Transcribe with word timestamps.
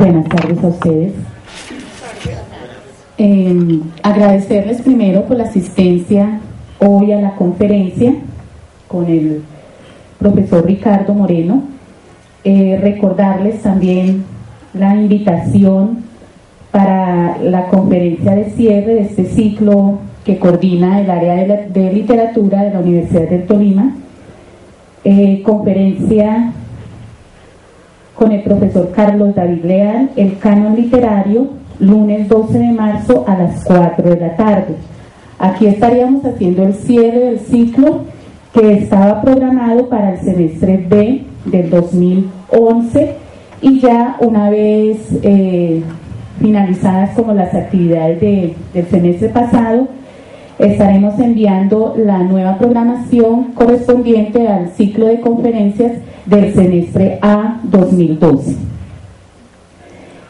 Buenas 0.00 0.30
tardes 0.30 0.64
a 0.64 0.68
ustedes. 0.68 1.12
Eh, 3.18 3.80
agradecerles 4.02 4.80
primero 4.80 5.26
por 5.26 5.36
la 5.36 5.44
asistencia 5.44 6.40
hoy 6.78 7.12
a 7.12 7.20
la 7.20 7.34
conferencia 7.34 8.14
con 8.88 9.04
el 9.08 9.42
profesor 10.18 10.64
Ricardo 10.64 11.12
Moreno. 11.12 11.64
Eh, 12.44 12.78
recordarles 12.80 13.60
también 13.60 14.24
la 14.72 14.94
invitación 14.94 15.98
para 16.70 17.36
la 17.42 17.66
conferencia 17.66 18.34
de 18.34 18.52
cierre 18.52 18.94
de 18.94 19.02
este 19.02 19.26
ciclo 19.26 19.98
que 20.24 20.38
coordina 20.38 21.02
el 21.02 21.10
área 21.10 21.58
de, 21.58 21.92
literatura 21.92 22.62
de 22.62 22.70
la 22.70 22.80
Universidad 22.80 23.28
del 23.28 23.44
Tolima. 23.44 23.92
Eh, 25.04 25.42
conferencia 25.44 26.54
con 28.20 28.32
el 28.32 28.42
profesor 28.42 28.92
Carlos 28.94 29.34
David 29.34 29.64
Leal, 29.64 30.10
el 30.14 30.36
canon 30.36 30.76
literario, 30.76 31.48
lunes 31.78 32.28
12 32.28 32.58
de 32.58 32.70
marzo 32.72 33.24
a 33.26 33.34
las 33.34 33.64
4 33.64 34.10
de 34.10 34.20
la 34.20 34.36
tarde. 34.36 34.74
Aquí 35.38 35.64
estaríamos 35.66 36.22
haciendo 36.26 36.64
el 36.64 36.74
cierre 36.74 37.18
del 37.18 37.38
ciclo 37.40 38.02
que 38.52 38.74
estaba 38.74 39.22
programado 39.22 39.88
para 39.88 40.12
el 40.12 40.18
semestre 40.20 40.84
B 40.86 41.22
del 41.46 41.70
2011 41.70 43.14
y 43.62 43.80
ya 43.80 44.16
una 44.20 44.50
vez 44.50 44.98
eh, 45.22 45.82
finalizadas 46.42 47.12
como 47.16 47.32
las 47.32 47.54
actividades 47.54 48.20
de- 48.20 48.54
del 48.74 48.86
semestre 48.88 49.30
pasado, 49.30 49.88
estaremos 50.60 51.18
enviando 51.18 51.94
la 51.96 52.18
nueva 52.22 52.58
programación 52.58 53.52
correspondiente 53.54 54.46
al 54.46 54.70
ciclo 54.70 55.06
de 55.06 55.20
conferencias 55.20 55.92
del 56.26 56.52
semestre 56.52 57.18
A 57.22 57.60
2012. 57.64 58.56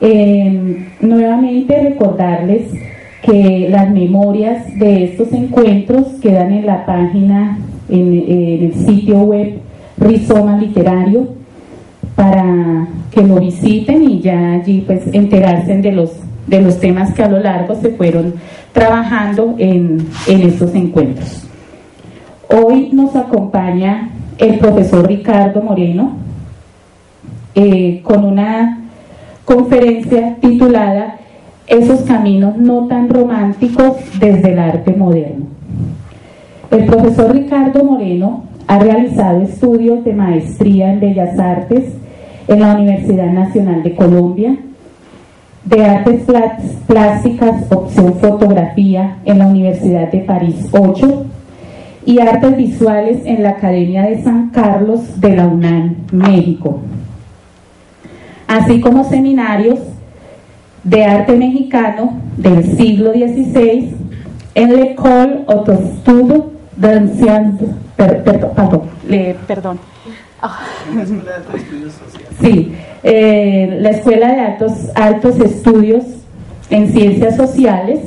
Eh, 0.03 0.89
nuevamente 1.01 1.83
recordarles 1.83 2.63
que 3.23 3.69
las 3.71 3.91
memorias 3.91 4.67
de 4.79 5.05
estos 5.05 5.33
encuentros 5.33 6.07
quedan 6.23 6.53
en 6.53 6.67
la 6.67 6.87
página, 6.87 7.59
en, 7.89 8.13
en 8.13 8.65
el 8.65 8.75
sitio 8.75 9.19
web 9.19 9.59
Rizoma 9.99 10.57
Literario, 10.57 11.29
para 12.15 12.89
que 13.11 13.23
lo 13.23 13.37
visiten 13.37 14.09
y 14.09 14.21
ya 14.21 14.53
allí 14.53 14.85
pues 14.87 15.03
enterarse 15.13 15.77
de 15.77 15.93
los, 15.93 16.13
de 16.47 16.61
los 16.61 16.79
temas 16.81 17.13
que 17.15 17.23
a 17.23 17.29
lo 17.29 17.39
largo 17.39 17.75
se 17.77 17.91
fueron 17.91 18.35
trabajando 18.73 19.55
en, 19.59 20.07
en 20.27 20.43
estos 20.43 20.75
encuentros. 20.75 21.47
Hoy 22.49 22.91
nos 22.93 23.15
acompaña 23.15 24.11
el 24.39 24.59
profesor 24.59 25.07
Ricardo 25.07 25.63
Moreno 25.63 26.17
eh, 27.55 28.01
con 28.03 28.25
una 28.25 28.79
conferencia 29.45 30.37
titulada 30.41 31.17
Esos 31.67 32.01
caminos 32.03 32.57
no 32.57 32.87
tan 32.89 33.09
románticos 33.09 33.97
desde 34.19 34.53
el 34.53 34.59
arte 34.59 34.93
moderno. 34.93 35.47
El 36.71 36.87
profesor 36.87 37.33
Ricardo 37.33 37.85
Moreno 37.85 38.45
ha 38.67 38.79
realizado 38.79 39.43
estudios 39.43 40.05
de 40.05 40.15
maestría 40.15 40.93
en 40.93 41.01
Bellas 41.01 41.39
Artes 41.39 41.93
en 42.49 42.61
la 42.61 42.75
Universidad 42.75 43.33
Nacional 43.33 43.83
de 43.83 43.95
Colombia, 43.95 44.57
de 45.65 45.85
Artes 45.85 46.23
Plásticas, 46.87 47.65
opción 47.71 48.15
fotografía 48.21 49.19
en 49.25 49.39
la 49.39 49.47
Universidad 49.47 50.11
de 50.11 50.19
París 50.21 50.67
8 50.73 51.27
y 52.07 52.19
Artes 52.21 52.57
Visuales 52.57 53.19
en 53.25 53.43
la 53.43 53.51
Academia 53.51 54.03
de 54.03 54.23
San 54.23 54.49
Carlos 54.51 55.21
de 55.21 55.37
la 55.37 55.47
UNAM, 55.47 55.97
México, 56.13 56.81
así 58.49 58.81
como 58.81 59.05
seminarios 59.05 59.79
de 60.83 61.05
arte 61.05 61.37
mexicano 61.37 62.15
del 62.39 62.65
siglo 62.77 63.13
XVI 63.13 63.95
en 64.55 64.77
l'École 64.77 65.45
Autostude 65.47 66.43
d'Anciens, 66.77 67.61
per- 67.97 68.25
per- 68.25 68.49
pardon, 68.53 68.83
le- 69.07 69.37
perdón, 69.47 69.79
Sí, 72.41 72.73
eh, 73.03 73.79
la 73.81 73.91
Escuela 73.91 74.33
de 74.35 74.41
Altos, 74.41 74.73
Altos 74.95 75.41
Estudios 75.41 76.05
en 76.71 76.93
Ciencias 76.93 77.37
Sociales, 77.37 78.01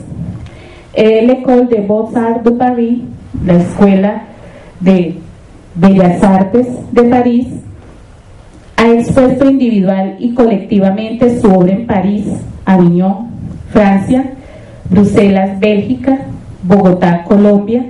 l'École 0.96 1.68
de 1.68 1.82
Beaux-Arts 1.82 2.44
de 2.44 2.52
Paris, 2.52 3.00
la 3.46 3.56
Escuela 3.56 4.24
de 4.80 5.16
Bellas 5.76 6.24
Artes 6.24 6.68
de 6.92 7.04
París, 7.04 7.48
ha 8.78 8.88
expuesto 8.92 9.50
individual 9.50 10.18
y 10.20 10.34
colectivamente 10.34 11.40
su 11.40 11.52
obra 11.52 11.72
en 11.72 11.88
París, 11.88 12.26
Aviñón, 12.66 13.30
Francia, 13.72 14.34
Bruselas, 14.90 15.60
Bélgica, 15.60 16.20
Bogotá, 16.64 17.24
Colombia, 17.24 17.86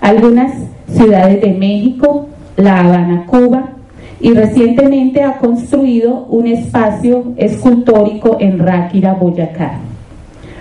algunas 0.00 0.52
ciudades 0.88 1.40
de 1.40 1.52
México, 1.52 2.28
La 2.56 2.80
Habana, 2.80 3.24
Cuba, 3.26 3.73
y 4.24 4.32
recientemente 4.32 5.22
ha 5.22 5.36
construido 5.36 6.24
un 6.30 6.46
espacio 6.46 7.34
escultórico 7.36 8.38
en 8.40 8.58
Ráquira, 8.58 9.12
Boyacá. 9.12 9.80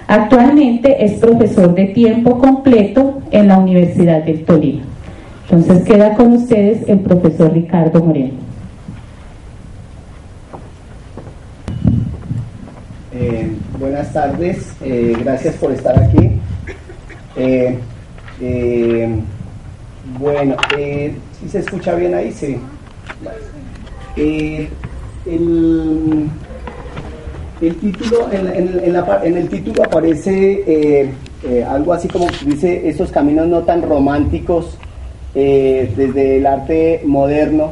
Actualmente 0.05 1.05
es 1.05 1.13
profesor 1.13 1.73
de 1.73 1.85
tiempo 1.85 2.39
completo 2.39 3.21
en 3.31 3.47
la 3.47 3.57
Universidad 3.57 4.21
del 4.23 4.43
Tolima. 4.43 4.81
Entonces 5.49 5.81
queda 5.85 6.13
con 6.13 6.33
ustedes 6.33 6.89
el 6.89 6.99
profesor 6.99 7.53
Ricardo 7.53 8.03
Moreno. 8.03 8.33
Eh, 13.13 13.49
buenas 13.79 14.11
tardes, 14.11 14.75
eh, 14.83 15.15
gracias 15.23 15.55
por 15.55 15.71
estar 15.71 15.97
aquí. 15.97 16.31
Eh, 17.37 17.79
eh, 18.41 19.15
bueno, 20.19 20.57
si 21.39 21.47
se 21.47 21.59
escucha 21.59 21.95
bien 21.95 22.13
ahí, 22.13 22.29
sí. 22.33 22.57
Eh, 24.15 24.69
el, 25.25 26.29
el 27.61 27.75
título, 27.77 28.29
en, 28.31 28.47
en- 28.47 29.37
el 29.37 29.49
título 29.49 29.83
aparece 29.83 30.63
eh, 30.67 31.09
eh, 31.47 31.63
algo 31.63 31.93
así 31.93 32.07
como 32.07 32.27
dice 32.45 32.87
esos 32.87 33.11
caminos 33.11 33.47
no 33.47 33.61
tan 33.61 33.81
románticos 33.81 34.77
desde 35.33 36.37
el 36.37 36.45
arte 36.45 37.01
moderno. 37.05 37.71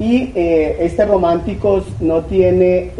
Y 0.00 0.32
este 0.34 1.04
románticos 1.04 1.84
no 2.00 2.22
tiene 2.22 2.92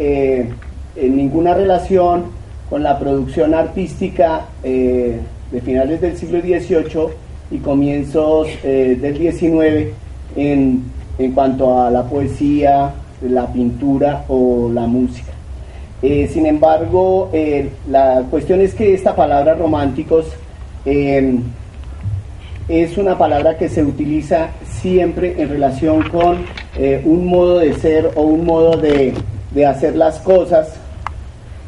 ninguna 1.01 1.55
relación 1.55 2.25
con 2.69 2.83
la 2.83 2.99
producción 2.99 3.55
artística 3.55 4.45
de 4.61 5.19
finales 5.65 6.01
del 6.01 6.15
siglo 6.17 6.39
XVIII 6.41 7.07
y 7.49 7.57
comienzos 7.57 8.47
del 8.61 9.17
XIX 9.17 9.87
en, 10.35 10.83
en 11.19 11.33
cuanto 11.33 11.81
a 11.81 11.91
la 11.91 12.03
poesía, 12.03 12.91
la 13.21 13.45
pintura 13.47 14.23
o 14.29 14.71
la 14.73 14.87
música. 14.87 15.33
Eh, 16.01 16.29
sin 16.31 16.45
embargo, 16.45 17.29
eh, 17.33 17.69
la 17.89 18.23
cuestión 18.29 18.61
es 18.61 18.73
que 18.73 18.93
esta 18.93 19.13
palabra 19.15 19.53
románticos 19.53 20.27
eh, 20.85 21.37
es 22.69 22.97
una 22.97 23.17
palabra 23.17 23.57
que 23.57 23.67
se 23.67 23.83
utiliza 23.83 24.51
siempre 24.63 25.35
en 25.41 25.49
relación 25.49 26.07
con 26.09 26.37
eh, 26.77 27.01
un 27.03 27.25
modo 27.25 27.59
de 27.59 27.73
ser 27.73 28.11
o 28.15 28.21
un 28.21 28.45
modo 28.45 28.77
de, 28.77 29.13
de 29.51 29.65
hacer 29.65 29.97
las 29.97 30.19
cosas 30.19 30.73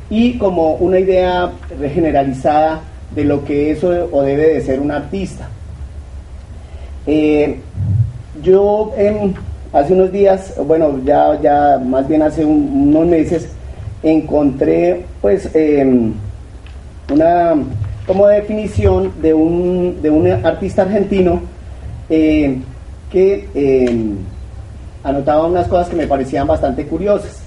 y 0.09 0.38
como 0.38 0.75
una 0.75 1.00
idea 1.00 1.51
generalizada 1.94 2.81
de 3.13 3.25
lo 3.25 3.44
que 3.44 3.71
eso 3.71 4.07
o 4.12 4.21
debe 4.21 4.54
de 4.54 4.62
ser 4.62 4.80
un 4.80 4.92
artista. 4.92 5.50
Yo 8.44 8.92
em, 8.98 9.34
hace 9.74 9.94
unos 9.94 10.12
días, 10.12 10.54
bueno, 10.66 11.00
ya, 11.06 11.40
ya 11.42 11.80
más 11.84 12.08
bien 12.08 12.22
hace 12.22 12.44
un- 12.46 12.88
unos 12.96 13.08
meses, 13.08 13.50
encontré 14.04 15.06
pues 15.22 15.50
em, 15.54 16.14
una, 17.12 17.54
como 18.08 18.28
definición 18.28 19.12
de 19.22 19.34
un, 19.34 20.02
de 20.02 20.10
un 20.10 20.28
artista 20.46 20.82
argentino 20.84 21.42
eh, 22.10 22.58
que 23.12 23.48
eh, 23.54 24.06
anotaba 25.04 25.48
unas 25.48 25.68
cosas 25.68 25.90
que 25.90 25.96
me 25.96 26.08
parecían 26.08 26.48
bastante 26.48 26.86
curiosas. 26.86 27.40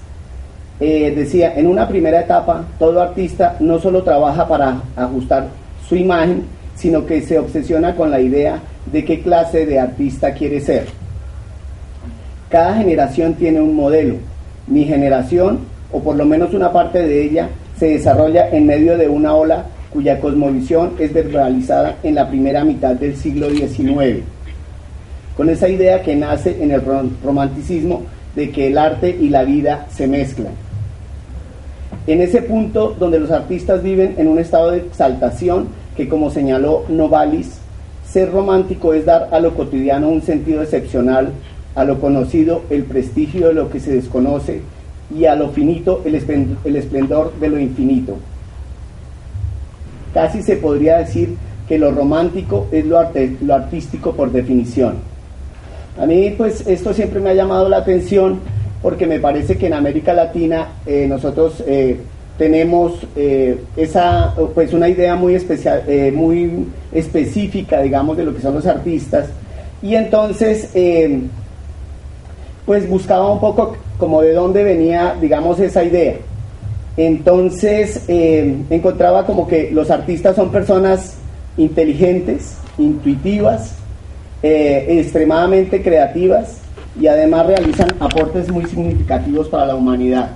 Eh, 0.80 1.12
decía, 1.16 1.54
en 1.56 1.66
una 1.68 1.86
primera 1.86 2.20
etapa, 2.20 2.64
todo 2.78 3.00
artista 3.00 3.56
no 3.60 3.78
solo 3.78 4.02
trabaja 4.02 4.46
para 4.46 4.76
ajustar 4.96 5.46
su 5.88 5.96
imagen, 5.96 6.44
sino 6.74 7.06
que 7.06 7.22
se 7.22 7.38
obsesiona 7.38 7.94
con 7.94 8.10
la 8.10 8.20
idea 8.20 8.58
de 8.90 9.04
qué 9.04 9.20
clase 9.20 9.66
de 9.66 9.78
artista 9.78 10.32
quiere 10.32 10.60
ser. 10.60 10.86
Cada 12.50 12.76
generación 12.76 13.34
tiene 13.34 13.60
un 13.60 13.74
modelo. 13.74 14.16
Mi 14.66 14.84
generación, 14.84 15.60
o 15.92 16.00
por 16.00 16.16
lo 16.16 16.24
menos 16.24 16.54
una 16.54 16.72
parte 16.72 17.06
de 17.06 17.24
ella, 17.24 17.48
se 17.78 17.86
desarrolla 17.86 18.48
en 18.50 18.66
medio 18.66 18.96
de 18.96 19.08
una 19.08 19.34
ola 19.34 19.64
cuya 19.90 20.20
cosmovisión 20.20 20.94
es 20.98 21.12
verbalizada 21.12 21.96
en 22.02 22.16
la 22.16 22.28
primera 22.28 22.64
mitad 22.64 22.94
del 22.94 23.16
siglo 23.16 23.48
XIX, 23.50 24.22
con 25.36 25.48
esa 25.48 25.68
idea 25.68 26.02
que 26.02 26.16
nace 26.16 26.62
en 26.62 26.72
el 26.72 26.82
romanticismo 27.22 28.02
de 28.34 28.50
que 28.50 28.68
el 28.68 28.78
arte 28.78 29.08
y 29.08 29.28
la 29.28 29.44
vida 29.44 29.86
se 29.90 30.08
mezclan. 30.08 30.52
En 32.06 32.20
ese 32.20 32.42
punto 32.42 32.94
donde 32.98 33.20
los 33.20 33.30
artistas 33.30 33.82
viven 33.82 34.14
en 34.18 34.28
un 34.28 34.38
estado 34.38 34.72
de 34.72 34.78
exaltación 34.78 35.68
que 35.96 36.08
como 36.08 36.30
señaló 36.30 36.84
Novalis, 36.88 37.60
ser 38.14 38.30
romántico 38.30 38.94
es 38.94 39.04
dar 39.04 39.30
a 39.32 39.40
lo 39.40 39.56
cotidiano 39.56 40.08
un 40.08 40.22
sentido 40.22 40.62
excepcional, 40.62 41.32
a 41.74 41.84
lo 41.84 41.98
conocido 41.98 42.62
el 42.70 42.84
prestigio 42.84 43.48
de 43.48 43.54
lo 43.54 43.70
que 43.70 43.80
se 43.80 43.92
desconoce 43.92 44.60
y 45.12 45.24
a 45.24 45.34
lo 45.34 45.48
finito 45.48 46.00
el 46.04 46.14
esplendor 46.76 47.34
de 47.40 47.48
lo 47.48 47.58
infinito. 47.58 48.16
Casi 50.14 50.44
se 50.44 50.54
podría 50.58 50.98
decir 50.98 51.34
que 51.68 51.76
lo 51.76 51.90
romántico 51.90 52.68
es 52.70 52.86
lo, 52.86 53.00
artístico 53.52 54.12
por 54.12 54.30
definición. 54.30 54.98
A 55.98 56.06
mí 56.06 56.36
pues 56.38 56.68
esto 56.68 56.94
siempre 56.94 57.18
me 57.18 57.30
ha 57.30 57.34
llamado 57.34 57.68
la 57.68 57.78
atención 57.78 58.38
porque 58.80 59.08
me 59.08 59.18
parece 59.18 59.58
que 59.58 59.66
en 59.66 59.74
América 59.74 60.12
Latina 60.12 60.68
eh, 60.86 61.06
nosotros 61.08 61.64
eh, 61.66 61.98
tenemos 62.38 62.94
eh, 63.16 63.58
esa 63.76 64.34
pues 64.54 64.72
una 64.72 64.88
idea 64.88 65.14
muy 65.14 65.34
especial 65.34 65.84
muy 66.12 66.66
específica 66.92 67.80
digamos 67.80 68.16
de 68.16 68.24
lo 68.24 68.34
que 68.34 68.42
son 68.42 68.54
los 68.54 68.66
artistas 68.66 69.28
y 69.82 69.94
entonces 69.94 70.70
pues 72.66 72.88
buscaba 72.88 73.30
un 73.30 73.40
poco 73.40 73.76
como 73.98 74.20
de 74.22 74.32
dónde 74.32 74.64
venía 74.64 75.16
digamos 75.20 75.60
esa 75.60 75.84
idea 75.84 76.16
entonces 76.96 78.04
eh, 78.08 78.56
encontraba 78.70 79.26
como 79.26 79.48
que 79.48 79.70
los 79.72 79.90
artistas 79.90 80.36
son 80.36 80.50
personas 80.50 81.16
inteligentes, 81.56 82.56
intuitivas, 82.78 83.74
eh, 84.42 84.86
extremadamente 85.00 85.82
creativas 85.82 86.58
y 87.00 87.08
además 87.08 87.46
realizan 87.46 87.88
aportes 87.98 88.50
muy 88.50 88.64
significativos 88.66 89.48
para 89.48 89.66
la 89.66 89.74
humanidad. 89.74 90.30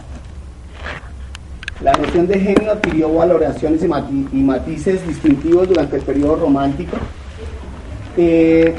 La 1.82 1.92
noción 1.92 2.26
de 2.26 2.40
genio 2.40 2.72
adquirió 2.72 3.12
valoraciones 3.14 3.82
y, 3.82 4.36
matices 4.42 5.06
distintivos 5.06 5.68
durante 5.68 5.96
el 5.96 6.02
periodo 6.02 6.36
romántico, 6.36 6.96
eh, 8.16 8.74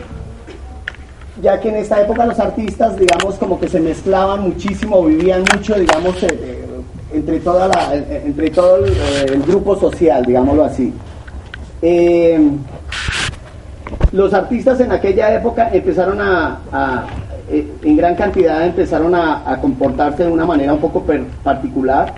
ya 1.42 1.60
que 1.62 1.69
en 1.69 1.75
esta 1.78 2.01
época 2.01 2.25
los 2.25 2.40
artistas, 2.40 2.98
digamos, 2.98 3.36
como 3.36 3.60
que 3.60 3.69
se 3.69 3.80
mezclaban 3.80 4.42
muchísimo, 4.42 5.06
vivían 5.06 5.44
mucho, 5.56 5.75
digamos, 5.75 6.16
entre, 7.13 7.40
toda 7.40 7.68
la, 7.68 7.96
entre 7.96 8.50
todo 8.50 8.86
el, 8.86 8.92
eh, 8.92 9.42
grupo 9.48 9.80
social, 9.80 10.25
digámoslo 10.25 10.66
así. 10.66 10.94
Eh, 11.81 12.40
los 14.12 14.34
artistas 14.34 14.80
en 14.80 14.92
aquella 14.92 15.34
época 15.34 15.69
empezaron 15.72 16.19
a, 16.19 17.06
eh, 17.50 17.68
en 17.84 17.98
gran 17.98 18.16
cantidad 18.16 18.66
empezaron 18.66 19.16
a, 19.16 19.57
comportarse 19.62 20.24
de 20.24 20.31
una 20.31 20.45
manera 20.45 20.74
un 20.74 20.80
poco 20.80 21.06
particular, 21.44 22.13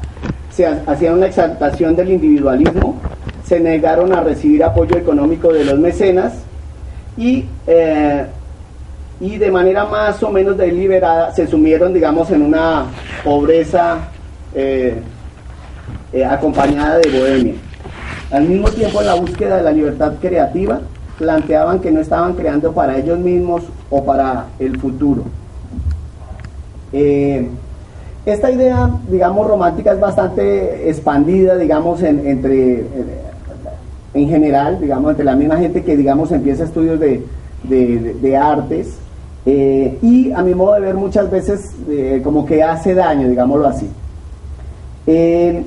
se 0.52 0.66
hacían 0.66 1.16
una 1.16 1.28
exaltación 1.28 1.96
del 1.96 2.12
individualismo, 2.12 3.00
se 3.46 3.60
negaron 3.60 4.14
a 4.14 4.22
recibir 4.22 4.64
apoyo 4.64 4.98
económico 4.98 5.52
de 5.52 5.66
los 5.66 5.80
mecenas 5.80 6.34
y, 7.18 7.46
y 9.20 9.38
de 9.38 9.52
manera 9.52 9.86
más 9.86 10.22
o 10.24 10.32
menos 10.32 10.58
deliberada 10.58 11.34
se 11.34 11.48
sumieron, 11.48 11.94
digamos, 11.94 12.32
en 12.32 12.42
una 12.42 12.86
pobreza 13.24 14.10
eh, 14.54 15.00
eh, 16.12 16.26
acompañada 16.26 16.98
de 16.98 17.10
bohemia. 17.10 17.54
Al 18.32 18.44
mismo 18.46 18.70
tiempo, 18.70 19.00
en 19.02 19.08
la 19.08 19.14
búsqueda 19.14 19.58
de 19.58 19.64
la 19.64 19.72
libertad 19.72 20.14
creativa, 20.20 20.82
planteaban 21.18 21.80
que 21.80 21.92
no 21.92 22.02
estaban 22.02 22.34
creando 22.34 22.74
para 22.74 22.98
ellos 22.98 23.20
mismos 23.20 23.64
o 23.90 24.04
para 24.04 24.48
el 24.60 24.80
futuro. 24.80 25.24
Eh, 28.26 28.32
esta 28.32 28.52
idea, 28.52 28.90
digamos, 29.10 29.48
romántica 29.48 29.94
es 29.94 30.00
bastante 30.00 30.90
expandida, 30.90 31.58
digamos, 31.58 32.02
en, 32.04 32.26
entre, 32.28 32.84
en 34.14 34.30
general, 34.30 34.80
digamos, 34.80 35.12
entre 35.12 35.26
la 35.26 35.36
misma 35.36 35.58
gente 35.58 35.84
que, 35.84 35.98
digamos, 35.98 36.32
empieza 36.32 36.64
estudios 36.64 37.00
de, 37.00 37.24
de, 37.64 38.38
artes 38.38 38.98
y 39.46 40.32
a 40.32 40.42
mi 40.44 40.54
modo 40.54 40.74
de 40.74 40.82
ver 40.82 40.96
muchas 40.96 41.30
veces 41.32 41.72
como 42.24 42.46
que 42.46 42.64
hace 42.64 42.94
daño, 42.94 43.28
digámoslo 43.28 43.68
así. 43.68 43.90
Eh, 45.08 45.64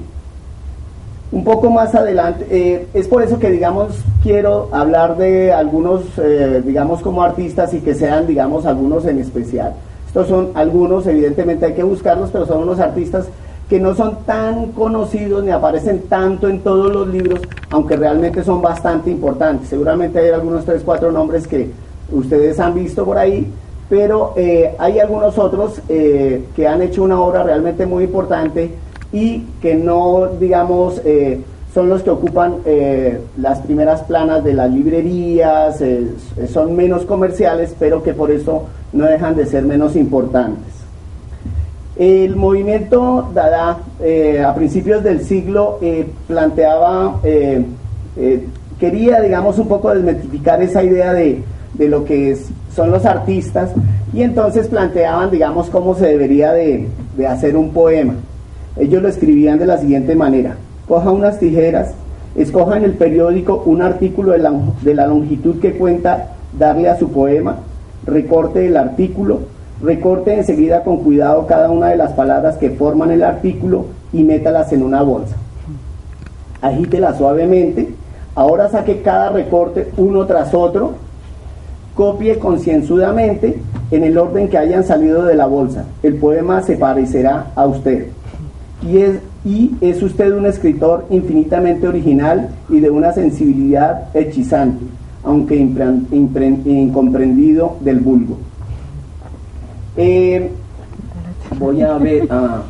un 1.32 1.42
poco 1.42 1.68
más 1.68 1.94
adelante, 1.94 2.46
eh, 2.48 2.86
es 2.94 3.08
por 3.08 3.20
eso 3.22 3.40
que, 3.40 3.50
digamos, 3.50 3.98
quiero 4.22 4.68
hablar 4.70 5.16
de 5.16 5.52
algunos, 5.52 6.02
eh, 6.16 6.62
digamos, 6.64 7.02
como 7.02 7.24
artistas 7.24 7.74
y 7.74 7.80
que 7.80 7.94
sean, 7.94 8.28
digamos, 8.28 8.66
algunos 8.66 9.04
en 9.06 9.18
especial. 9.18 9.74
Estos 10.14 10.28
son 10.28 10.50
algunos, 10.54 11.04
evidentemente 11.08 11.66
hay 11.66 11.72
que 11.72 11.82
buscarlos, 11.82 12.30
pero 12.30 12.46
son 12.46 12.62
unos 12.62 12.78
artistas 12.78 13.26
que 13.68 13.80
no 13.80 13.96
son 13.96 14.18
tan 14.24 14.66
conocidos 14.70 15.42
ni 15.42 15.50
aparecen 15.50 16.02
tanto 16.02 16.48
en 16.48 16.60
todos 16.60 16.92
los 16.92 17.08
libros, 17.08 17.40
aunque 17.70 17.96
realmente 17.96 18.44
son 18.44 18.62
bastante 18.62 19.10
importantes. 19.10 19.70
Seguramente 19.70 20.20
hay 20.20 20.30
algunos 20.30 20.64
tres, 20.64 20.82
cuatro 20.84 21.10
nombres 21.10 21.48
que 21.48 21.72
ustedes 22.12 22.60
han 22.60 22.74
visto 22.74 23.04
por 23.04 23.18
ahí, 23.18 23.50
pero 23.90 24.34
hay 24.78 25.00
algunos 25.00 25.36
otros 25.36 25.80
que 25.88 26.68
han 26.68 26.80
hecho 26.82 27.02
una 27.02 27.20
obra 27.20 27.42
realmente 27.42 27.84
muy 27.84 28.04
importante 28.04 28.70
y 29.12 29.40
que 29.60 29.74
no, 29.74 30.28
digamos, 30.38 31.02
eh, 31.04 31.40
son 31.74 31.88
los 31.88 32.02
que 32.04 32.10
ocupan 32.10 32.58
eh, 32.64 33.20
las 33.36 33.58
primeras 33.60 34.02
planas 34.02 34.44
de 34.44 34.54
las 34.54 34.70
librerías, 34.70 35.80
eh, 35.80 36.06
son 36.52 36.76
menos 36.76 37.04
comerciales, 37.04 37.74
pero 37.78 38.02
que 38.02 38.14
por 38.14 38.30
eso 38.30 38.66
no 38.92 39.06
dejan 39.06 39.34
de 39.34 39.44
ser 39.44 39.64
menos 39.64 39.96
importantes. 39.96 40.72
El 41.96 42.36
movimiento 42.36 43.28
Dada 43.34 43.78
a 44.44 44.54
principios 44.54 45.04
del 45.04 45.20
siglo 45.20 45.78
planteaba, 46.26 47.20
quería, 48.80 49.20
digamos, 49.20 49.58
un 49.58 49.68
poco 49.68 49.94
desmitificar 49.94 50.60
esa 50.60 50.82
idea 50.82 51.12
de, 51.12 51.42
de 51.74 51.88
lo 51.88 52.04
que 52.04 52.36
son 52.74 52.90
los 52.90 53.04
artistas 53.04 53.70
y 54.12 54.22
entonces 54.22 54.68
planteaban, 54.68 55.30
digamos, 55.30 55.70
cómo 55.70 55.94
se 55.94 56.06
debería 56.06 56.52
de, 56.52 56.88
de 57.16 57.26
hacer 57.26 57.56
un 57.56 57.70
poema. 57.70 58.14
Ellos 58.76 59.02
lo 59.02 59.08
escribían 59.08 59.58
de 59.58 59.66
la 59.66 59.78
siguiente 59.78 60.14
manera. 60.16 60.56
Coja 60.88 61.10
unas 61.10 61.38
tijeras, 61.38 61.94
escoja 62.34 62.76
en 62.76 62.84
el 62.84 62.92
periódico 62.92 63.62
un 63.66 63.82
artículo 63.82 64.32
de 64.32 64.38
la, 64.38 64.52
de 64.82 64.94
la 64.94 65.06
longitud 65.06 65.60
que 65.60 65.76
cuenta 65.76 66.32
darle 66.58 66.88
a 66.88 66.98
su 66.98 67.10
poema, 67.10 67.56
recorte 68.04 68.66
el 68.66 68.76
artículo, 68.76 69.40
recorte 69.82 70.34
enseguida 70.34 70.84
con 70.84 70.98
cuidado 70.98 71.46
cada 71.46 71.70
una 71.70 71.88
de 71.88 71.96
las 71.96 72.12
palabras 72.12 72.56
que 72.56 72.70
forman 72.70 73.10
el 73.10 73.22
artículo 73.22 73.86
y 74.12 74.22
métalas 74.22 74.72
en 74.72 74.82
una 74.82 75.02
bolsa. 75.02 75.36
Agítela 76.60 77.14
suavemente, 77.14 77.88
ahora 78.34 78.68
saque 78.68 79.02
cada 79.02 79.30
recorte 79.30 79.90
uno 79.96 80.26
tras 80.26 80.54
otro, 80.54 80.92
copie 81.94 82.38
concienzudamente 82.38 83.60
en 83.90 84.04
el 84.04 84.18
orden 84.18 84.48
que 84.48 84.58
hayan 84.58 84.84
salido 84.84 85.24
de 85.24 85.34
la 85.34 85.46
bolsa. 85.46 85.84
El 86.02 86.16
poema 86.16 86.62
se 86.62 86.76
parecerá 86.76 87.46
a 87.54 87.66
usted 87.66 88.08
y 88.82 88.98
es, 88.98 89.18
y 89.44 89.76
es 89.80 90.02
usted 90.02 90.32
un 90.32 90.46
escritor 90.46 91.06
infinitamente 91.10 91.86
original 91.86 92.48
y 92.68 92.80
de 92.80 92.90
una 92.90 93.12
sensibilidad 93.12 94.08
hechizante, 94.14 94.84
aunque 95.22 95.54
incomprendido 95.56 97.76
del 97.80 98.00
vulgo. 98.00 98.38
Eh, 99.96 100.50
voy 101.58 101.82
a 101.82 101.98
ver, 101.98 102.26
ah, 102.30 102.62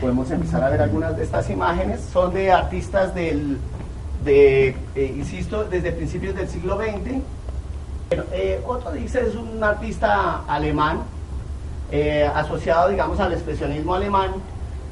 podemos 0.00 0.30
empezar 0.30 0.62
a 0.62 0.70
ver 0.70 0.80
algunas 0.80 1.16
de 1.16 1.24
estas 1.24 1.50
imágenes, 1.50 2.00
son 2.12 2.32
de 2.32 2.52
artistas 2.52 3.12
del, 3.14 3.58
de, 4.24 4.76
eh, 4.94 5.14
insisto, 5.16 5.64
desde 5.64 5.90
principios 5.90 6.36
del 6.36 6.48
siglo 6.48 6.78
XX. 6.78 7.20
Eh, 8.32 8.60
otro 8.66 8.92
dice 8.92 9.20
es 9.26 9.34
un 9.34 9.62
artista 9.62 10.44
alemán, 10.46 11.00
asociado, 12.36 12.88
digamos, 12.88 13.18
al 13.18 13.32
expresionismo 13.32 13.94
alemán, 13.94 14.30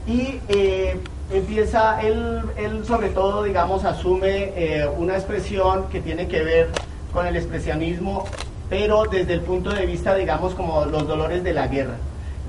y 0.09 0.41
eh, 0.49 0.99
empieza, 1.31 2.01
él, 2.01 2.43
él 2.57 2.85
sobre 2.87 3.11
todo, 3.11 3.43
digamos, 3.43 3.85
asume 3.85 4.53
eh, 4.57 4.89
una 4.97 5.15
expresión 5.15 5.85
que 5.91 6.01
tiene 6.01 6.27
que 6.27 6.43
ver 6.43 6.71
con 7.13 7.27
el 7.27 7.37
expresionismo, 7.37 8.25
pero 8.71 9.05
desde 9.05 9.35
el 9.35 9.43
punto 9.43 9.71
de 9.71 9.85
vista, 9.85 10.15
digamos, 10.15 10.55
como 10.55 10.87
los 10.87 11.07
dolores 11.07 11.45
de 11.45 11.53
la 11.53 11.69
guerra. 11.69 11.97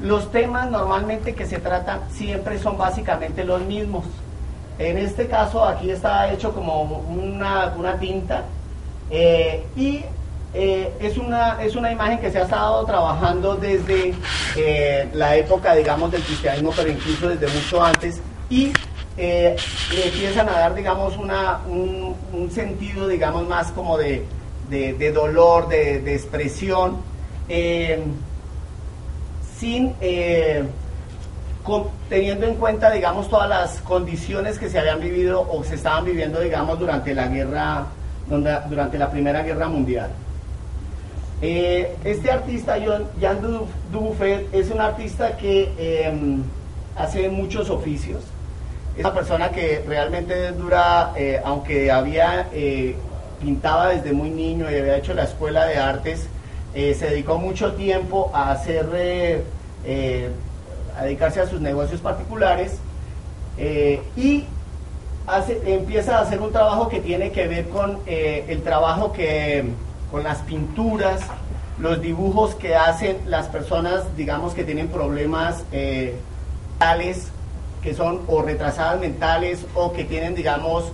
Los 0.01 0.31
temas 0.31 0.71
normalmente 0.71 1.35
que 1.35 1.45
se 1.45 1.59
tratan 1.59 1.99
siempre 2.09 2.57
son 2.57 2.77
básicamente 2.77 3.43
los 3.43 3.61
mismos. 3.61 4.05
En 4.77 4.97
este 4.97 5.27
caso 5.27 5.65
aquí 5.65 5.91
está 5.91 6.31
hecho 6.31 6.53
como 6.53 6.83
una, 6.83 7.73
una 7.77 7.99
tinta 7.99 8.45
eh, 9.11 9.65
y 9.75 10.05
eh, 10.53 10.91
es, 10.99 11.17
una, 11.17 11.61
es 11.61 11.75
una 11.75 11.91
imagen 11.91 12.19
que 12.19 12.31
se 12.31 12.39
ha 12.39 12.43
estado 12.43 12.85
trabajando 12.85 13.55
desde 13.55 14.13
eh, 14.55 15.07
la 15.13 15.35
época, 15.35 15.75
digamos, 15.75 16.11
del 16.11 16.21
cristianismo, 16.21 16.71
pero 16.75 16.89
incluso 16.89 17.29
desde 17.29 17.47
mucho 17.47 17.83
antes 17.83 18.21
y 18.49 18.73
le 19.17 19.55
empiezan 20.05 20.47
a 20.47 20.53
dar, 20.53 20.73
digamos, 20.73 21.17
una, 21.17 21.59
un, 21.67 22.49
sentido, 22.51 23.07
digamos, 23.07 23.45
más 23.47 23.69
como 23.73 23.97
de, 23.97 24.25
de, 24.69 25.11
dolor, 25.11 25.67
de, 25.67 25.99
de 25.99 26.15
expresión 26.15 26.97
sin 29.59 29.93
eh, 29.99 30.63
teniendo 32.07 32.47
en 32.47 32.55
cuenta, 32.55 32.89
digamos, 32.89 33.29
todas 33.29 33.49
las 33.49 33.81
condiciones 33.81 34.57
que 34.57 34.69
se 34.69 34.79
habían 34.79 34.99
vivido 34.99 35.45
o 35.51 35.63
se 35.63 35.75
estaban 35.75 36.05
viviendo, 36.05 36.39
digamos, 36.39 36.79
durante 36.79 37.13
la 37.13 37.27
guerra, 37.27 37.85
durante 38.27 38.97
la 38.97 39.11
Primera 39.11 39.43
Guerra 39.43 39.67
Mundial. 39.67 40.09
Eh, 41.41 41.95
este 42.03 42.31
artista, 42.31 42.77
Jean 42.77 43.41
Dubuffet, 43.91 44.47
es 44.53 44.69
un 44.71 44.81
artista 44.81 45.37
que 45.37 45.71
em, 45.77 46.43
hace 46.95 47.29
muchos 47.29 47.69
oficios. 47.69 48.23
Es 48.95 49.05
una 49.05 49.13
persona 49.13 49.49
que 49.49 49.83
realmente 49.87 50.51
dura, 50.51 51.13
eh, 51.15 51.39
aunque 51.43 51.89
había 51.91 52.47
pintaba 53.39 53.89
desde 53.89 54.11
muy 54.11 54.29
niño 54.29 54.69
y 54.69 54.75
había 54.75 54.97
hecho 54.97 55.13
la 55.13 55.23
escuela 55.23 55.65
de 55.65 55.77
artes, 55.77 56.27
eh, 56.73 56.93
se 56.93 57.09
dedicó 57.09 57.37
mucho 57.37 57.73
tiempo 57.73 58.29
a 58.33 58.51
hacer, 58.51 58.89
eh, 58.93 59.43
eh, 59.85 60.29
a 60.97 61.03
dedicarse 61.03 61.41
a 61.41 61.47
sus 61.47 61.61
negocios 61.61 62.01
particulares 62.01 62.77
y 64.15 64.45
hace, 65.27 65.61
empieza 65.65 66.17
a 66.17 66.21
hacer 66.21 66.39
un 66.39 66.51
trabajo 66.51 66.87
que 66.87 67.01
tiene 67.01 67.31
que 67.31 67.45
ver 67.47 67.67
con 67.67 67.99
el 68.05 68.61
trabajo 68.61 69.11
que, 69.11 69.65
con 70.11 70.23
las 70.23 70.39
pinturas, 70.39 71.21
los 71.79 72.01
dibujos 72.01 72.55
que 72.55 72.75
hacen 72.75 73.17
las 73.25 73.47
personas, 73.47 74.03
digamos, 74.17 74.53
que 74.53 74.63
tienen 74.63 74.89
problemas 74.89 75.63
mentales, 75.71 77.27
que 77.81 77.93
son 77.93 78.21
o 78.27 78.41
retrasadas 78.41 78.99
mentales 78.99 79.65
o 79.75 79.93
que 79.93 80.03
tienen, 80.03 80.35
digamos, 80.35 80.91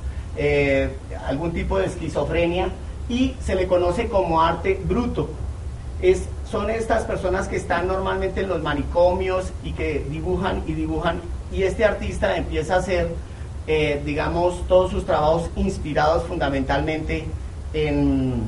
algún 1.28 1.54
tipo 1.54 1.80
de 1.80 1.86
esquizofrenia 1.86 2.70
y 3.10 3.36
se 3.42 3.56
le 3.56 3.68
conoce 3.68 4.08
como 4.08 4.42
arte 4.42 4.80
bruto. 4.84 5.30
Es, 6.02 6.24
son 6.50 6.70
estas 6.70 7.06
personas 7.06 7.48
que 7.48 7.56
están 7.56 7.88
normalmente 7.88 8.42
en 8.42 8.50
los 8.50 8.62
manicomios 8.62 9.52
y 9.64 9.72
que 9.72 10.06
dibujan 10.10 10.64
y 10.68 10.74
dibujan 10.74 11.22
y 11.52 11.64
este 11.64 11.86
artista 11.86 12.36
empieza 12.36 12.76
a 12.76 12.80
hacer, 12.80 13.10
eh, 13.68 14.02
digamos, 14.06 14.68
todos 14.68 14.92
sus 14.92 15.06
trabajos 15.06 15.50
inspirados 15.56 16.24
fundamentalmente 16.24 17.26
en, 17.74 18.44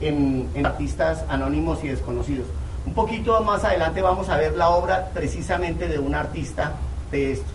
en, 0.00 0.48
artistas 0.64 1.24
anónimos 1.28 1.82
y 1.84 1.88
desconocidos. 1.88 2.46
Un 2.86 2.94
poquito 2.94 3.40
más 3.42 3.64
adelante 3.64 4.00
vamos 4.00 4.28
a 4.28 4.36
ver 4.36 4.56
la 4.56 4.70
obra 4.70 5.10
precisamente 5.12 5.88
de 5.88 5.98
un 5.98 6.14
artista 6.14 6.72
de 7.10 7.32
estos. 7.32 7.54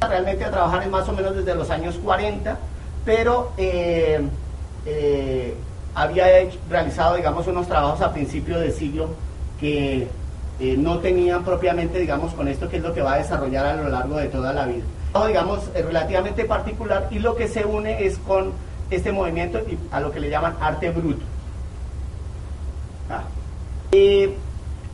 Realmente 0.00 0.44
a 0.44 0.50
trabajar 0.50 0.82
es 0.82 0.90
más 0.90 1.08
o 1.08 1.12
menos 1.12 1.36
desde 1.36 1.54
los 1.54 1.70
años 1.70 1.96
40, 2.02 2.56
pero 3.04 3.52
eh, 3.56 4.20
eh, 4.86 5.54
había 5.94 6.26
realizado, 6.68 7.16
digamos, 7.16 7.46
unos 7.46 7.68
trabajos 7.68 8.00
a 8.00 8.12
principio 8.12 8.58
de 8.58 8.72
siglo 8.72 9.08
que 9.60 10.08
eh, 10.58 10.76
no 10.76 10.98
tenían 10.98 11.44
propiamente, 11.44 11.98
digamos, 11.98 12.32
con 12.34 12.48
esto 12.48 12.68
que 12.68 12.78
es 12.78 12.82
lo 12.82 12.94
que 12.94 13.02
va 13.02 13.14
a 13.14 13.18
desarrollar 13.18 13.66
a 13.66 13.76
lo 13.76 13.88
largo 13.88 14.16
de 14.16 14.28
toda 14.28 14.52
la 14.52 14.66
vida. 14.66 14.84
Digamos, 15.26 15.60
es 15.74 15.84
relativamente 15.84 16.44
particular 16.46 17.08
y 17.10 17.18
lo 17.18 17.36
que 17.36 17.46
se 17.46 17.66
une 17.66 18.06
es 18.06 18.16
con 18.18 18.52
este 18.90 19.12
movimiento 19.12 19.58
y 19.60 19.78
a 19.90 20.00
lo 20.00 20.10
que 20.10 20.20
le 20.20 20.30
llaman 20.30 20.56
arte 20.60 20.90
bruto. 20.90 21.22
Ah. 23.94 23.98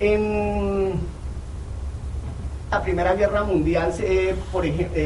en 0.00 0.92
la 2.70 2.82
Primera 2.82 3.14
Guerra 3.14 3.44
Mundial, 3.44 3.94
por 4.52 4.66
ejemplo, 4.66 5.00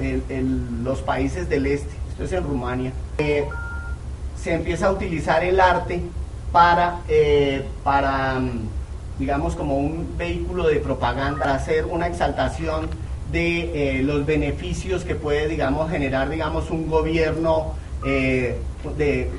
en 0.00 0.84
los 0.84 1.00
países 1.00 1.48
del 1.48 1.66
este, 1.66 1.90
esto 2.10 2.24
es 2.24 2.32
en 2.32 2.44
Rumania, 2.44 2.92
eh, 3.18 3.46
se 4.36 4.52
empieza 4.52 4.88
a 4.88 4.92
utilizar 4.92 5.42
el 5.44 5.60
arte 5.60 6.02
para, 6.52 7.00
eh, 7.08 7.64
para 7.82 8.38
mm, 8.38 8.68
digamos, 9.18 9.56
como 9.56 9.78
un 9.78 10.16
vehículo 10.16 10.68
de 10.68 10.76
propaganda, 10.76 11.54
hacer 11.54 11.86
una 11.86 12.06
exaltación 12.06 12.88
de 13.32 13.98
eh, 13.98 14.02
los 14.02 14.24
beneficios 14.24 15.04
que 15.04 15.14
puede, 15.14 15.48
digamos, 15.48 15.90
generar, 15.90 16.28
digamos, 16.30 16.70
un 16.70 16.88
gobierno 16.88 17.74
eh, 18.06 18.58
de, 18.96 19.30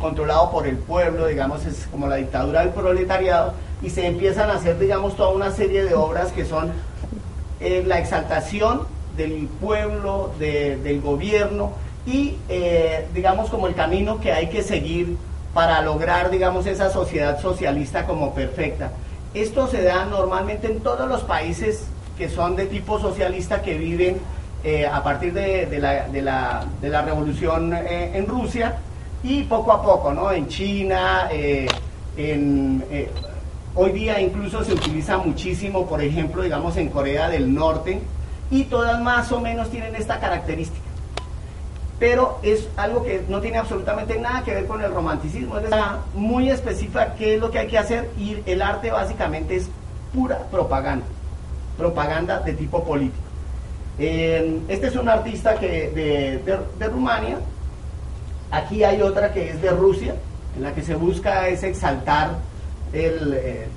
controlado 0.00 0.50
por 0.50 0.66
el 0.66 0.76
pueblo, 0.76 1.26
digamos, 1.26 1.66
es 1.66 1.86
como 1.90 2.06
la 2.08 2.16
dictadura 2.16 2.60
del 2.60 2.70
proletariado, 2.70 3.54
y 3.82 3.90
se 3.90 4.06
empiezan 4.06 4.50
a 4.50 4.54
hacer, 4.54 4.78
digamos, 4.78 5.16
toda 5.16 5.30
una 5.30 5.50
serie 5.50 5.84
de 5.84 5.94
obras 5.94 6.32
que 6.32 6.44
son 6.44 6.72
la 7.60 7.98
exaltación 7.98 8.86
del 9.16 9.48
pueblo, 9.60 10.32
del 10.38 11.00
gobierno, 11.00 11.72
y 12.06 12.36
eh, 12.48 13.06
digamos 13.14 13.50
como 13.50 13.66
el 13.66 13.74
camino 13.74 14.20
que 14.20 14.32
hay 14.32 14.48
que 14.48 14.62
seguir 14.62 15.16
para 15.52 15.82
lograr 15.82 16.30
digamos 16.30 16.66
esa 16.66 16.90
sociedad 16.90 17.40
socialista 17.40 18.06
como 18.06 18.34
perfecta. 18.34 18.92
Esto 19.34 19.68
se 19.68 19.82
da 19.82 20.06
normalmente 20.06 20.66
en 20.66 20.80
todos 20.80 21.08
los 21.08 21.22
países 21.22 21.84
que 22.16 22.28
son 22.28 22.56
de 22.56 22.66
tipo 22.66 22.98
socialista 22.98 23.62
que 23.62 23.74
viven 23.74 24.18
eh, 24.64 24.86
a 24.86 25.02
partir 25.02 25.32
de, 25.32 25.66
la, 25.78 26.08
de, 26.08 26.22
la, 26.22 26.66
de, 26.82 26.88
la, 26.88 27.02
revolución 27.02 27.72
eh, 27.72 28.12
en 28.14 28.26
Rusia 28.26 28.76
y 29.22 29.42
poco 29.44 29.72
a 29.72 29.82
poco, 29.82 30.12
¿no? 30.12 30.32
En 30.32 30.48
China, 30.48 31.28
en, 32.16 32.84
hoy 33.74 33.92
día 33.92 34.20
incluso 34.20 34.64
se 34.64 34.74
utiliza 34.74 35.18
muchísimo, 35.18 35.86
por 35.86 36.02
ejemplo, 36.02 36.42
digamos 36.42 36.76
en 36.76 36.88
Corea 36.88 37.28
del 37.28 37.52
Norte 37.54 38.00
y 38.50 38.64
todas 38.64 39.00
más 39.00 39.30
o 39.32 39.40
menos 39.40 39.70
tienen 39.70 39.94
esta 39.94 40.18
característica 40.18 40.90
pero 42.00 42.38
es 42.42 42.66
algo 42.78 43.04
que 43.04 43.22
no 43.28 43.42
tiene 43.42 43.58
absolutamente 43.58 44.18
nada 44.18 44.42
que 44.42 44.54
ver 44.54 44.66
con 44.66 44.82
el 44.82 44.90
romanticismo, 44.92 45.58
es 45.58 45.68
muy 46.14 46.50
específica 46.50 47.14
qué 47.14 47.34
es 47.34 47.40
lo 47.40 47.50
que 47.50 47.58
hay 47.58 47.68
que 47.68 47.76
hacer 47.76 48.10
y 48.18 48.38
el 48.46 48.62
arte 48.62 48.90
básicamente 48.90 49.54
es 49.54 49.68
pura 50.12 50.38
propaganda, 50.50 51.04
propaganda 51.76 52.40
de 52.40 52.54
tipo 52.54 52.82
político. 52.82 53.22
este 53.98 54.86
es 54.86 54.96
un 54.96 55.10
artista 55.10 55.56
que 55.56 56.42
de, 56.78 56.88
Rumania, 56.88 57.38
aquí 58.50 58.84
hay 58.84 59.02
otra 59.02 59.32
que 59.32 59.50
es 59.50 59.62
de 59.62 59.70
Rusia, 59.70 60.14
en 60.56 60.62
la 60.62 60.74
que 60.74 60.82
se 60.82 60.94
busca 60.94 61.48
es 61.48 61.62
exaltar 61.62 62.38
el, 62.92 63.34
eh, 63.34 63.68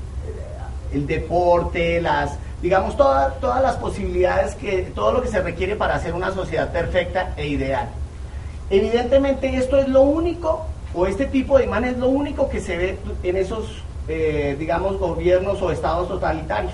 el 0.94 1.08
deporte, 1.08 2.02
las, 2.02 2.38
digamos, 2.62 2.98
todas 2.98 3.40
todas 3.40 3.62
las 3.62 3.76
posibilidades, 3.78 4.56
que, 4.56 4.92
todo 4.96 5.12
lo 5.12 5.22
que 5.22 5.28
se 5.28 5.42
requiere 5.42 5.76
para 5.76 5.96
hacer 5.96 6.14
una 6.14 6.32
sociedad 6.32 6.72
perfecta 6.72 7.34
e 7.38 7.48
ideal. 7.48 7.90
Evidentemente 8.70 9.56
esto 9.56 9.78
es 9.78 9.88
lo 9.88 10.02
único, 10.02 10.66
o 10.94 11.06
este 11.06 11.26
tipo 11.26 11.58
de 11.58 11.66
imanes 11.66 11.94
es 11.94 11.98
lo 11.98 12.08
único 12.08 12.50
que 12.50 12.60
se 12.60 12.78
ve 12.78 12.98
en 13.24 13.36
esos, 13.36 13.84
eh, 14.08 14.56
digamos, 14.58 14.98
gobiernos 14.98 15.62
o 15.62 15.72
estados 15.72 16.08
totalitarios. 16.08 16.74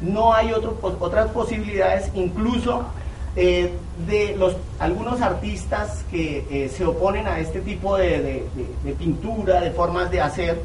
No 0.00 0.34
hay 0.34 0.52
otras 0.52 1.30
posibilidades, 1.30 2.10
incluso 2.14 2.84
eh, 3.36 3.72
de 4.06 4.36
los, 4.36 4.56
algunos 4.78 5.20
artistas 5.20 6.04
que 6.10 6.44
eh, 6.50 6.68
se 6.68 6.84
oponen 6.84 7.26
a 7.26 7.38
este 7.38 7.60
tipo 7.60 7.96
de, 7.96 8.44
de, 8.84 8.92
pintura, 8.92 9.60
de 9.60 9.70
formas 9.70 10.10
de 10.10 10.20
hacer, 10.20 10.60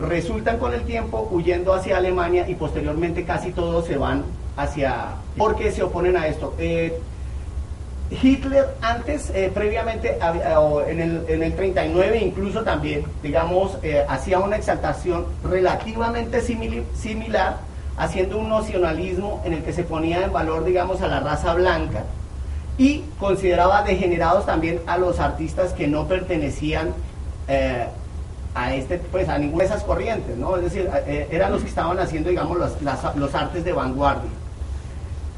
resultan 0.00 0.58
con 0.58 0.72
el 0.72 0.82
tiempo 0.82 1.28
huyendo 1.30 1.72
hacia 1.72 1.98
Alemania 1.98 2.48
y 2.48 2.54
posteriormente 2.54 3.24
casi 3.24 3.52
todos 3.52 3.86
se 3.86 3.96
van 3.96 4.24
hacia... 4.56 5.16
porque 5.36 5.70
se 5.70 5.82
oponen 5.82 6.16
a 6.16 6.26
esto. 6.26 6.54
Hitler 8.10 8.66
antes, 8.80 9.30
eh, 9.34 9.50
previamente, 9.52 10.18
en, 10.88 11.00
el, 11.00 11.24
en, 11.28 11.42
el, 11.42 11.54
39 11.54 12.18
incluso 12.18 12.62
también, 12.62 13.04
digamos, 13.22 13.78
eh, 13.82 14.04
hacía 14.08 14.38
una 14.40 14.56
exaltación 14.56 15.26
relativamente 15.42 16.40
similar, 16.40 17.58
haciendo 17.96 18.38
un 18.38 18.48
nacionalismo 18.48 19.40
en 19.44 19.52
el 19.54 19.62
que 19.62 19.72
se 19.72 19.84
ponía 19.84 20.24
en 20.24 20.32
valor, 20.32 20.64
digamos, 20.64 21.00
a 21.02 21.06
la 21.08 21.20
raza 21.20 21.54
blanca 21.54 22.04
y 22.76 23.04
consideraba 23.20 23.82
degenerados 23.82 24.46
también 24.46 24.80
a 24.86 24.98
los 24.98 25.20
artistas 25.20 25.72
que 25.72 25.86
no 25.86 26.06
pertenecían 26.08 26.92
eh, 27.46 27.86
a 28.54 28.74
este, 28.74 28.98
pues 28.98 29.28
a 29.28 29.38
ninguna 29.38 29.64
de 29.64 29.70
esas 29.70 29.84
corrientes, 29.84 30.36
¿no? 30.36 30.56
Es 30.56 30.62
decir, 30.64 30.88
eran 31.30 31.52
los 31.52 31.62
que 31.62 31.68
estaban 31.68 31.98
haciendo, 31.98 32.30
digamos, 32.30 32.56
los, 32.58 32.72
los 33.16 33.34
artes 33.34 33.64
de 33.64 33.72
vanguardia. 33.72 34.30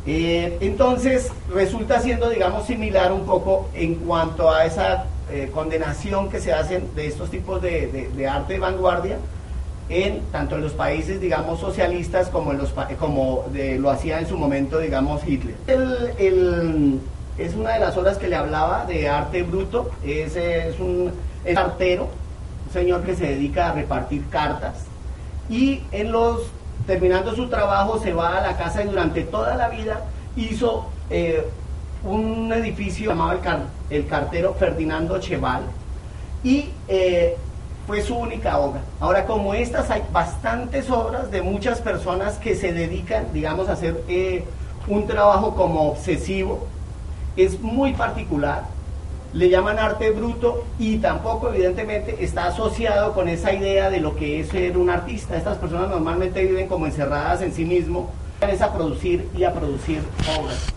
Eh, 0.07 0.57
entonces 0.61 1.31
resulta 1.53 2.01
siendo, 2.01 2.31
digamos, 2.31 2.67
similar 2.67 3.13
un 3.13 3.27
poco 3.27 3.69
en 3.75 3.97
cuanto 3.97 4.51
a 4.53 4.65
esa 4.65 5.05
eh, 5.31 5.51
condenación 5.53 6.29
que 6.31 6.41
se 6.41 6.53
hacen 6.53 6.89
de 6.95 7.07
estos 7.09 7.31
tipos 7.31 7.61
de, 7.61 7.89
de- 7.89 8.09
de 8.11 8.29
arte 8.29 8.53
de 8.55 8.59
vanguardia 8.61 9.17
en 9.89 10.21
tanto 10.33 10.57
en 10.57 10.63
los 10.63 10.73
países, 10.73 11.21
digamos, 11.21 11.61
socialistas 11.61 12.29
como 12.29 12.53
en 12.53 12.59
los 12.59 12.73
como 12.99 13.45
de- 13.53 13.79
lo 13.79 13.91
hacía 13.91 14.19
en 14.19 14.27
su 14.27 14.37
momento, 14.37 14.79
digamos, 14.79 15.23
Hitler. 15.27 15.55
El- 15.67 16.11
el- 16.19 17.01
es 17.39 17.55
una 17.55 17.73
de 17.75 17.81
las 17.81 17.97
obras 17.97 18.17
que 18.19 18.29
le 18.29 18.37
hablaba 18.37 18.85
de 18.87 19.09
arte 19.09 19.43
bruto. 19.43 19.91
Es, 20.05 20.35
es 20.37 20.79
un 20.81 21.13
es 21.45 21.57
artero, 21.57 22.09
un 22.67 22.73
señor 22.73 23.03
que 23.03 23.15
se 23.15 23.27
dedica 23.29 23.69
a 23.69 23.73
repartir 23.73 24.25
cartas 24.31 24.85
y 25.49 25.83
en 25.93 26.11
los 26.11 26.41
terminando 26.89 27.35
su 27.37 27.49
trabajo 27.49 28.01
se 28.01 28.13
va 28.13 28.39
a 28.39 28.41
la 28.41 28.57
casa 28.57 28.83
y 28.83 28.87
durante 28.89 29.23
toda 29.23 29.55
la 29.55 29.69
vida 29.69 30.01
hizo 30.37 30.87
eh, 31.11 31.47
un 32.05 32.53
edificio 32.53 33.11
llamado 33.11 33.33
el, 33.33 33.41
car- 33.41 33.67
el 33.91 34.07
cartero 34.09 34.55
Ferdinando 34.55 35.19
Cheval 35.21 35.63
y 36.43 36.71
eh, 36.89 37.37
fue 37.87 38.03
su 38.03 38.17
única 38.17 38.59
obra. 38.59 38.81
Ahora, 39.01 39.25
como 39.27 39.55
estas, 39.55 39.91
hay 39.91 40.03
bastantes 40.13 40.91
obras 40.91 41.31
de 41.31 41.43
muchas 41.43 41.81
personas 41.81 42.37
que 42.39 42.57
se 42.57 42.73
dedican, 42.73 43.33
digamos, 43.33 43.69
a 43.69 43.73
hacer 43.73 44.03
eh, 44.09 44.45
un 44.89 45.07
trabajo 45.07 45.55
como 45.55 45.91
obsesivo. 45.91 46.67
Es 47.37 47.61
muy 47.61 47.93
particular. 47.93 48.65
Le 49.33 49.51
llaman 49.51 49.79
arte 49.79 50.11
bruto 50.11 50.65
y 50.79 50.99
tampoco, 50.99 51.51
evidentemente, 51.51 52.25
está 52.25 52.47
asociado 52.47 53.13
con 53.13 53.29
esa 53.29 53.53
idea 53.53 53.91
de 53.91 54.01
lo 54.01 54.17
que 54.17 54.41
es 54.41 54.49
ser 54.49 54.77
un 54.79 54.91
artista. 54.91 55.37
Estas 55.37 55.59
personas 55.59 55.91
normalmente 55.91 56.43
viven 56.43 56.67
como 56.67 56.87
encerradas 56.87 57.43
en 57.43 57.53
sí 57.53 57.65
mismo, 57.65 58.11
es 58.41 58.63
a 58.63 58.73
producir 58.73 59.29
y 59.37 59.45
a 59.45 59.53
producir 59.53 60.03
obras. 60.39 60.73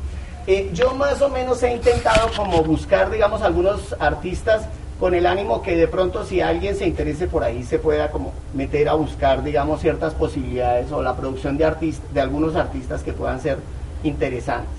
Eh, 0.48 0.70
yo 0.74 0.94
más 0.96 1.22
o 1.22 1.30
menos 1.30 1.62
he 1.64 1.74
intentado 1.74 2.30
como 2.36 2.64
buscar, 2.64 3.10
digamos, 3.12 3.42
algunos 3.42 3.96
artistas 4.00 4.64
con 5.00 5.14
el 5.14 5.26
ánimo 5.26 5.62
que 5.62 5.78
de 5.78 5.88
pronto 5.88 6.26
si 6.26 6.42
alguien 6.42 6.76
se 6.76 6.86
interese 6.86 7.28
por 7.28 7.44
ahí 7.44 7.64
se 7.64 7.80
pueda 7.80 8.12
como 8.12 8.34
meter 8.54 8.90
a 8.90 8.94
buscar, 8.94 9.44
digamos, 9.44 9.80
ciertas 9.80 10.14
posibilidades 10.14 10.92
o 10.92 11.02
la 11.02 11.16
producción 11.16 11.58
de, 11.58 11.66
artist- 11.66 12.04
de 12.14 12.20
algunos 12.20 12.56
artistas 12.58 13.02
que 13.02 13.14
puedan 13.14 13.40
ser 13.40 13.60
interesantes. 14.04 14.78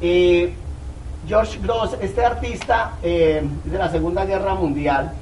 Eh, 0.00 0.52
George 1.28 1.60
Gross, 1.62 1.96
este 2.00 2.24
artista 2.24 2.94
eh, 3.02 3.44
de 3.64 3.78
la 3.78 3.88
Segunda 3.90 4.24
Guerra 4.24 4.54
Mundial, 4.56 5.12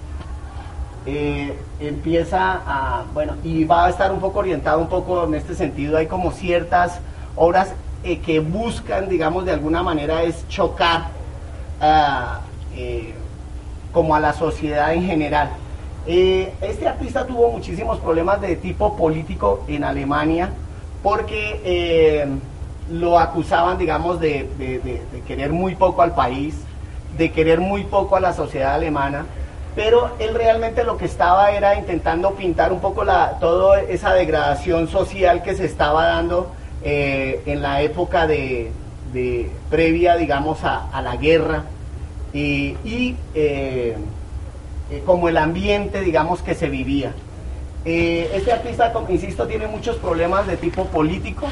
eh, 1.05 1.59
empieza 1.79 2.61
a, 2.67 3.05
bueno, 3.13 3.35
y 3.45 3.65
va 3.65 3.85
a 3.85 3.91
estar 3.91 4.11
un 4.11 4.21
poco 4.21 4.39
orientado 4.39 4.81
un 4.81 4.89
poco 4.89 5.25
en 5.25 5.35
este 5.35 5.55
sentido, 5.55 5.99
hay 5.99 6.07
como 6.07 6.31
ciertas 6.33 7.01
obras 7.37 7.75
que 8.25 8.41
buscan, 8.41 9.11
digamos, 9.11 9.45
de 9.45 9.53
alguna 9.53 9.83
manera 9.83 10.23
es 10.23 10.49
chocar 10.49 11.20
eh, 11.81 13.15
como 13.93 14.15
a 14.15 14.21
la 14.21 14.33
sociedad 14.33 14.93
en 14.95 15.05
general. 15.05 15.51
Eh, 16.07 16.53
este 16.61 16.89
artista 16.89 17.27
tuvo 17.27 17.51
muchísimos 17.51 17.99
problemas 17.99 18.41
de 18.41 18.57
tipo 18.57 18.97
político 18.97 19.65
en 19.69 19.85
Alemania 19.85 20.51
porque 21.03 21.61
eh, 21.65 22.27
lo 22.91 23.19
acusaban, 23.19 23.79
digamos, 23.79 24.21
de 24.21 24.49
querer 25.27 25.53
muy 25.53 25.75
poco 25.75 26.03
al 26.03 26.15
país, 26.15 26.57
de 27.17 27.31
querer 27.33 27.61
muy 27.61 27.85
poco 27.85 28.17
a 28.17 28.21
la 28.21 28.33
sociedad 28.33 28.75
alemana, 28.75 29.27
pero 29.75 30.11
él 30.19 30.35
realmente 30.35 30.85
lo 30.85 30.97
que 30.97 31.05
estaba 31.05 31.53
era 31.53 31.77
intentando 31.77 32.33
pintar 32.33 32.73
un 32.73 32.81
poco 32.81 33.05
la, 33.05 33.39
toda 33.39 33.81
esa 33.83 34.13
degradación 34.15 34.89
social 34.89 35.43
que 35.43 35.55
se 35.55 35.65
estaba 35.65 36.07
dando 36.07 36.51
eh, 36.83 37.43
en 37.47 37.63
la 37.63 37.83
época 37.83 38.27
de, 38.27 38.73
de- 39.13 39.51
previa, 39.71 40.17
digamos, 40.17 40.65
a, 40.65 41.01
la 41.03 41.17
guerra 41.17 41.65
y, 42.33 42.77
eh, 43.35 43.97
eh, 44.91 45.03
como 45.07 45.29
el 45.29 45.37
ambiente, 45.37 46.01
digamos, 46.01 46.43
que 46.43 46.55
se 46.55 46.69
vivía. 46.69 47.13
Eh, 47.85 48.31
este 48.35 48.53
artista, 48.53 48.93
insisto, 49.09 49.47
tiene 49.47 49.67
muchos 49.67 49.97
problemas 49.97 50.47
de 50.47 50.57
tipo 50.57 50.85
político 50.87 51.47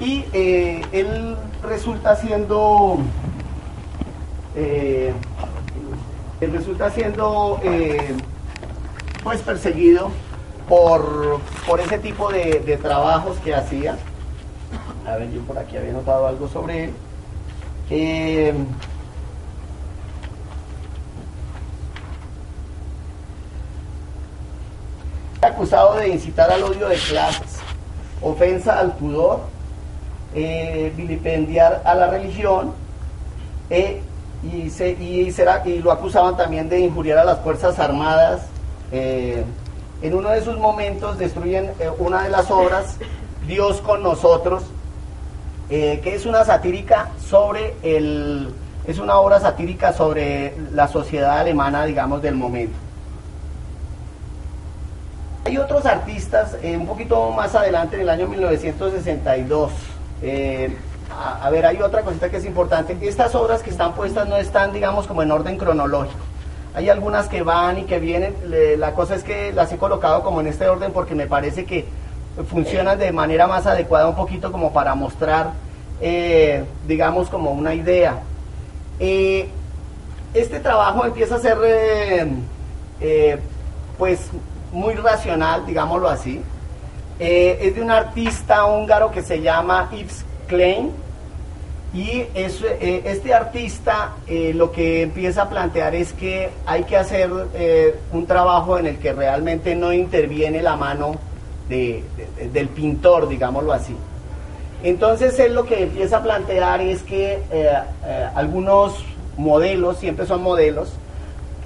y 0.00 0.24
él 0.32 1.36
resulta 1.62 2.16
siendo, 2.16 2.98
resulta 6.40 6.90
siendo, 6.90 7.60
pues 9.24 9.40
perseguido 9.42 10.10
por, 10.68 11.40
por 11.66 11.80
ese 11.80 11.98
tipo 11.98 12.30
de 12.32 12.78
trabajos 12.80 13.36
que 13.38 13.54
hacía. 13.54 13.98
A 15.08 15.16
ver, 15.16 15.30
yo 15.32 15.40
por 15.42 15.58
aquí 15.58 15.76
había 15.76 15.92
notado 15.92 16.26
algo 16.26 16.48
sobre 16.48 16.84
él. 16.84 16.92
Eh, 17.90 18.52
acusado 25.40 25.96
de 25.96 26.08
incitar 26.08 26.50
al 26.50 26.62
odio 26.62 26.88
de 26.88 26.96
clases, 26.96 27.58
ofensa 28.22 28.78
al 28.78 28.92
pudor, 28.96 29.40
eh, 30.34 30.92
vilipendiar 30.96 31.82
a 31.84 31.94
la 31.94 32.08
religión 32.08 32.74
eh, 33.70 34.02
y, 34.42 34.70
lo 35.80 35.90
acusaban 35.90 36.36
también 36.36 36.68
de 36.68 36.80
injuriar 36.80 37.18
a 37.18 37.24
las 37.24 37.40
Fuerzas 37.40 37.78
Armadas. 37.78 38.42
eh, 38.92 39.44
en 40.00 40.14
uno 40.14 40.28
de 40.28 40.42
sus 40.42 40.56
momentos 40.58 41.18
destruyen 41.18 41.72
una 41.98 42.22
de 42.22 42.30
las 42.30 42.52
obras, 42.52 42.98
Dios 43.48 43.80
con 43.80 44.00
nosotros, 44.00 44.62
eh, 45.70 46.00
que 46.02 46.14
es 46.14 46.24
una 46.24 46.44
satírica 46.44 47.10
sobre 47.28 47.74
el, 47.82 48.54
es 48.86 48.98
una 48.98 49.18
obra 49.18 49.38
satírica 49.38 49.92
sobre 49.92 50.54
la 50.72 50.88
sociedad 50.88 51.38
alemana, 51.38 51.84
digamos, 51.84 52.22
del 52.22 52.36
momento. 52.36 52.76
Hay 55.44 55.58
otros 55.58 55.84
artistas, 55.84 56.56
eh, 56.62 56.76
un 56.76 56.86
poquito 56.86 57.30
más 57.32 57.54
adelante, 57.54 57.96
en 57.96 58.02
el 58.02 58.08
año 58.08 58.28
1962. 58.28 59.72
eh, 60.22 60.74
a, 61.10 61.50
ver, 61.50 61.66
hay 61.66 61.82
otra 61.82 62.02
cosita 62.02 62.30
que 62.30 62.36
es 62.36 62.44
importante. 62.44 62.96
Estas 63.02 63.34
obras 63.34 63.62
que 63.62 63.70
están 63.70 63.94
puestas 63.94 64.28
no 64.28 64.36
están, 64.36 64.72
digamos, 64.72 65.06
como 65.06 65.22
en 65.22 65.32
orden 65.32 65.58
cronológico. 65.58 66.20
Hay 66.74 66.88
algunas 66.90 67.28
que 67.28 67.42
van 67.42 67.78
y 67.78 67.84
que 67.84 67.98
vienen. 67.98 68.34
la 68.78 68.94
cosa 68.94 69.16
es 69.16 69.24
que 69.24 69.52
las 69.52 69.72
he 69.72 69.78
colocado 69.78 70.22
como 70.22 70.40
en 70.40 70.46
este 70.46 70.68
orden 70.68 70.92
porque 70.92 71.14
me 71.14 71.26
parece 71.26 71.64
que 71.64 71.86
funcionan 72.44 72.98
de 72.98 73.12
manera 73.12 73.46
más 73.46 73.66
adecuada 73.66 74.08
un 74.08 74.16
poquito 74.16 74.52
como 74.52 74.72
para 74.72 74.94
mostrar, 74.94 75.52
eh, 76.00 76.64
digamos, 76.86 77.28
como 77.28 77.50
una 77.50 77.74
idea. 77.74 78.20
Eh, 79.00 79.48
este 80.34 80.60
trabajo 80.60 81.04
empieza 81.04 81.36
a 81.36 81.40
ser, 81.40 81.58
eh, 83.00 83.38
pues, 83.96 84.30
muy 84.72 84.94
racional, 84.94 85.66
digámoslo 85.66 86.08
así. 86.08 86.42
Es 87.18 87.74
de 87.74 87.82
un 87.82 87.90
artista 87.90 88.64
húngaro 88.66 89.10
que 89.10 89.22
se 89.22 89.40
llama 89.40 89.88
Yves 89.90 90.24
Klein. 90.46 90.92
Y 91.92 92.24
es, 92.34 92.62
este 92.80 93.32
artista 93.32 94.12
lo 94.28 94.70
que 94.70 95.02
empieza 95.02 95.42
a 95.42 95.48
plantear 95.48 95.94
es 95.94 96.12
que 96.12 96.50
hay 96.66 96.84
que 96.84 96.98
hacer 96.98 97.30
un 98.12 98.26
trabajo 98.26 98.78
en 98.78 98.86
el 98.86 98.98
que 98.98 99.14
realmente 99.14 99.74
no 99.74 99.92
interviene 99.92 100.62
la 100.62 100.76
mano 100.76 101.16
de- 101.68 102.02
de- 102.36 102.48
del 102.50 102.68
pintor, 102.68 103.28
digámoslo 103.28 103.72
así. 103.72 103.94
Entonces 104.82 105.38
él 105.40 105.54
lo 105.54 105.64
que 105.64 105.82
empieza 105.82 106.18
a 106.18 106.22
plantear 106.22 106.80
es 106.80 107.02
que 107.02 107.34
eh, 107.50 107.72
eh, 108.04 108.28
algunos 108.34 109.04
modelos, 109.36 109.98
siempre 109.98 110.26
son 110.26 110.42
modelos, 110.42 110.92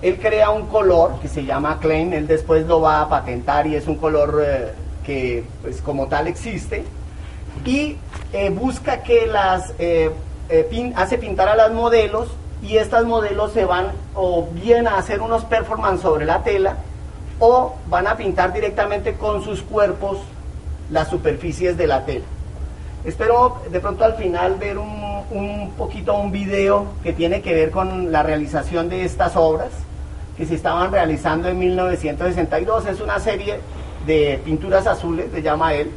él 0.01 0.19
crea 0.19 0.51
un 0.51 0.67
color 0.67 1.13
que 1.21 1.29
se 1.29 1.45
llama 1.45 1.79
Klein, 1.81 2.13
él 2.13 2.27
después 2.27 2.67
lo 2.67 2.81
va 2.81 3.03
a 3.03 3.09
patentar 3.09 3.67
y 3.67 3.77
es 3.77 3.87
un 3.87 3.97
color 3.97 4.43
eh, 4.45 4.73
que 5.07 5.45
pues 5.63 5.81
como 5.83 6.07
tal 6.09 6.27
existe 6.27 6.85
y 7.65 7.97
busca 8.53 9.03
que 9.03 9.27
las 9.27 9.73
hace 10.97 11.19
pintar 11.19 11.49
a 11.49 11.55
las 11.57 11.71
modelos 11.73 12.29
y 12.63 12.77
estas 12.79 13.05
modelos 13.05 13.53
se 13.53 13.65
van 13.65 13.89
o 14.15 14.47
bien 14.53 14.87
a 14.89 14.97
hacer 14.97 15.21
unos 15.21 15.45
performance 15.45 16.01
sobre 16.03 16.25
la 16.25 16.43
tela 16.43 16.77
o 17.45 17.75
van 17.89 18.07
a 18.07 18.17
pintar 18.17 18.53
directamente 18.53 19.15
con 19.15 19.43
sus 19.43 19.63
cuerpos 19.63 20.19
las 20.91 21.09
superficies 21.09 21.77
de 21.77 21.89
la 21.89 22.07
tela. 22.07 22.25
Espero 23.05 23.61
de 23.69 23.81
pronto 23.81 24.05
al 24.05 24.15
final 24.15 24.55
ver 24.61 24.79
un, 24.79 25.03
un 25.33 25.73
poquito 25.77 26.15
un 26.15 26.31
video 26.31 26.87
que 27.03 27.13
tiene 27.13 27.43
que 27.43 27.53
ver 27.53 27.73
con 27.73 28.13
la 28.13 28.23
realización 28.23 28.89
de 28.89 29.05
estas 29.05 29.35
obras 29.35 29.71
que 30.37 30.47
se 30.47 30.55
estaban 30.55 30.93
realizando 30.93 31.49
en 31.49 31.59
1962. 31.59 32.87
Es 32.87 33.01
una 33.01 33.19
serie 33.19 33.59
de 34.07 34.41
pinturas 34.45 34.87
azules, 34.87 35.33
le 35.33 35.43
llama 35.43 35.75
él. 35.75 35.91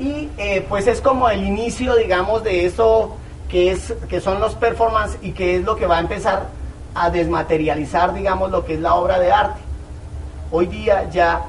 Y 0.00 0.30
eh, 0.38 0.64
pues 0.70 0.86
es 0.86 1.02
como 1.02 1.28
el 1.28 1.44
inicio, 1.44 1.96
digamos, 1.96 2.42
de 2.44 2.64
eso 2.64 3.14
que, 3.50 3.72
es, 3.72 3.92
que 4.08 4.22
son 4.22 4.40
los 4.40 4.54
performances 4.54 5.18
y 5.20 5.32
que 5.32 5.56
es 5.56 5.64
lo 5.64 5.76
que 5.76 5.84
va 5.84 5.98
a 5.98 6.00
empezar 6.00 6.46
a 6.94 7.10
desmaterializar, 7.10 8.14
digamos, 8.14 8.50
lo 8.50 8.64
que 8.64 8.72
es 8.72 8.80
la 8.80 8.94
obra 8.94 9.18
de 9.18 9.30
arte. 9.30 9.67
Hoy 10.50 10.66
día 10.66 11.08
ya 11.10 11.42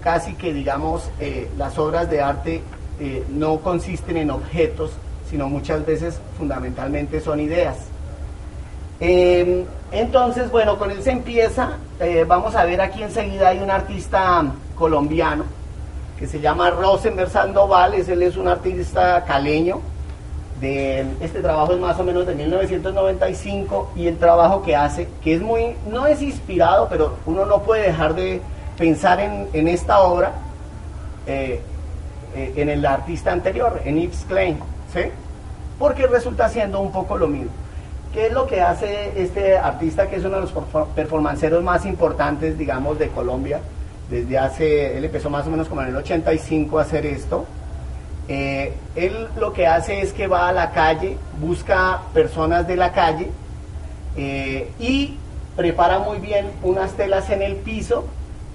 casi 0.00 0.34
que, 0.34 0.52
digamos, 0.52 1.10
eh, 1.20 1.50
las 1.58 1.78
obras 1.78 2.08
de 2.08 2.22
arte 2.22 2.62
eh, 2.98 3.24
no 3.30 3.58
consisten 3.60 4.16
en 4.16 4.30
objetos, 4.30 4.92
sino 5.28 5.48
muchas 5.48 5.84
veces 5.86 6.20
fundamentalmente 6.38 7.20
son 7.20 7.40
ideas. 7.40 7.76
Eh, 9.00 9.64
entonces, 9.92 10.50
bueno, 10.50 10.78
con 10.78 10.90
él 10.90 11.02
se 11.02 11.10
empieza, 11.10 11.78
eh, 11.98 12.24
vamos 12.28 12.54
a 12.54 12.64
ver 12.64 12.80
aquí 12.80 13.02
enseguida 13.02 13.48
hay 13.48 13.58
un 13.58 13.70
artista 13.70 14.44
colombiano 14.74 15.44
que 16.18 16.26
se 16.26 16.40
llama 16.40 16.70
Rosenberg 16.70 17.30
Sandoval, 17.30 17.94
él 17.94 18.22
es 18.22 18.36
un 18.36 18.46
artista 18.46 19.24
caleño, 19.24 19.80
de, 20.60 21.06
este 21.20 21.40
trabajo 21.40 21.72
es 21.72 21.78
más 21.80 21.98
o 21.98 22.04
menos 22.04 22.26
de 22.26 22.34
1995 22.34 23.92
y 23.96 24.06
el 24.06 24.18
trabajo 24.18 24.62
que 24.62 24.76
hace, 24.76 25.08
que 25.22 25.34
es 25.34 25.40
muy, 25.42 25.74
no 25.90 26.06
es 26.06 26.20
inspirado, 26.22 26.88
pero 26.88 27.14
uno 27.26 27.46
no 27.46 27.62
puede 27.62 27.84
dejar 27.84 28.14
de 28.14 28.40
pensar 28.76 29.20
en, 29.20 29.68
esta 29.68 30.00
obra, 30.00 30.32
eh, 31.26 31.60
eh, 32.34 32.52
en 32.56 32.68
el 32.68 32.84
artista 32.84 33.32
anterior, 33.32 33.80
en 33.84 34.00
Yves 34.00 34.24
Klein, 34.28 34.58
¿sí? 34.92 35.00
Porque 35.78 36.06
resulta 36.06 36.48
siendo 36.48 36.80
un 36.80 36.92
poco 36.92 37.16
lo 37.16 37.26
mismo. 37.26 37.50
¿Qué 38.12 38.26
es 38.26 38.32
lo 38.32 38.46
que 38.46 38.60
hace 38.60 39.12
este 39.16 39.56
artista 39.56 40.08
que 40.08 40.16
es 40.16 40.24
uno 40.24 40.36
de 40.36 40.42
los 40.42 40.54
perfor- 40.54 40.86
performanceros 40.94 41.62
más 41.62 41.86
importantes, 41.86 42.58
digamos, 42.58 42.98
de 42.98 43.08
Colombia? 43.08 43.60
Desde 44.10 44.36
hace, 44.36 44.98
él 44.98 45.04
empezó 45.04 45.30
más 45.30 45.46
o 45.46 45.50
menos 45.50 45.68
como 45.68 45.82
en 45.82 45.88
el 45.88 45.96
85 45.96 46.78
a 46.78 46.82
hacer 46.82 47.06
esto. 47.06 47.46
Eh, 48.32 48.72
él 48.94 49.26
lo 49.40 49.52
que 49.52 49.66
hace 49.66 50.02
es 50.02 50.12
que 50.12 50.28
va 50.28 50.48
a 50.48 50.52
la 50.52 50.70
calle, 50.70 51.16
busca 51.40 52.02
personas 52.14 52.64
de 52.68 52.76
la 52.76 52.92
calle 52.92 53.28
eh, 54.16 54.70
y 54.78 55.16
prepara 55.56 55.98
muy 55.98 56.18
bien 56.18 56.46
unas 56.62 56.92
telas 56.92 57.28
en 57.30 57.42
el 57.42 57.56
piso, 57.56 58.04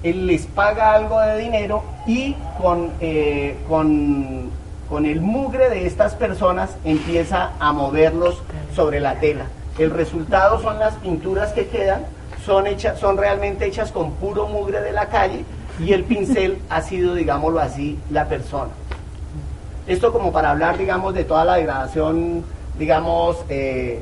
él 0.01 0.27
les 0.27 0.45
paga 0.45 0.93
algo 0.93 1.19
de 1.19 1.39
dinero 1.39 1.83
y 2.07 2.38
con, 2.57 2.93
eh, 3.01 3.57
con, 3.67 4.49
con 4.88 5.05
el 5.05 5.19
mugre 5.19 5.69
de 5.69 5.85
estas 5.85 6.15
personas 6.15 6.77
empieza 6.85 7.51
a 7.59 7.73
moverlos 7.73 8.41
sobre 8.73 9.01
la 9.01 9.15
tela. 9.15 9.47
El 9.77 9.91
resultado 9.91 10.61
son 10.61 10.79
las 10.79 10.93
pinturas 10.95 11.51
que 11.51 11.67
quedan, 11.67 12.05
son, 12.45 12.63
son 12.97 13.17
realmente 13.17 13.65
hechas 13.65 13.91
con 13.91 14.11
puro 14.13 14.47
mugre 14.47 14.79
de 14.79 14.93
la 14.93 15.09
calle 15.09 15.43
y 15.81 15.91
el 15.91 16.05
pincel 16.05 16.59
ha 16.69 16.81
sido, 16.81 17.13
digámoslo 17.13 17.59
así, 17.59 17.99
la 18.09 18.29
persona. 18.29 18.71
Esto 19.88 20.12
como 20.12 20.32
para 20.32 20.52
hablar, 20.52 20.78
digamos, 20.78 21.13
de 21.13 21.26
toda 21.26 21.45
la 21.45 21.56
degradación, 21.56 22.43
digamos, 22.80 23.38
eh, 23.50 24.02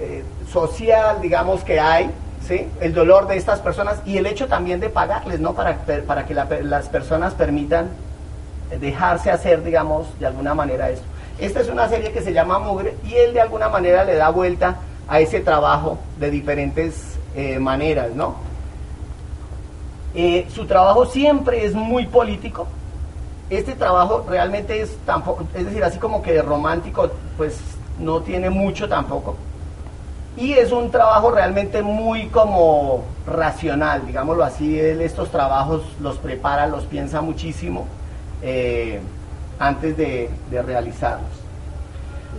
eh, 0.00 0.24
social, 0.50 1.20
digamos, 1.22 1.62
que 1.62 1.78
hay, 1.78 2.10
¿sí? 2.46 2.66
El 2.80 2.92
dolor 2.92 3.28
de 3.28 3.36
estas 3.36 3.60
personas 3.60 4.02
y 4.04 4.16
el 4.16 4.26
hecho 4.26 4.48
también 4.48 4.80
de 4.80 4.88
pagarles, 4.88 5.38
¿no? 5.38 5.54
Para, 5.54 5.78
para 6.06 6.26
que 6.26 6.34
las 6.34 6.88
personas 6.88 7.34
permitan 7.34 7.90
dejarse 8.80 9.30
hacer, 9.30 9.62
digamos, 9.62 10.18
de 10.18 10.26
alguna 10.26 10.54
manera 10.54 10.90
esto. 10.90 11.06
Esta 11.38 11.60
es 11.60 11.68
una 11.68 11.88
serie 11.88 12.10
que 12.10 12.20
se 12.20 12.32
llama 12.32 12.58
Mugre 12.58 12.96
y 13.04 13.14
él 13.14 13.32
de 13.32 13.40
alguna 13.40 13.68
manera 13.68 14.04
le 14.04 14.16
da 14.16 14.30
vuelta 14.30 14.78
a 15.08 15.20
ese 15.20 15.40
trabajo 15.40 15.98
de 16.18 16.30
diferentes 16.30 17.18
eh, 17.36 17.58
maneras, 17.60 18.10
¿no? 18.14 18.34
Su 20.52 20.66
trabajo 20.66 21.06
siempre 21.06 21.64
es 21.64 21.72
muy 21.72 22.06
político, 22.06 22.66
este 23.50 23.74
trabajo 23.74 24.24
realmente 24.28 24.80
es 24.80 24.96
tampoco, 25.04 25.44
es 25.54 25.64
decir, 25.66 25.82
así 25.84 25.98
como 25.98 26.22
que 26.22 26.40
romántico, 26.40 27.10
pues 27.36 27.58
no 27.98 28.20
tiene 28.20 28.48
mucho 28.50 28.88
tampoco. 28.88 29.36
Y 30.36 30.52
es 30.52 30.70
un 30.72 30.90
trabajo 30.92 31.32
realmente 31.32 31.82
muy 31.82 32.28
como 32.28 33.02
racional, 33.26 34.06
digámoslo 34.06 34.44
así, 34.44 34.78
él 34.78 35.00
estos 35.00 35.30
trabajos 35.30 35.82
los 36.00 36.16
prepara, 36.18 36.66
los 36.68 36.84
piensa 36.84 37.20
muchísimo 37.20 37.86
eh, 38.42 39.00
antes 39.58 39.96
de, 39.96 40.30
de 40.50 40.62
realizarlos. 40.62 41.28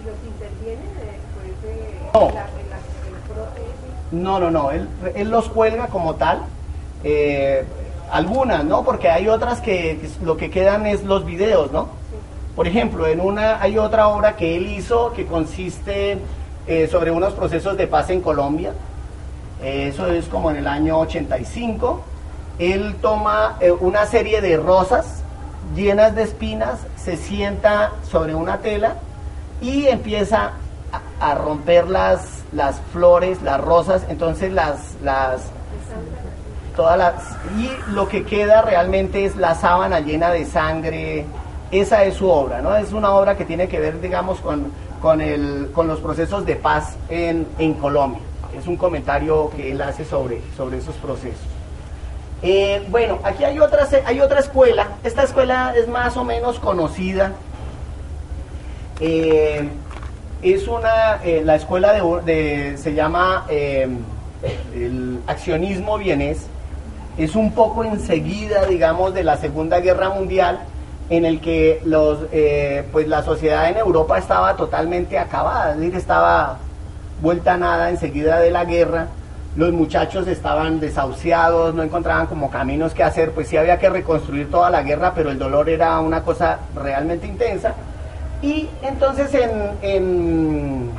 ¿Y 0.01 0.05
los 0.07 0.15
interviene 0.25 0.81
después 0.95 1.61
de 1.63 1.99
No. 2.13 2.25
la, 2.33 2.45
de 2.45 2.63
la, 2.69 2.77
del 3.03 3.19
prótesis? 3.27 4.11
No, 4.11 4.39
no, 4.39 4.49
no, 4.49 4.71
él, 4.71 4.87
él 5.13 5.29
los 5.29 5.49
cuelga 5.49 5.87
como 5.87 6.15
tal. 6.15 6.39
eh, 7.03 7.65
algunas, 8.11 8.65
¿no? 8.65 8.83
Porque 8.83 9.09
hay 9.09 9.27
otras 9.27 9.61
que, 9.61 10.09
lo 10.23 10.37
que 10.37 10.49
quedan 10.49 10.85
es 10.85 11.03
los 11.03 11.25
videos, 11.25 11.71
¿no? 11.71 11.89
Por 12.55 12.67
ejemplo, 12.67 13.07
en 13.07 13.21
una 13.21 13.61
hay 13.61 13.77
otra 13.77 14.09
obra 14.09 14.35
que 14.35 14.57
él 14.57 14.67
hizo 14.67 15.13
que 15.13 15.25
consiste 15.25 16.17
eh, 16.67 16.87
sobre 16.91 17.11
unos 17.11 17.33
procesos 17.33 17.77
de 17.77 17.87
paz 17.87 18.09
en 18.09 18.21
Colombia. 18.21 18.73
Eh, 19.63 19.87
eso 19.87 20.07
es 20.07 20.25
como 20.27 20.51
en 20.51 20.57
el 20.57 20.67
año 20.67 20.99
85. 20.99 22.01
Él 22.59 22.95
toma 23.01 23.57
eh, 23.61 23.71
una 23.71 24.05
serie 24.05 24.41
de 24.41 24.57
rosas 24.57 25.23
llenas 25.75 26.13
de 26.15 26.23
espinas, 26.23 26.79
se 26.97 27.15
sienta 27.15 27.91
sobre 28.09 28.35
una 28.35 28.57
tela 28.57 28.95
y 29.61 29.87
empieza 29.87 30.51
a, 30.91 31.31
a 31.31 31.35
romper 31.35 31.87
las, 31.87 32.43
las 32.51 32.81
flores, 32.91 33.41
las 33.41 33.61
rosas. 33.61 34.05
Entonces 34.09 34.51
las, 34.51 34.95
las, 35.01 35.43
y 37.57 37.69
lo 37.91 38.07
que 38.07 38.23
queda 38.23 38.61
realmente 38.61 39.25
es 39.25 39.35
la 39.35 39.55
sábana 39.55 39.99
llena 39.99 40.31
de 40.31 40.45
sangre. 40.45 41.25
Esa 41.71 42.03
es 42.03 42.15
su 42.15 42.29
obra 42.29 42.61
no 42.61 42.75
es 42.75 42.91
una 42.91 43.11
obra 43.11 43.37
que 43.37 43.45
tiene 43.45 43.67
que 43.67 43.79
ver 43.79 44.01
digamos 44.01 44.39
con 44.39 44.71
con 45.01 45.21
el 45.21 45.69
con 45.73 45.87
los 45.87 45.99
procesos 45.99 46.45
de 46.45 46.55
paz 46.55 46.95
en, 47.09 47.47
en 47.59 47.73
Colombia. 47.75 48.21
Es 48.57 48.67
un 48.67 48.75
comentario 48.75 49.49
que 49.55 49.71
él 49.71 49.81
hace 49.81 50.03
sobre 50.03 50.41
sobre 50.57 50.77
esos 50.77 50.95
procesos. 50.95 51.39
Eh, 52.43 52.85
bueno 52.89 53.19
aquí 53.23 53.43
hay 53.43 53.59
otra 53.59 53.87
hay 54.05 54.19
otra 54.19 54.39
escuela. 54.39 54.87
Esta 55.03 55.23
escuela 55.23 55.73
es 55.77 55.87
más 55.87 56.17
o 56.17 56.23
menos 56.23 56.59
conocida. 56.59 57.31
Eh, 58.99 59.67
es 60.41 60.67
una 60.67 61.21
eh, 61.23 61.41
la 61.43 61.55
escuela 61.55 61.93
de, 61.93 62.77
se 62.77 62.93
llama 62.93 63.45
el 63.49 65.19
accionismo 65.27 65.97
vienés 65.97 66.47
es 67.23 67.35
un 67.35 67.51
poco 67.51 67.83
enseguida, 67.83 68.65
digamos, 68.65 69.13
de 69.13 69.23
la 69.23 69.37
Segunda 69.37 69.79
Guerra 69.79 70.09
Mundial, 70.09 70.59
en 71.09 71.25
el 71.25 71.41
que 71.41 71.81
los, 71.83 72.19
eh, 72.31 72.85
pues 72.91 73.07
la 73.07 73.21
sociedad 73.21 73.69
en 73.69 73.77
Europa 73.77 74.17
estaba 74.17 74.55
totalmente 74.55 75.19
acabada, 75.19 75.73
es 75.73 75.79
decir, 75.79 75.95
estaba 75.97 76.57
vuelta 77.21 77.53
a 77.53 77.57
nada 77.57 77.89
enseguida 77.89 78.39
de 78.39 78.49
la 78.49 78.65
guerra, 78.65 79.07
los 79.55 79.73
muchachos 79.73 80.27
estaban 80.27 80.79
desahuciados, 80.79 81.75
no 81.75 81.83
encontraban 81.83 82.27
como 82.27 82.49
caminos 82.49 82.93
que 82.93 83.03
hacer, 83.03 83.31
pues 83.31 83.49
sí 83.49 83.57
había 83.57 83.77
que 83.77 83.89
reconstruir 83.89 84.49
toda 84.49 84.69
la 84.69 84.81
guerra, 84.81 85.13
pero 85.13 85.29
el 85.29 85.37
dolor 85.37 85.69
era 85.69 85.99
una 85.99 86.23
cosa 86.23 86.59
realmente 86.73 87.27
intensa. 87.27 87.73
Y 88.41 88.69
entonces 88.81 89.33
en, 89.33 89.51
en, 89.81 90.89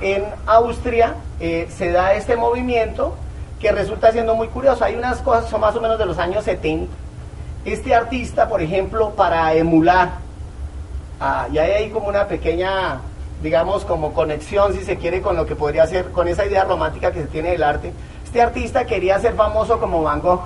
en 0.00 0.24
Austria 0.46 1.14
eh, 1.40 1.66
se 1.76 1.90
da 1.90 2.14
este 2.14 2.36
movimiento 2.36 3.16
que 3.60 3.70
resulta 3.70 4.10
siendo 4.10 4.34
muy 4.34 4.48
curioso. 4.48 4.84
Hay 4.84 4.96
unas 4.96 5.18
cosas, 5.18 5.48
son 5.50 5.60
más 5.60 5.76
o 5.76 5.80
menos 5.80 5.98
de 5.98 6.06
los 6.06 6.18
años 6.18 6.44
70. 6.44 6.90
Este 7.64 7.94
artista, 7.94 8.48
por 8.48 8.62
ejemplo, 8.62 9.10
para 9.10 9.52
emular, 9.54 10.12
ah, 11.20 11.46
y 11.52 11.58
hay 11.58 11.70
ahí 11.72 11.90
como 11.90 12.08
una 12.08 12.26
pequeña, 12.26 13.00
digamos, 13.42 13.84
como 13.84 14.14
conexión, 14.14 14.72
si 14.72 14.82
se 14.82 14.96
quiere, 14.96 15.20
con 15.20 15.36
lo 15.36 15.44
que 15.44 15.54
podría 15.54 15.86
ser, 15.86 16.10
con 16.10 16.26
esa 16.26 16.46
idea 16.46 16.64
romántica 16.64 17.12
que 17.12 17.20
se 17.20 17.28
tiene 17.28 17.50
del 17.50 17.62
arte. 17.62 17.92
Este 18.24 18.40
artista 18.40 18.86
quería 18.86 19.18
ser 19.18 19.34
famoso 19.34 19.78
como 19.78 20.02
Van 20.02 20.20
Gogh. 20.20 20.40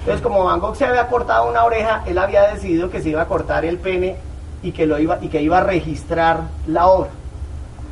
Entonces, 0.00 0.20
como 0.20 0.44
Van 0.44 0.60
Gogh 0.60 0.76
se 0.76 0.84
había 0.84 1.08
cortado 1.08 1.48
una 1.48 1.64
oreja, 1.64 2.02
él 2.06 2.18
había 2.18 2.42
decidido 2.52 2.90
que 2.90 3.00
se 3.00 3.08
iba 3.08 3.22
a 3.22 3.26
cortar 3.26 3.64
el 3.64 3.78
pene 3.78 4.16
y 4.62 4.72
que, 4.72 4.86
lo 4.86 4.98
iba, 4.98 5.18
y 5.22 5.28
que 5.28 5.40
iba 5.40 5.58
a 5.58 5.64
registrar 5.64 6.40
la 6.66 6.88
obra. 6.88 7.10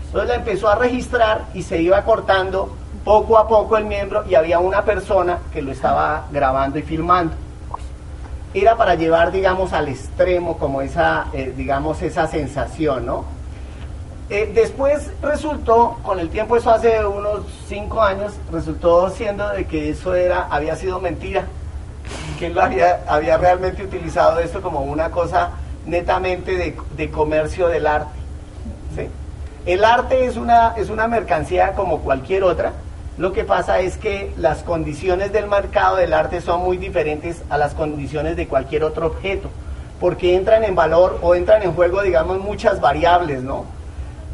Entonces 0.07 0.29
la 0.29 0.35
empezó 0.35 0.69
a 0.69 0.75
registrar 0.75 1.47
y 1.55 1.63
se 1.63 1.81
iba 1.81 2.03
cortando 2.03 2.75
poco 3.07 3.39
a 3.39 3.47
poco 3.47 3.77
el 3.77 3.85
miembro 3.85 4.25
y 4.29 4.35
había 4.35 4.59
una 4.59 4.83
persona 4.83 5.39
que 5.53 5.63
lo 5.63 5.71
estaba 5.71 6.27
grabando 6.33 6.77
y 6.77 6.83
filmando. 6.83 7.35
Era 8.53 8.77
para 8.77 8.97
llevar, 8.97 9.31
digamos, 9.31 9.73
al 9.73 9.87
extremo 9.87 10.59
como 10.59 10.83
esa, 10.83 11.27
eh, 11.33 11.55
digamos, 11.57 12.03
esa 12.03 12.27
sensación, 12.27 13.07
¿no? 13.07 13.25
Eh, 14.29 14.51
después 14.53 15.09
resultó, 15.23 15.99
con 16.03 16.19
el 16.19 16.31
tiempo, 16.31 16.57
eso 16.57 16.73
hace 16.73 17.07
unos 17.07 17.43
cinco 17.69 18.03
años, 18.03 18.33
resultó 18.51 19.09
siendo 19.11 19.49
de 19.51 19.67
que 19.67 19.91
eso 19.91 20.17
era, 20.17 20.49
había 20.51 20.75
sido 20.75 20.99
mentira, 20.99 21.45
que 22.41 22.47
él 22.47 22.59
había, 22.59 23.05
había 23.07 23.37
realmente 23.37 23.85
utilizado 23.85 24.41
esto 24.41 24.61
como 24.61 24.81
una 24.81 25.13
cosa 25.13 25.51
netamente 25.87 26.57
de, 26.57 26.77
de 26.97 27.11
comercio 27.13 27.69
del 27.69 27.87
arte. 27.87 28.19
¿sí? 28.97 29.09
El 29.65 29.85
arte 29.85 30.27
es 30.27 30.37
una, 30.37 30.75
es 30.77 30.91
una 30.91 31.07
mercancía 31.07 31.75
como 31.75 32.01
cualquier 32.01 32.43
otra. 32.43 32.73
Lo 33.19 33.33
que 33.33 33.45
pasa 33.45 33.81
es 33.81 33.97
que 33.97 34.33
las 34.37 34.63
condiciones 34.63 35.33
del 35.33 35.49
mercado 35.49 35.97
del 35.97 36.13
arte 36.13 36.43
son 36.43 36.63
muy 36.63 36.77
diferentes 36.77 37.43
a 37.49 37.57
las 37.57 37.73
condiciones 37.73 38.37
de 38.37 38.47
cualquier 38.47 38.85
otro 38.85 39.07
objeto, 39.07 39.49
porque 40.01 40.37
entran 40.37 40.65
en 40.65 40.75
valor 40.75 41.19
o 41.23 41.35
entran 41.35 41.63
en 41.63 41.73
juego, 41.73 42.03
digamos, 42.03 42.39
muchas 42.41 42.79
variables, 42.79 43.43
¿no? 43.43 43.65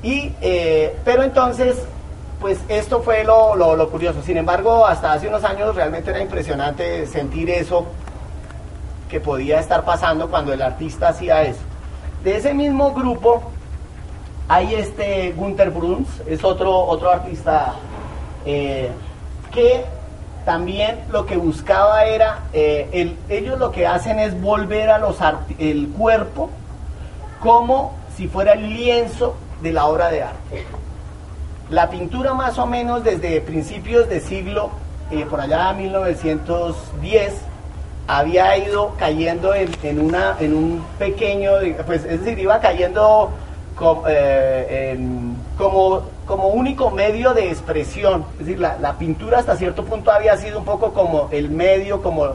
Y, 0.03 0.33
eh, 0.41 0.97
pero 1.05 1.23
entonces, 1.23 1.77
pues 2.41 2.59
esto 2.69 3.03
fue 3.03 3.23
lo, 3.23 3.55
lo, 3.55 3.77
lo 3.77 3.89
curioso. 3.89 4.21
Sin 4.21 4.37
embargo, 4.37 4.85
hasta 4.85 5.13
hace 5.13 5.29
unos 5.29 5.45
años 5.45 5.77
realmente 5.77 6.11
era 6.11 6.21
impresionante 6.21 7.07
sentir 7.07 7.51
eso 7.51 7.87
que 9.09 9.21
podía 9.21 9.61
estar 9.61 9.85
pasando 9.85 10.29
cuando 10.29 10.53
el 10.53 10.61
artista 10.61 11.11
hacía 11.11 11.43
eso. 11.43 11.61
De 12.25 12.37
ese 12.37 12.53
mismo 12.53 12.93
grupo 12.93 13.43
hay 14.49 14.75
este 14.75 15.33
Gunther 15.37 15.71
Bruns, 15.71 16.09
es 16.27 16.43
otro, 16.43 16.77
otro 16.77 17.11
artista 17.11 17.75
eh, 18.47 18.91
que 19.53 19.85
también 20.45 20.99
lo 21.11 21.25
que 21.27 21.37
buscaba 21.37 22.05
era, 22.05 22.41
eh, 22.53 22.89
el- 22.93 23.17
ellos 23.29 23.59
lo 23.59 23.71
que 23.71 23.87
hacen 23.87 24.19
es 24.19 24.41
volver 24.41 24.91
a 24.91 24.99
los 24.99 25.19
el 25.59 25.89
cuerpo 25.89 26.51
como 27.41 27.93
si 28.17 28.29
fuera 28.29 28.53
el 28.53 28.69
lienzo 28.75 29.35
de 29.63 29.73
la 29.73 29.87
obra 29.87 30.09
de 30.11 30.23
arte. 30.25 30.65
La 31.71 31.89
pintura 31.91 32.35
más 32.35 32.59
o 32.59 32.67
menos 32.67 33.05
desde 33.05 33.41
principios 33.41 34.09
de 34.09 34.21
siglo, 34.21 34.71
eh, 35.11 35.25
por 35.29 35.41
allá 35.41 35.73
1910, 35.73 37.35
había 38.09 38.57
ido 38.59 38.95
cayendo 38.99 39.55
en, 39.55 40.01
una, 40.01 40.37
en 40.41 40.55
un 40.55 40.85
pequeño, 40.99 41.53
pues 41.87 42.05
es 42.05 42.21
decir, 42.25 42.39
iba 42.39 42.59
cayendo 42.61 43.31
co- 43.77 44.03
en- 44.69 45.37
como, 45.57 46.03
como 46.27 46.49
único 46.49 46.91
medio 46.91 47.35
de 47.35 47.49
expresión. 47.49 48.25
Es 48.39 48.47
decir, 48.47 48.59
la, 48.59 48.97
pintura 48.99 49.39
hasta 49.39 49.57
cierto 49.57 49.85
punto 49.85 50.11
había 50.11 50.37
sido 50.37 50.59
un 50.59 50.65
poco 50.65 50.93
como 50.93 51.29
el 51.33 51.51
medio, 51.51 52.03
como 52.03 52.27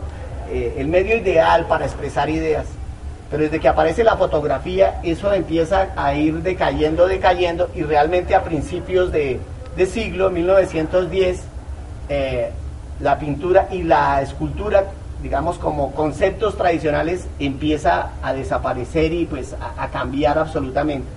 eh, 0.50 0.76
el 0.78 0.88
medio 0.88 1.15
ideal 1.17 1.65
para 1.67 1.86
expresar 1.86 2.30
ideas. 2.30 2.65
Pero 3.30 3.43
desde 3.43 3.60
que 3.60 3.67
aparece 3.67 4.04
la 4.04 4.15
fotografía, 4.15 5.00
eso 5.04 5.34
empieza 5.34 5.89
a 5.95 6.13
ir 6.13 6.41
decayendo, 6.43 7.08
decayendo, 7.08 7.69
y 7.76 7.84
realmente 7.84 8.36
a 8.36 8.43
principios 8.43 9.12
de, 9.12 9.39
de 9.76 9.86
siglo, 9.86 10.30
1910, 10.30 11.43
eh, 12.10 12.52
la 13.02 13.19
pintura 13.19 13.67
y 13.71 13.84
la 13.84 14.21
escultura, 14.21 14.86
digamos 15.21 15.58
como 15.58 15.91
conceptos 15.93 16.58
tradicionales, 16.58 17.28
empieza 17.38 18.12
a 18.23 18.34
desaparecer 18.34 19.12
y 19.13 19.26
pues 19.26 19.56
a 19.78 19.88
cambiar 19.89 20.38
absolutamente. 20.39 21.16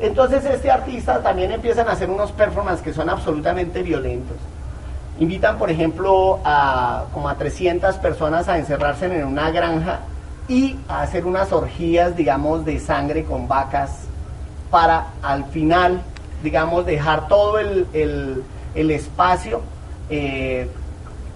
Entonces 0.00 0.44
este 0.44 0.70
artista 0.70 1.22
también 1.22 1.52
empiezan 1.52 1.88
a 1.88 1.92
hacer 1.92 2.10
unos 2.10 2.32
performances 2.32 2.82
que 2.84 2.92
son 2.92 3.08
absolutamente 3.08 3.82
violentos. 3.82 4.36
Invitan, 5.20 5.56
por 5.58 5.70
ejemplo, 5.70 6.40
a 6.44 7.04
como 7.14 7.28
a 7.28 7.36
300 7.36 7.96
personas 7.96 8.48
a 8.48 8.58
encerrarse 8.58 9.06
en 9.06 9.24
una 9.24 9.50
granja 9.50 10.00
y 10.48 10.76
a 10.88 11.02
hacer 11.02 11.24
unas 11.24 11.52
orgías, 11.52 12.16
digamos, 12.16 12.64
de 12.64 12.80
sangre 12.80 13.24
con 13.24 13.46
vacas 13.46 14.00
para 14.70 15.06
al 15.22 15.44
final, 15.46 16.00
digamos, 16.42 16.84
dejar 16.84 17.28
todo 17.28 17.58
el, 17.58 17.86
el- 17.94 18.90
espacio 18.90 19.60
eh, 20.10 20.68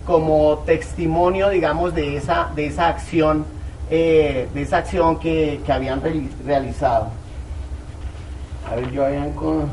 como 0.05 0.59
testimonio, 0.67 1.49
digamos, 1.49 1.95
de 1.95 2.17
esa, 2.17 2.49
de 2.57 2.67
esa 2.67 2.89
acción, 2.89 3.45
eh, 3.91 4.49
de 4.53 4.63
esa 4.63 4.79
acción 4.79 5.19
que, 5.21 5.61
que 5.65 5.73
habían 5.73 6.03
reali- 6.03 6.31
realizado. 6.45 7.09
A 8.71 8.75
ver, 8.77 8.91
yo 8.91 9.05
habían 9.05 9.33
con... 9.33 9.69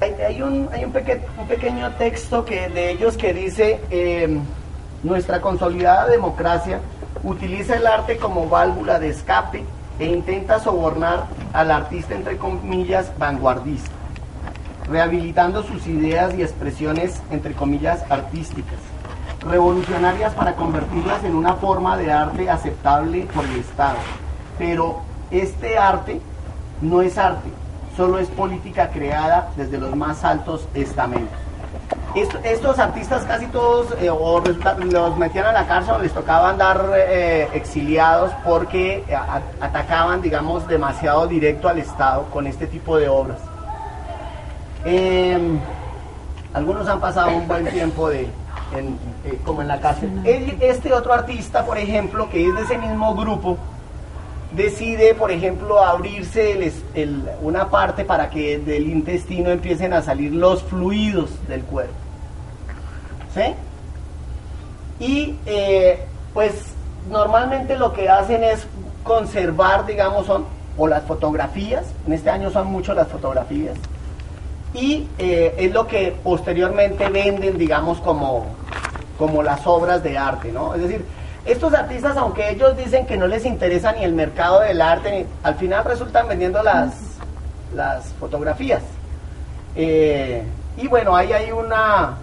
Hay, 0.00 0.40
un, 0.40 0.68
hay 0.72 0.84
un, 0.84 0.92
peque- 0.92 1.20
un 1.38 1.46
pequeño 1.46 1.90
texto 1.92 2.44
que, 2.44 2.68
de 2.68 2.90
ellos 2.90 3.16
que 3.16 3.34
dice, 3.34 3.80
eh, 3.90 4.38
nuestra 5.02 5.40
consolidada 5.42 6.06
democracia 6.06 6.80
utiliza 7.22 7.76
el 7.76 7.86
arte 7.86 8.16
como 8.16 8.48
válvula 8.48 8.98
de 8.98 9.10
escape 9.10 9.62
e 9.98 10.06
intenta 10.06 10.58
sobornar 10.58 11.26
al 11.52 11.70
artista, 11.70 12.14
entre 12.14 12.38
comillas, 12.38 13.12
vanguardista, 13.18 13.90
rehabilitando 14.88 15.62
sus 15.62 15.86
ideas 15.86 16.34
y 16.34 16.42
expresiones, 16.42 17.20
entre 17.30 17.52
comillas, 17.52 18.02
artísticas, 18.10 18.78
revolucionarias 19.46 20.32
para 20.32 20.54
convertirlas 20.54 21.22
en 21.24 21.34
una 21.34 21.54
forma 21.54 21.98
de 21.98 22.10
arte 22.10 22.48
aceptable 22.48 23.26
por 23.34 23.44
el 23.44 23.56
Estado. 23.56 23.98
Pero 24.58 25.02
este 25.30 25.78
arte 25.78 26.20
no 26.80 27.02
es 27.02 27.18
arte, 27.18 27.50
solo 27.96 28.18
es 28.18 28.28
política 28.28 28.88
creada 28.90 29.50
desde 29.56 29.78
los 29.78 29.94
más 29.94 30.24
altos 30.24 30.66
estamentos. 30.74 31.38
Est- 32.14 32.34
estos 32.44 32.78
artistas 32.80 33.24
casi 33.24 33.46
todos 33.46 33.86
eh, 34.00 34.10
los 34.90 35.16
metían 35.16 35.46
a 35.46 35.52
la 35.52 35.66
cárcel 35.66 35.94
o 35.94 35.98
les 36.00 36.12
tocaba 36.12 36.50
andar 36.50 36.90
eh, 36.96 37.48
exiliados 37.52 38.32
porque 38.44 39.04
eh, 39.08 39.16
atacaban, 39.60 40.20
digamos, 40.20 40.66
demasiado 40.66 41.26
directo 41.28 41.68
al 41.68 41.78
Estado 41.78 42.24
con 42.32 42.46
este 42.48 42.66
tipo 42.66 42.96
de 42.96 43.08
obras. 43.08 43.38
Em, 44.84 45.58
algunos 46.54 46.88
han 46.88 47.00
pasado 47.00 47.36
un 47.36 47.46
buen 47.46 47.66
tiempo 47.68 48.08
de, 48.08 48.28
como 49.44 49.62
en 49.62 49.68
la 49.68 49.78
cárcel. 49.80 50.10
El- 50.24 50.56
Este 50.62 50.92
otro 50.92 51.12
artista, 51.12 51.64
por 51.64 51.78
ejemplo, 51.78 52.28
que 52.30 52.44
es 52.48 52.54
de 52.56 52.62
ese 52.62 52.78
mismo 52.78 53.14
grupo, 53.14 53.56
decide, 54.52 55.14
por 55.14 55.30
ejemplo, 55.30 55.82
abrirse 55.82 56.72
una 57.42 57.68
parte 57.70 58.04
para 58.04 58.30
que 58.30 58.58
del 58.58 58.88
intestino 58.88 59.50
empiecen 59.50 59.92
a 59.92 60.02
salir 60.02 60.32
los 60.32 60.62
fluidos 60.62 61.30
del 61.48 61.62
cuerpo. 61.62 61.94
¿Sí? 63.34 63.54
Y 64.98 65.36
eh, 65.46 66.04
pues 66.34 66.74
normalmente 67.10 67.76
lo 67.76 67.92
que 67.92 68.08
hacen 68.08 68.44
es 68.44 68.66
conservar, 69.02 69.86
digamos, 69.86 70.26
son 70.26 70.44
o 70.76 70.86
las 70.86 71.02
fotografías, 71.04 71.84
en 72.06 72.12
este 72.12 72.30
año 72.30 72.50
son 72.50 72.68
mucho 72.68 72.94
las 72.94 73.08
fotografías, 73.08 73.76
y 74.72 75.06
eh, 75.18 75.54
es 75.58 75.72
lo 75.72 75.86
que 75.86 76.14
posteriormente 76.22 77.08
venden, 77.08 77.58
digamos, 77.58 77.98
como, 77.98 78.46
como 79.18 79.42
las 79.42 79.66
obras 79.66 80.02
de 80.02 80.16
arte, 80.16 80.52
¿no? 80.52 80.74
Es 80.74 80.82
decir, 80.82 81.04
estos 81.44 81.72
artistas, 81.74 82.16
aunque 82.16 82.50
ellos 82.50 82.76
dicen 82.76 83.06
que 83.06 83.16
no 83.16 83.26
les 83.26 83.44
interesa 83.44 83.92
ni 83.92 84.04
el 84.04 84.12
mercado 84.12 84.60
del 84.60 84.80
arte, 84.80 85.10
ni- 85.10 85.26
al 85.42 85.54
final 85.56 85.84
resultan 85.84 86.28
vendiendo 86.28 86.62
las, 86.62 86.94
las 87.74 88.06
fotografías. 88.20 88.82
Eh, 89.76 90.42
y 90.76 90.86
bueno, 90.88 91.14
ahí 91.16 91.32
hay 91.32 91.50
una, 91.52 92.16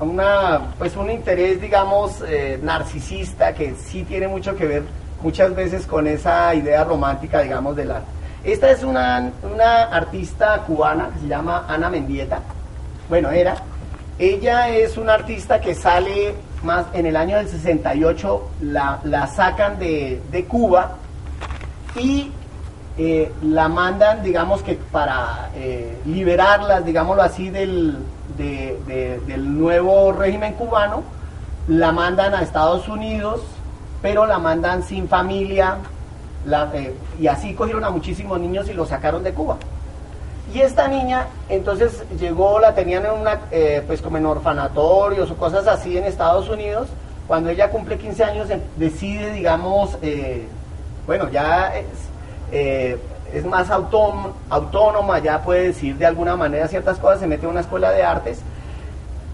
una, 0.00 0.60
pues 0.78 0.96
un 0.96 1.10
interés, 1.10 1.60
digamos, 1.60 2.22
eh, 2.26 2.58
narcisista 2.62 3.54
que 3.54 3.74
sí 3.74 4.02
tiene 4.04 4.28
mucho 4.28 4.56
que 4.56 4.66
ver 4.66 4.82
muchas 5.22 5.54
veces 5.54 5.86
con 5.86 6.06
esa 6.06 6.54
idea 6.54 6.84
romántica, 6.84 7.40
digamos, 7.40 7.74
del 7.76 7.90
arte. 7.90 8.06
Esta 8.44 8.70
es 8.70 8.84
una, 8.84 9.30
una 9.42 9.84
artista 9.84 10.62
cubana 10.66 11.10
que 11.14 11.20
se 11.20 11.26
llama 11.26 11.64
Ana 11.68 11.90
Mendieta. 11.90 12.40
Bueno, 13.08 13.30
era. 13.30 13.56
Ella 14.18 14.68
es 14.68 14.96
una 14.96 15.14
artista 15.14 15.60
que 15.60 15.74
sale 15.74 16.34
más 16.62 16.86
en 16.92 17.06
el 17.06 17.16
año 17.16 17.36
del 17.36 17.48
68, 17.48 18.48
la, 18.62 19.00
la 19.04 19.26
sacan 19.26 19.78
de, 19.78 20.20
de 20.30 20.44
Cuba 20.44 20.96
y 21.96 22.30
eh, 22.96 23.32
la 23.42 23.68
mandan, 23.68 24.22
digamos 24.22 24.62
que 24.62 24.74
para 24.74 25.50
eh, 25.54 25.98
liberarlas, 26.04 26.84
digámoslo 26.84 27.22
así, 27.22 27.48
del, 27.50 27.98
de- 28.36 28.78
de- 28.86 29.20
del 29.26 29.56
nuevo 29.58 30.12
régimen 30.12 30.54
cubano, 30.54 31.02
la 31.68 31.92
mandan 31.92 32.34
a 32.34 32.42
Estados 32.42 32.88
Unidos, 32.88 33.42
pero 34.02 34.26
la 34.26 34.38
mandan 34.38 34.82
sin 34.82 35.08
familia, 35.08 35.76
eh, 36.74 36.94
y 37.20 37.26
así 37.28 37.54
cogieron 37.54 37.84
a 37.84 37.90
muchísimos 37.90 38.40
niños 38.40 38.68
y 38.68 38.72
los 38.74 38.88
sacaron 38.88 39.22
de 39.22 39.32
Cuba. 39.32 39.58
Y 40.54 40.60
esta 40.62 40.88
niña, 40.88 41.26
entonces 41.48 42.02
llegó, 42.18 42.58
la 42.58 42.74
tenían 42.74 43.04
en 43.04 43.12
una, 43.12 43.40
eh, 43.50 43.82
pues 43.86 44.00
como 44.00 44.16
en 44.16 44.26
orfanatorios 44.26 45.30
o 45.30 45.36
cosas 45.36 45.66
así 45.66 45.98
en 45.98 46.04
Estados 46.04 46.48
Unidos. 46.48 46.88
Cuando 47.26 47.50
ella 47.50 47.70
cumple 47.70 47.98
15 47.98 48.24
años, 48.24 48.48
em- 48.48 48.62
decide, 48.76 49.32
digamos, 49.32 49.98
eh, 50.00 50.46
bueno, 51.06 51.28
ya 51.28 51.74
es, 51.76 51.84
eh, 52.50 52.98
es 53.34 53.44
más 53.44 53.68
autónoma, 53.70 55.18
ya 55.18 55.42
puede 55.42 55.64
decir 55.68 55.96
de 55.96 56.06
alguna 56.06 56.34
manera 56.36 56.66
ciertas 56.66 56.98
cosas, 56.98 57.20
se 57.20 57.26
mete 57.26 57.44
a 57.44 57.50
una 57.50 57.60
escuela 57.60 57.90
de 57.92 58.02
artes. 58.02 58.40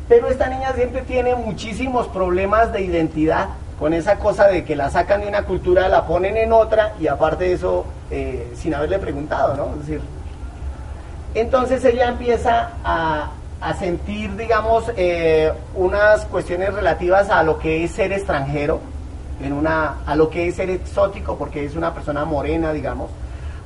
Pero 0.09 0.27
esta 0.29 0.48
niña 0.48 0.72
siempre 0.74 1.03
tiene 1.03 1.37
muchísimos 1.37 2.09
problemas 2.09 2.72
de 2.72 2.83
identidad, 2.83 3.50
con 3.79 3.92
esa 3.92 4.16
cosa 4.18 4.48
de 4.48 4.64
que 4.64 4.74
la 4.77 4.90
sacan 4.90 5.20
de 5.20 5.29
una 5.29 5.42
cultura, 5.44 5.88
la 5.88 6.07
ponen 6.07 6.37
en 6.37 6.53
otra 6.53 6.94
y 7.00 7.07
aparte 7.07 7.44
de 7.44 7.53
eso, 7.55 7.85
eh, 8.11 8.53
sin 8.57 8.74
haberle 8.74 8.98
preguntado, 8.98 9.57
¿no? 9.57 9.70
Es 9.74 9.87
decir, 9.87 10.00
entonces 11.35 11.85
ella 11.85 12.09
empieza 12.09 12.70
a, 12.85 13.31
a 13.61 13.75
sentir, 13.75 14.37
digamos, 14.37 14.85
eh, 14.97 15.53
unas 15.75 16.27
cuestiones 16.27 16.73
relativas 16.75 17.31
a 17.31 17.42
lo 17.42 17.59
que 17.59 17.85
es 17.85 17.92
ser 17.92 18.12
extranjero, 18.12 18.81
en 19.42 19.53
una, 19.53 19.97
a 20.07 20.14
lo 20.16 20.31
que 20.31 20.49
es 20.49 20.57
ser 20.57 20.70
exótico, 20.70 21.37
porque 21.37 21.64
es 21.64 21.75
una 21.75 21.92
persona 21.92 22.25
morena, 22.25 22.73
digamos, 22.73 23.11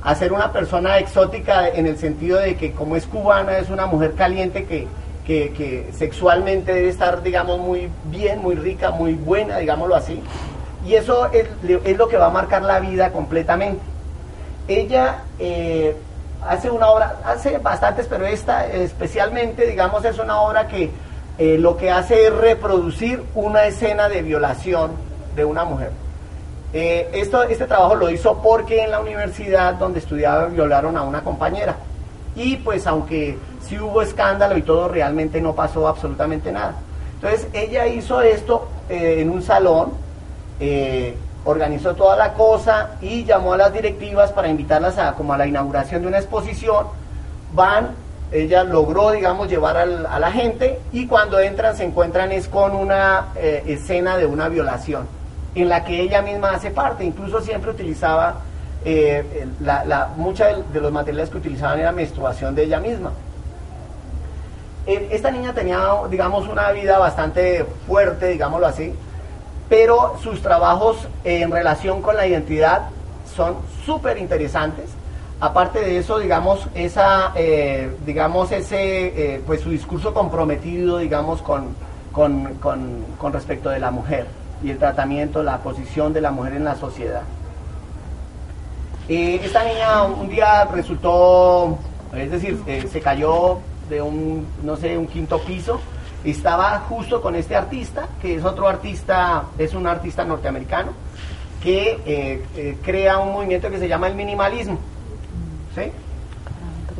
a 0.01 0.15
ser 0.15 0.31
una 0.31 0.51
persona 0.51 0.97
exótica 0.97 1.67
en 1.67 1.85
el 1.85 1.97
sentido 1.97 2.39
de 2.39 2.55
que 2.55 2.71
como 2.71 2.95
es 2.95 3.05
cubana, 3.05 3.57
es 3.57 3.69
una 3.69 3.85
mujer 3.85 4.13
caliente 4.15 4.65
que, 4.65 4.87
que, 5.25 5.51
que 5.53 5.89
sexualmente 5.93 6.73
debe 6.73 6.89
estar, 6.89 7.21
digamos, 7.21 7.59
muy 7.59 7.89
bien, 8.05 8.41
muy 8.41 8.55
rica, 8.55 8.91
muy 8.91 9.13
buena, 9.13 9.57
digámoslo 9.57 9.95
así. 9.95 10.21
Y 10.87 10.95
eso 10.95 11.29
es, 11.33 11.47
es 11.83 11.97
lo 11.97 12.07
que 12.07 12.17
va 12.17 12.27
a 12.27 12.31
marcar 12.31 12.61
la 12.61 12.79
vida 12.79 13.11
completamente. 13.11 13.81
Ella 14.67 15.23
eh, 15.39 15.95
hace 16.47 16.69
una 16.69 16.89
obra, 16.89 17.17
hace 17.25 17.57
bastantes, 17.57 18.07
pero 18.07 18.25
esta 18.25 18.67
especialmente, 18.67 19.65
digamos, 19.65 20.03
es 20.05 20.17
una 20.19 20.41
obra 20.41 20.67
que 20.67 20.91
eh, 21.37 21.57
lo 21.57 21.77
que 21.77 21.89
hace 21.89 22.27
es 22.27 22.35
reproducir 22.35 23.23
una 23.35 23.65
escena 23.65 24.09
de 24.09 24.21
violación 24.21 24.91
de 25.35 25.45
una 25.45 25.63
mujer. 25.63 25.91
Eh, 26.73 27.09
esto, 27.13 27.43
este 27.43 27.65
trabajo 27.65 27.95
lo 27.95 28.09
hizo 28.09 28.41
porque 28.41 28.83
en 28.83 28.91
la 28.91 28.99
universidad 28.99 29.73
donde 29.75 29.99
estudiaba 29.99 30.45
violaron 30.45 30.97
a 30.97 31.03
una 31.03 31.23
compañera. 31.23 31.77
Y 32.35 32.57
pues 32.57 32.85
aunque 32.87 33.37
sí 33.61 33.79
hubo 33.79 34.01
escándalo 34.01 34.57
y 34.57 34.61
todo, 34.61 34.87
realmente 34.87 35.41
no 35.41 35.55
pasó 35.55 35.87
absolutamente 35.87 36.51
nada. 36.51 36.75
Entonces 37.15 37.47
ella 37.53 37.87
hizo 37.87 38.21
esto 38.21 38.67
eh, 38.89 39.17
en 39.19 39.29
un 39.29 39.41
salón, 39.41 39.91
organizó 41.45 41.95
toda 41.95 42.15
la 42.17 42.33
cosa 42.33 42.91
y 43.01 43.23
llamó 43.23 43.53
a 43.53 43.57
las 43.57 43.73
directivas 43.73 44.31
para 44.31 44.49
invitarlas 44.49 44.97
a 44.97 45.13
como 45.13 45.33
a 45.33 45.37
la 45.37 45.47
inauguración 45.47 46.01
de 46.01 46.07
una 46.07 46.17
exposición. 46.17 46.87
Van, 47.53 47.91
ella 48.31 48.63
logró, 48.63 49.11
digamos, 49.11 49.49
llevar 49.49 49.77
al- 49.77 50.05
a 50.05 50.19
la 50.19 50.31
gente 50.31 50.79
y 50.91 51.07
cuando 51.07 51.39
entran 51.39 51.75
se 51.75 51.83
encuentran 51.85 52.31
es 52.31 52.47
con 52.47 52.75
una 52.75 53.27
eh, 53.35 53.63
escena 53.67 54.17
de 54.17 54.25
una 54.25 54.49
violación 54.49 55.07
en 55.55 55.67
la 55.69 55.83
que 55.83 56.01
ella 56.01 56.21
misma 56.21 56.51
hace 56.51 56.69
parte. 56.71 57.03
Incluso 57.03 57.41
siempre 57.41 57.71
utilizaba, 57.71 58.35
eh, 58.85 59.47
la, 59.61 59.83
la, 59.85 60.09
muchos 60.15 60.45
de, 60.47 60.63
de 60.73 60.81
los 60.81 60.91
materiales 60.91 61.29
que 61.29 61.37
utilizaban 61.37 61.79
era 61.79 61.91
menstruación 61.91 62.53
de 62.53 62.63
ella 62.65 62.79
misma. 62.79 63.11
Eh, 64.85 65.07
Esta 65.11 65.31
niña 65.31 65.53
tenía, 65.53 65.79
digamos, 66.09 66.47
una 66.47 66.71
vida 66.71 66.97
bastante 66.99 67.65
fuerte, 67.87 68.27
digámoslo 68.27 68.67
así, 68.67 68.93
pero 69.69 70.15
sus 70.21 70.41
trabajos 70.41 71.07
en 71.23 71.51
relación 71.51 72.01
con 72.01 72.17
la 72.17 72.27
identidad 72.27 72.89
son 73.35 73.55
súper 73.85 74.17
interesantes. 74.17 74.89
Aparte 75.39 75.79
de 75.79 75.99
eso, 75.99 76.19
digamos, 76.19 76.67
esa, 76.73 77.31
eh, 77.35 77.95
digamos, 78.05 78.51
ese, 78.51 79.35
eh, 79.35 79.41
pues 79.45 79.61
su 79.61 79.69
discurso 79.69 80.13
comprometido, 80.13 80.97
digamos, 80.97 81.41
con, 81.41 81.67
con, 82.11 82.55
con, 82.55 83.05
con 83.17 83.31
respecto 83.31 83.69
de 83.69 83.79
la 83.79 83.91
mujer 83.91 84.27
y 84.61 84.71
el 84.71 84.77
tratamiento, 84.77 85.41
la 85.43 85.59
posición 85.59 86.11
de 86.11 86.21
la 86.21 86.31
mujer 86.31 86.53
en 86.53 86.65
la 86.65 86.75
sociedad. 86.75 87.21
Eh, 89.07 89.39
esta 89.43 89.63
niña 89.63 90.03
un 90.03 90.29
día 90.29 90.65
resultó, 90.65 91.77
es 92.13 92.29
decir, 92.29 92.61
eh, 92.67 92.85
se 92.91 92.99
cayó 92.99 93.59
de 93.89 94.01
un, 94.01 94.45
no 94.63 94.75
sé, 94.75 94.97
un 94.97 95.07
quinto 95.07 95.39
piso. 95.39 95.79
Estaba 96.23 96.79
justo 96.89 97.21
con 97.21 97.35
este 97.35 97.55
artista, 97.55 98.07
que 98.21 98.35
es 98.35 98.43
otro 98.43 98.67
artista, 98.67 99.43
es 99.57 99.73
un 99.73 99.87
artista 99.87 100.25
norteamericano, 100.25 100.91
que 101.63 102.01
eh, 102.05 102.45
eh, 102.55 102.77
crea 102.83 103.19
un 103.19 103.33
movimiento 103.33 103.69
que 103.69 103.79
se 103.79 103.87
llama 103.87 104.07
el 104.07 104.15
minimalismo. 104.15 104.77
¿sí? 105.75 105.91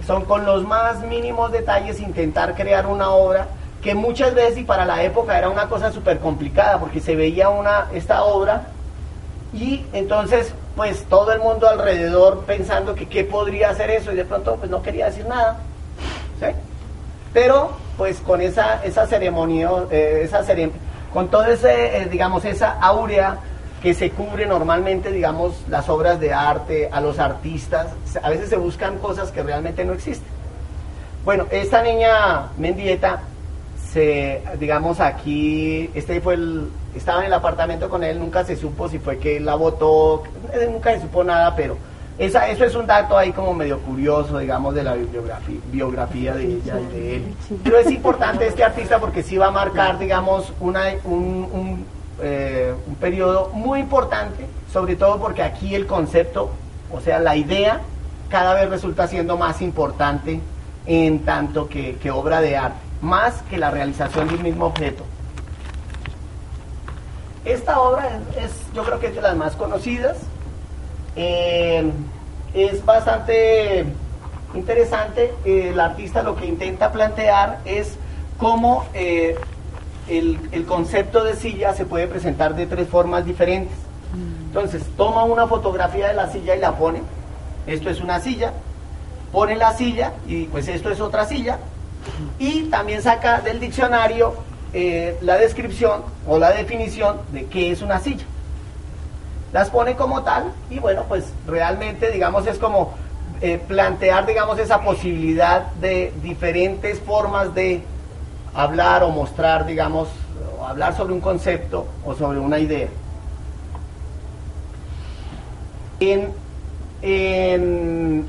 Son 0.05 0.25
con 0.25 0.45
los 0.45 0.65
más 0.65 1.03
mínimos 1.03 1.51
detalles 1.51 1.99
intentar 1.99 2.55
crear 2.55 2.87
una 2.87 3.09
obra 3.09 3.47
que 3.81 3.95
muchas 3.95 4.33
veces 4.33 4.57
y 4.57 4.63
para 4.63 4.85
la 4.85 5.03
época 5.03 5.37
era 5.37 5.49
una 5.49 5.67
cosa 5.67 5.91
súper 5.91 6.19
complicada 6.19 6.79
porque 6.79 6.99
se 6.99 7.15
veía 7.15 7.49
una, 7.49 7.87
esta 7.93 8.23
obra 8.23 8.67
y 9.53 9.85
entonces, 9.93 10.53
pues 10.75 11.05
todo 11.05 11.31
el 11.31 11.39
mundo 11.39 11.67
alrededor 11.67 12.43
pensando 12.45 12.93
que 12.93 13.07
qué 13.07 13.23
podría 13.23 13.69
hacer 13.69 13.89
eso 13.89 14.11
y 14.11 14.15
de 14.15 14.25
pronto 14.25 14.57
pues 14.57 14.69
no 14.69 14.81
quería 14.81 15.07
decir 15.07 15.25
nada. 15.25 15.57
¿sí? 16.39 16.47
Pero 17.33 17.71
pues 17.97 18.19
con 18.19 18.41
esa, 18.41 18.83
esa 18.83 19.05
ceremonia, 19.07 19.69
eh, 19.91 20.21
esa 20.23 20.43
cerem- 20.43 20.71
con 21.13 21.27
todo 21.29 21.45
ese, 21.45 21.97
eh, 22.01 22.05
digamos, 22.09 22.45
esa 22.45 22.71
áurea 22.79 23.37
que 23.81 23.93
se 23.93 24.09
cubre 24.11 24.45
normalmente, 24.45 25.11
digamos, 25.11 25.53
las 25.69 25.87
obras 25.89 26.19
de 26.19 26.33
arte, 26.33 26.89
a 26.91 26.99
los 27.01 27.19
artistas, 27.19 27.87
a 28.21 28.29
veces 28.29 28.49
se 28.49 28.57
buscan 28.57 28.97
cosas 28.97 29.31
que 29.31 29.41
realmente 29.43 29.85
no 29.85 29.93
existen. 29.93 30.27
Bueno, 31.23 31.45
esta 31.51 31.81
niña 31.81 32.47
Mendieta 32.57 33.21
se, 33.91 34.41
digamos, 34.59 34.99
aquí, 34.99 35.89
este 35.93 36.21
fue 36.21 36.35
el, 36.35 36.69
estaba 36.95 37.19
en 37.21 37.27
el 37.27 37.33
apartamento 37.33 37.89
con 37.89 38.03
él, 38.03 38.19
nunca 38.19 38.43
se 38.45 38.55
supo 38.55 38.87
si 38.89 38.99
fue 38.99 39.17
que 39.17 39.37
él 39.37 39.45
la 39.45 39.55
votó, 39.55 40.23
eh, 40.53 40.67
nunca 40.71 40.93
se 40.93 41.01
supo 41.01 41.23
nada, 41.23 41.55
pero 41.55 41.77
esa, 42.19 42.47
eso 42.49 42.65
es 42.65 42.75
un 42.75 42.85
dato 42.85 43.17
ahí 43.17 43.31
como 43.31 43.53
medio 43.53 43.79
curioso, 43.79 44.37
digamos, 44.37 44.75
de 44.75 44.83
la 44.83 44.95
biografía 45.71 46.33
de 46.35 46.43
ella 46.45 46.79
y 46.79 46.85
de 46.93 47.15
él. 47.15 47.35
Pero 47.63 47.77
es 47.79 47.89
importante 47.89 48.45
este 48.45 48.63
artista 48.63 48.99
porque 48.99 49.23
sí 49.23 49.37
va 49.37 49.47
a 49.47 49.51
marcar, 49.51 49.97
digamos, 49.97 50.51
una, 50.59 50.83
un, 51.05 51.47
un, 51.51 51.85
eh, 52.21 52.73
un 52.87 52.95
periodo 52.95 53.49
muy 53.53 53.79
importante, 53.79 54.45
sobre 54.71 54.95
todo 54.97 55.17
porque 55.19 55.41
aquí 55.41 55.73
el 55.75 55.87
concepto, 55.87 56.51
o 56.91 56.99
sea, 56.99 57.19
la 57.19 57.35
idea, 57.37 57.79
cada 58.29 58.53
vez 58.53 58.69
resulta 58.69 59.07
siendo 59.07 59.37
más 59.37 59.61
importante 59.61 60.41
en 60.85 61.19
tanto 61.19 61.69
que, 61.69 61.95
que 61.95 62.11
obra 62.11 62.41
de 62.41 62.57
arte, 62.57 62.77
más 63.01 63.41
que 63.49 63.57
la 63.57 63.71
realización 63.71 64.27
de 64.27 64.35
un 64.35 64.43
mismo 64.43 64.65
objeto. 64.65 65.03
Esta 67.45 67.79
obra 67.79 68.09
es, 68.35 68.43
es- 68.45 68.73
yo 68.73 68.83
creo 68.83 68.99
que 68.99 69.07
es 69.07 69.15
de 69.15 69.21
las 69.21 69.35
más 69.35 69.55
conocidas. 69.55 70.17
Eh, 71.21 71.83
es 72.53 72.85
bastante 72.85 73.85
interesante. 74.53 75.33
El 75.43 75.77
artista 75.77 76.23
lo 76.23 76.37
que 76.37 76.45
intenta 76.45 76.93
plantear 76.93 77.59
es 77.65 77.97
cómo 78.37 78.85
eh, 78.93 79.35
el, 80.07 80.39
el 80.53 80.65
concepto 80.65 81.25
de 81.25 81.35
silla 81.35 81.73
se 81.73 81.85
puede 81.85 82.07
presentar 82.07 82.55
de 82.55 82.65
tres 82.67 82.87
formas 82.87 83.25
diferentes. 83.25 83.77
Entonces, 84.47 84.83
toma 84.95 85.25
una 85.25 85.45
fotografía 85.45 86.07
de 86.07 86.13
la 86.13 86.31
silla 86.31 86.55
y 86.55 86.59
la 86.59 86.77
pone. 86.77 87.01
Esto 87.67 87.89
es 87.89 87.99
una 87.99 88.21
silla. 88.21 88.53
Pone 89.33 89.57
la 89.57 89.73
silla 89.73 90.13
y 90.25 90.45
pues 90.45 90.69
esto 90.69 90.89
es 90.89 91.01
otra 91.01 91.25
silla. 91.25 91.59
Y 92.39 92.63
también 92.63 93.01
saca 93.01 93.41
del 93.41 93.59
diccionario 93.59 94.35
eh, 94.73 95.17
la 95.21 95.37
descripción 95.37 96.01
o 96.25 96.39
la 96.39 96.51
definición 96.51 97.17
de 97.33 97.45
qué 97.45 97.71
es 97.71 97.81
una 97.81 97.99
silla. 97.99 98.23
Las 99.53 99.69
pone 99.69 99.95
como 99.95 100.21
tal 100.23 100.51
y 100.69 100.79
bueno, 100.79 101.03
pues 101.07 101.25
realmente 101.47 102.11
digamos 102.11 102.45
es 102.47 102.57
como 102.59 102.93
eh, 103.41 103.59
plantear 103.67 104.25
digamos 104.25 104.59
esa 104.59 104.81
posibilidad 104.81 105.67
de 105.81 106.13
diferentes 106.21 106.99
formas 106.99 107.53
de 107.55 107.81
hablar 108.53 109.03
o 109.03 109.09
mostrar 109.09 109.65
digamos 109.65 110.07
hablar 110.67 110.95
sobre 110.95 111.13
un 111.13 111.21
concepto 111.21 111.85
o 112.05 112.13
sobre 112.13 112.37
una 112.39 112.59
idea. 112.59 112.89
En, 115.99 116.29
en, 117.01 118.25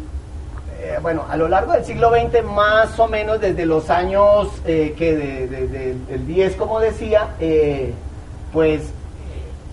eh, 0.81 0.99
bueno, 1.03 1.25
a 1.29 1.37
lo 1.37 1.49
largo 1.49 1.73
del 1.73 1.85
siglo 1.85 2.11
XX, 2.11 2.43
más 2.45 2.99
o 2.99 3.07
menos 3.09 3.41
desde 3.41 3.67
los 3.67 3.91
años 3.91 4.49
eh, 4.65 4.95
que 4.97 5.15
de- 5.17 5.47
de- 5.49 5.67
de- 5.69 5.95
del 5.95 6.27
10, 6.27 6.57
como 6.57 6.81
decía, 6.81 7.29
pues 8.53 8.91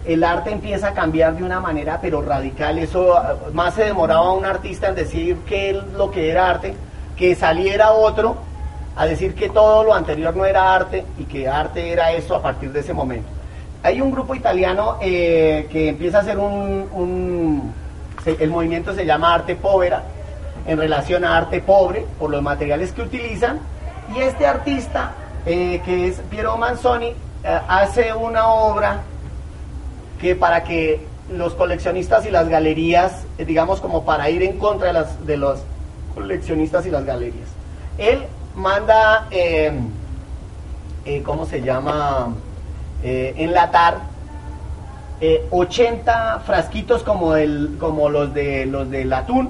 el 0.08 0.24
arte 0.24 0.52
empieza 0.52 0.88
a 0.88 0.94
cambiar 0.94 1.36
de 1.36 1.44
una 1.44 1.60
manera 1.60 2.00
pero 2.02 2.22
radical. 2.22 2.80
Eso 2.80 3.16
ah, 3.18 3.36
más 3.54 3.74
se 3.74 3.84
demoraba 3.84 4.32
un 4.32 4.46
artista 4.46 4.88
en 4.88 4.96
decir 4.96 5.38
qué 5.46 5.72
es 5.72 5.84
lo 5.98 6.10
que 6.10 6.32
era 6.32 6.50
arte, 6.50 6.74
que 7.18 7.36
saliera 7.36 7.92
otro 7.92 8.38
a 8.96 9.06
decir 9.06 9.36
que 9.36 9.50
todo 9.50 9.84
lo 9.84 9.94
anterior 9.94 10.36
no 10.36 10.46
era 10.46 10.74
arte 10.74 11.06
y 11.20 11.26
que 11.26 11.48
arte 11.48 11.92
era 11.92 12.14
eso 12.14 12.36
a 12.36 12.42
partir 12.42 12.72
de 12.72 12.80
ese 12.80 12.94
momento. 12.94 13.28
Hay 13.84 14.02
un 14.02 14.10
grupo 14.10 14.34
italiano 14.34 14.98
eh, 15.02 15.68
que 15.70 15.90
empieza 15.90 16.20
a 16.20 16.22
hacer 16.22 16.38
un, 16.38 17.74
el 18.26 18.50
movimiento 18.50 18.96
se 18.96 19.06
llama 19.06 19.36
arte 19.36 19.56
povera, 19.56 20.04
en 20.66 20.78
relación 20.78 21.24
a 21.24 21.38
arte 21.38 21.62
pobre, 21.62 22.06
por 22.18 22.30
los 22.30 22.42
materiales 22.42 22.92
que 22.92 23.02
utilizan, 23.02 23.60
y 24.16 24.20
este 24.20 24.46
artista, 24.46 25.12
eh, 25.46 25.82
que 25.86 26.08
es 26.08 26.20
Piero 26.30 26.58
Manzoni, 26.58 27.08
eh, 27.44 27.60
hace 27.68 28.14
una 28.14 28.48
obra 28.48 29.02
que 30.20 30.36
para 30.36 30.64
que 30.64 31.06
los 31.32 31.54
coleccionistas 31.54 32.26
y 32.26 32.32
las 32.32 32.48
galerías, 32.50 33.26
eh, 33.38 33.46
digamos 33.46 33.82
como 33.82 34.06
para 34.06 34.30
ir 34.30 34.44
en 34.44 34.58
contra 34.58 34.88
de, 34.88 34.94
las, 34.94 35.26
de 35.26 35.38
los 35.38 35.60
coleccionistas 36.14 36.86
y 36.86 36.92
las 36.92 37.06
galerías. 37.06 37.50
Él 37.98 38.24
manda, 38.56 39.28
eh, 39.32 39.72
eh, 41.06 41.22
¿cómo 41.24 41.46
se 41.46 41.62
llama? 41.62 42.34
Eh, 43.04 43.36
enlatar 43.38 44.00
eh, 45.22 45.48
80 45.52 46.42
frasquitos 46.46 47.04
como, 47.04 47.36
el, 47.36 47.78
como 47.80 48.10
los, 48.10 48.34
de, 48.34 48.66
los 48.66 48.90
del 48.90 49.14
atún. 49.14 49.50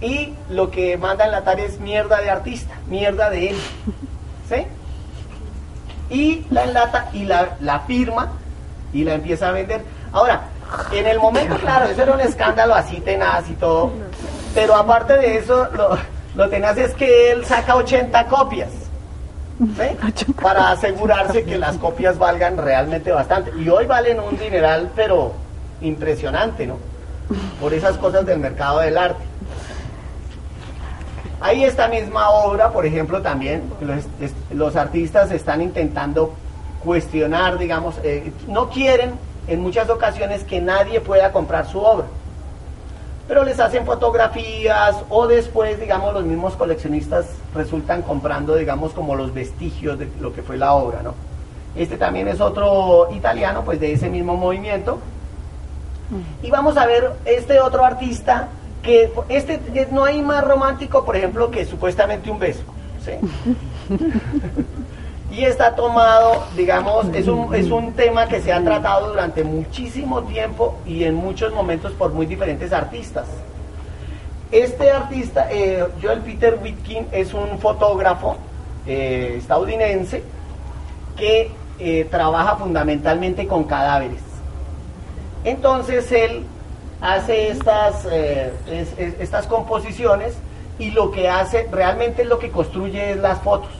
Y 0.00 0.34
lo 0.48 0.70
que 0.70 0.96
manda 0.96 1.26
enlatar 1.26 1.60
es 1.60 1.78
mierda 1.78 2.20
de 2.20 2.30
artista, 2.30 2.74
mierda 2.88 3.30
de 3.30 3.50
él. 3.50 3.56
¿Sí? 4.48 4.66
Y 6.14 6.46
la 6.50 6.64
enlata 6.64 7.10
y 7.12 7.24
la, 7.24 7.56
la 7.60 7.80
firma 7.80 8.32
y 8.92 9.04
la 9.04 9.14
empieza 9.14 9.48
a 9.48 9.52
vender. 9.52 9.82
Ahora, 10.12 10.42
en 10.92 11.06
el 11.06 11.18
momento, 11.18 11.56
claro, 11.56 11.86
eso 11.86 12.02
era 12.02 12.12
un 12.12 12.20
escándalo 12.20 12.74
así 12.74 13.00
tenaz 13.00 13.48
y 13.50 13.54
todo. 13.54 13.92
Pero 14.54 14.74
aparte 14.74 15.16
de 15.16 15.38
eso, 15.38 15.68
lo, 15.72 15.98
lo 16.34 16.48
tenaz 16.48 16.76
es 16.78 16.94
que 16.94 17.32
él 17.32 17.44
saca 17.44 17.76
80 17.76 18.26
copias. 18.26 18.70
¿sí? 19.60 20.32
Para 20.42 20.70
asegurarse 20.70 21.44
que 21.44 21.58
las 21.58 21.76
copias 21.76 22.18
valgan 22.18 22.56
realmente 22.56 23.12
bastante. 23.12 23.52
Y 23.58 23.68
hoy 23.68 23.86
valen 23.86 24.20
un 24.20 24.36
dineral, 24.38 24.90
pero 24.94 25.32
impresionante, 25.80 26.66
¿no? 26.66 26.76
Por 27.60 27.72
esas 27.74 27.96
cosas 27.96 28.26
del 28.26 28.38
mercado 28.38 28.80
del 28.80 28.98
arte. 28.98 29.22
Hay 31.40 31.64
esta 31.64 31.88
misma 31.88 32.30
obra, 32.30 32.70
por 32.70 32.84
ejemplo, 32.84 33.22
también 33.22 33.62
los 34.52 34.76
artistas 34.76 35.30
están 35.30 35.62
intentando 35.62 36.34
cuestionar, 36.84 37.58
digamos, 37.58 37.96
eh, 38.02 38.32
no 38.48 38.70
quieren 38.70 39.12
en 39.46 39.60
muchas 39.60 39.88
ocasiones 39.90 40.44
que 40.44 40.60
nadie 40.60 41.00
pueda 41.00 41.32
comprar 41.32 41.66
su 41.66 41.80
obra. 41.80 42.06
Pero 43.28 43.44
les 43.44 43.60
hacen 43.60 43.86
fotografías 43.86 44.96
o 45.08 45.26
después, 45.26 45.78
digamos, 45.78 46.12
los 46.14 46.24
mismos 46.24 46.54
coleccionistas 46.54 47.26
resultan 47.54 48.02
comprando, 48.02 48.56
digamos, 48.56 48.92
como 48.92 49.14
los 49.14 49.32
vestigios 49.32 49.98
de 49.98 50.08
lo 50.20 50.32
que 50.32 50.42
fue 50.42 50.56
la 50.56 50.72
obra, 50.72 51.02
¿no? 51.02 51.14
Este 51.76 51.96
también 51.96 52.26
es 52.26 52.40
otro 52.40 53.08
italiano, 53.14 53.62
pues 53.64 53.78
de 53.78 53.92
ese 53.92 54.10
mismo 54.10 54.36
movimiento. 54.36 54.98
Y 56.42 56.50
vamos 56.50 56.76
a 56.76 56.86
ver 56.86 57.12
este 57.24 57.60
otro 57.60 57.84
artista 57.84 58.48
que 58.82 59.12
este 59.28 59.60
no 59.92 60.04
hay 60.04 60.22
más 60.22 60.42
romántico, 60.42 61.04
por 61.04 61.14
ejemplo, 61.14 61.50
que 61.50 61.64
supuestamente 61.64 62.30
un 62.30 62.40
beso. 62.40 62.62
Y 65.30 65.44
está 65.44 65.74
tomado, 65.76 66.42
digamos, 66.56 67.06
es 67.14 67.28
un, 67.28 67.54
es 67.54 67.70
un 67.70 67.92
tema 67.92 68.26
que 68.26 68.40
se 68.40 68.52
ha 68.52 68.62
tratado 68.64 69.08
durante 69.10 69.44
muchísimo 69.44 70.22
tiempo 70.24 70.76
y 70.84 71.04
en 71.04 71.14
muchos 71.14 71.52
momentos 71.52 71.92
por 71.92 72.12
muy 72.12 72.26
diferentes 72.26 72.72
artistas. 72.72 73.26
Este 74.50 74.90
artista, 74.90 75.46
eh, 75.52 75.86
Joel 76.02 76.20
Peter 76.20 76.58
Whitkin, 76.60 77.06
es 77.12 77.32
un 77.32 77.58
fotógrafo 77.60 78.36
eh, 78.86 79.36
estadounidense 79.38 80.24
que 81.16 81.52
eh, 81.78 82.08
trabaja 82.10 82.56
fundamentalmente 82.56 83.46
con 83.46 83.64
cadáveres. 83.64 84.20
Entonces 85.44 86.10
él 86.12 86.42
hace 87.00 87.50
estas, 87.50 88.04
es- 88.04 88.98
es- 88.98 89.20
estas 89.20 89.46
composiciones 89.46 90.34
y 90.78 90.90
lo 90.90 91.10
que 91.12 91.28
hace, 91.28 91.68
realmente 91.70 92.24
lo 92.24 92.38
que 92.38 92.50
construye 92.50 93.12
es 93.12 93.16
las 93.18 93.38
fotos. 93.40 93.70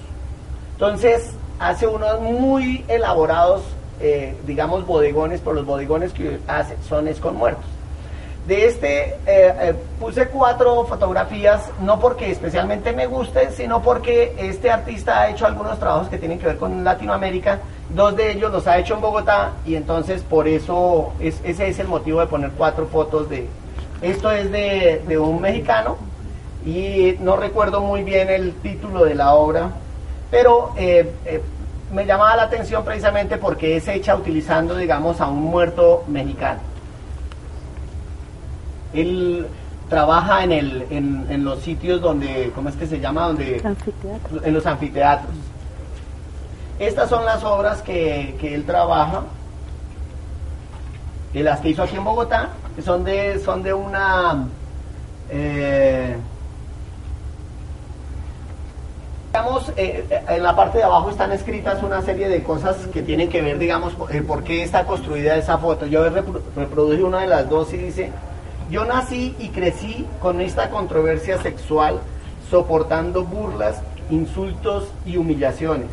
Entonces 0.73 1.33
hace 1.61 1.87
unos 1.87 2.21
muy 2.21 2.85
elaborados, 2.89 3.63
eh, 4.01 4.35
digamos, 4.47 4.85
bodegones, 4.87 5.41
por 5.41 5.55
los 5.55 5.65
bodegones 5.67 6.13
que 6.13 6.41
hace 6.49 6.75
son 6.89 7.07
es 7.07 7.21
con 7.21 7.37
muertos. 7.37 7.65
De 8.49 8.67
este 8.67 9.11
eh, 9.11 9.17
eh, 9.27 9.75
puse 10.01 10.27
cuatro 10.29 10.85
fotografías, 10.87 11.71
no 11.83 12.01
porque 12.01 12.31
especialmente 12.31 12.93
me 12.93 13.07
guste, 13.07 13.53
sino 13.53 13.83
porque 13.83 14.35
este 14.39 14.71
artista 14.71 15.21
ha 15.21 15.29
hecho 15.31 15.47
algunos 15.47 15.79
trabajos 15.79 16.09
que 16.09 16.17
tienen 16.19 16.39
que 16.39 16.47
ver 16.47 16.57
con 16.57 16.83
Latinoamérica. 16.83 17.59
Dos 17.91 18.17
de 18.17 18.33
ellos 18.33 18.51
los 18.51 18.67
ha 18.67 18.79
hecho 18.79 18.95
en 18.95 19.03
Bogotá 19.03 19.53
y 19.67 19.75
entonces 19.75 20.23
por 20.23 20.49
eso 20.49 21.13
es- 21.21 21.41
ese 21.45 21.69
es 21.69 21.79
el 21.79 21.87
motivo 21.89 22.21
de 22.21 22.27
poner 22.27 22.51
cuatro 22.57 22.87
fotos 22.87 23.29
de... 23.29 23.47
Esto 24.01 24.31
es 24.33 24.51
de, 24.51 25.03
de 25.07 25.19
un 25.19 25.41
mexicano 25.43 25.99
y 26.65 27.17
no 27.21 27.37
recuerdo 27.37 27.83
muy 27.83 28.03
bien 28.03 28.31
el 28.31 28.55
título 28.55 29.05
de 29.05 29.15
la 29.15 29.35
obra, 29.35 29.71
pero 30.31 30.73
eh, 30.77 31.13
eh, 31.25 31.43
me 31.93 32.07
llamaba 32.07 32.37
la 32.37 32.43
atención 32.45 32.85
precisamente 32.85 33.37
porque 33.37 33.77
es 33.77 33.89
hecha 33.89 34.15
utilizando, 34.15 34.77
digamos, 34.77 35.21
a 35.21 35.27
un 35.29 35.43
muerto 35.43 36.05
mexicano. 36.07 36.61
Él 38.93 39.47
trabaja 39.89 40.45
en, 40.45 40.53
el, 40.53 40.87
en, 40.91 41.27
en 41.29 41.45
los 41.45 41.61
sitios 41.61 42.01
donde, 42.01 42.53
¿cómo 42.55 42.69
es 42.69 42.77
que 42.77 42.87
se 42.87 43.01
llama? 43.01 43.27
Donde, 43.27 43.61
en 44.45 44.55
los 44.55 44.67
anfiteatros. 44.67 45.33
Estas 46.79 47.11
son 47.11 47.25
las 47.25 47.43
obras 47.45 47.83
que, 47.83 48.37
que 48.41 48.55
él 48.55 48.65
trabaja, 48.65 49.23
las 51.35 51.61
que 51.61 51.71
hizo 51.71 51.83
aquí 51.83 51.97
en 51.97 52.05
Bogotá, 52.05 52.51
que 52.75 52.83
son 52.83 53.05
de, 53.05 53.39
son 53.41 53.63
de 53.63 53.73
una... 53.75 54.47
eh, 55.29 56.17
digamos, 59.33 59.69
eh, 59.77 60.05
eh, 60.11 60.23
en 60.29 60.43
la 60.43 60.57
parte 60.57 60.79
de 60.79 60.85
abajo 60.85 61.11
están 61.11 61.31
escritas 61.31 61.83
una 61.85 62.03
serie 62.03 62.29
de 62.29 62.43
cosas 62.43 62.77
que 62.93 63.01
tienen 63.03 63.29
que 63.29 63.41
ver, 63.41 63.59
digamos, 63.59 63.93
por, 63.95 64.15
eh, 64.15 64.23
por 64.23 64.43
qué 64.43 64.65
está 64.65 64.85
construida 64.85 65.37
esa 65.37 65.57
foto. 65.59 65.87
Yo 65.87 66.05
repro- 66.11 66.41
reproduje 66.57 67.03
una 67.05 67.21
de 67.21 67.29
las 67.29 67.49
dos 67.49 67.73
y 67.73 67.77
dice, 67.77 68.11
yo 68.71 68.85
nací 68.85 69.37
y 69.39 69.49
crecí 69.51 70.07
con 70.21 70.41
esta 70.41 70.71
controversia 70.71 71.41
sexual, 71.41 72.01
soportando 72.51 73.25
burlas, 73.25 73.81
insultos 74.11 74.89
y 75.07 75.17
humillaciones. 75.17 75.91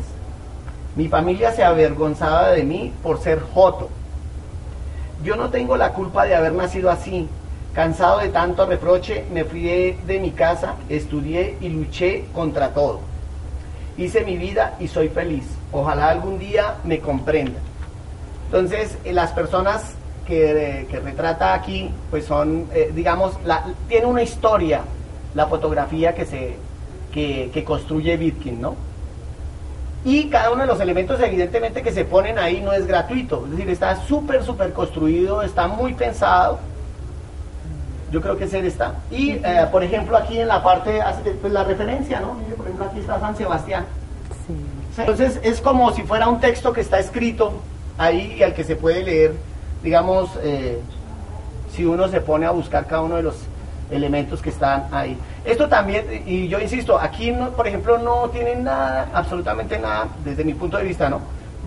Mi 0.96 1.06
familia 1.06 1.52
se 1.52 1.62
avergonzaba 1.62 2.48
de 2.50 2.64
mí 2.64 2.92
por 3.04 3.20
ser 3.20 3.40
joto. 3.54 3.88
Yo 5.22 5.36
no 5.36 5.50
tengo 5.50 5.76
la 5.76 5.92
culpa 5.92 6.24
de 6.24 6.34
haber 6.34 6.52
nacido 6.54 6.90
así. 6.90 7.28
Cansado 7.72 8.18
de 8.18 8.30
tanto 8.30 8.66
reproche, 8.66 9.24
me 9.32 9.44
fui 9.44 9.62
de 9.62 10.18
mi 10.20 10.32
casa, 10.32 10.74
estudié 10.88 11.56
y 11.60 11.68
luché 11.68 12.24
contra 12.34 12.70
todo. 12.70 13.00
Hice 13.98 14.24
mi 14.24 14.38
vida 14.38 14.76
y 14.80 14.88
soy 14.88 15.08
feliz. 15.08 15.44
Ojalá 15.72 16.08
algún 16.08 16.38
día 16.38 16.76
me 16.84 17.00
comprenda. 17.00 17.58
Entonces, 18.46 18.96
eh, 19.04 19.12
las 19.12 19.32
personas 19.32 19.92
que, 20.26 20.86
que 20.90 21.00
retrata 21.00 21.52
aquí, 21.52 21.90
pues 22.10 22.24
son, 22.24 22.66
eh, 22.72 22.92
digamos, 22.94 23.34
la, 23.44 23.66
tiene 23.88 24.06
una 24.06 24.22
historia 24.22 24.82
la 25.34 25.46
fotografía 25.46 26.14
que 26.14 26.24
se 26.24 26.56
que, 27.12 27.50
que 27.52 27.64
construye 27.64 28.16
Bitkin, 28.16 28.60
¿no? 28.60 28.76
Y 30.04 30.28
cada 30.28 30.50
uno 30.50 30.62
de 30.62 30.66
los 30.66 30.80
elementos, 30.80 31.20
evidentemente, 31.20 31.82
que 31.82 31.92
se 31.92 32.04
ponen 32.04 32.38
ahí 32.38 32.60
no 32.60 32.72
es 32.72 32.86
gratuito. 32.86 33.44
Es 33.44 33.52
decir, 33.52 33.70
está 33.70 33.96
súper, 34.06 34.44
súper 34.44 34.72
construido, 34.72 35.42
está 35.42 35.66
muy 35.66 35.94
pensado. 35.94 36.60
Yo 38.10 38.20
creo 38.20 38.36
que 38.36 38.44
ese 38.44 38.66
está. 38.66 38.94
Y, 39.10 39.32
eh, 39.32 39.66
por 39.70 39.82
ejemplo, 39.84 40.16
aquí 40.16 40.38
en 40.40 40.48
la 40.48 40.62
parte, 40.62 41.00
hace- 41.02 41.32
pues 41.32 41.52
la 41.52 41.64
referencia, 41.64 42.20
¿no? 42.20 42.34
Mire, 42.34 42.54
Por 42.56 42.66
ejemplo, 42.66 42.86
aquí 42.86 43.00
está 43.00 43.20
San 43.20 43.36
Sebastián. 43.36 43.84
Sí. 44.46 45.00
Entonces 45.00 45.38
es 45.42 45.60
como 45.60 45.92
si 45.92 46.02
fuera 46.02 46.28
un 46.28 46.40
texto 46.40 46.72
que 46.72 46.80
está 46.80 46.98
escrito 46.98 47.52
ahí 47.98 48.36
y 48.38 48.42
al 48.42 48.54
que 48.54 48.64
se 48.64 48.76
puede 48.76 49.02
leer, 49.04 49.34
digamos, 49.82 50.30
eh, 50.42 50.80
si 51.74 51.84
uno 51.84 52.08
se 52.08 52.20
pone 52.20 52.46
a 52.46 52.50
buscar 52.50 52.86
cada 52.86 53.02
uno 53.02 53.16
de 53.16 53.22
los 53.22 53.36
elementos 53.90 54.42
que 54.42 54.50
están 54.50 54.86
ahí. 54.92 55.16
Esto 55.44 55.68
también, 55.68 56.04
y 56.26 56.48
yo 56.48 56.58
insisto, 56.60 56.98
aquí, 56.98 57.30
no, 57.30 57.50
por 57.50 57.66
ejemplo, 57.68 57.98
no 57.98 58.28
tienen 58.30 58.64
nada, 58.64 59.08
absolutamente 59.14 59.78
nada, 59.78 60.08
desde 60.24 60.44
mi 60.44 60.54
punto 60.54 60.76
de 60.78 60.84
vista, 60.84 61.08
¿no? 61.08 61.20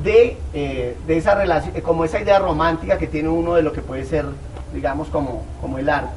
De, 0.04 0.38
eh, 0.54 0.98
de 1.08 1.18
esa 1.18 1.36
relación, 1.36 1.74
como 1.82 2.04
esa 2.06 2.20
idea 2.20 2.40
romántica 2.40 2.98
que 2.98 3.08
tiene 3.08 3.30
uno 3.30 3.54
de 3.56 3.62
lo 3.64 3.72
que 3.72 3.82
puede 3.82 4.06
ser, 4.06 4.26
digamos, 4.74 5.08
como, 5.10 5.44
como 5.62 5.78
el 5.78 5.90
arte. 5.90 6.10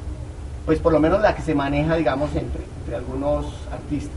Pues 0.66 0.78
por 0.78 0.92
lo 0.92 1.00
menos 1.00 1.20
la 1.20 1.34
que 1.34 1.42
se 1.42 1.54
maneja, 1.54 1.96
digamos, 1.96 2.30
entre, 2.34 2.62
entre 2.80 2.96
algunos 2.96 3.46
artistas. 3.72 4.16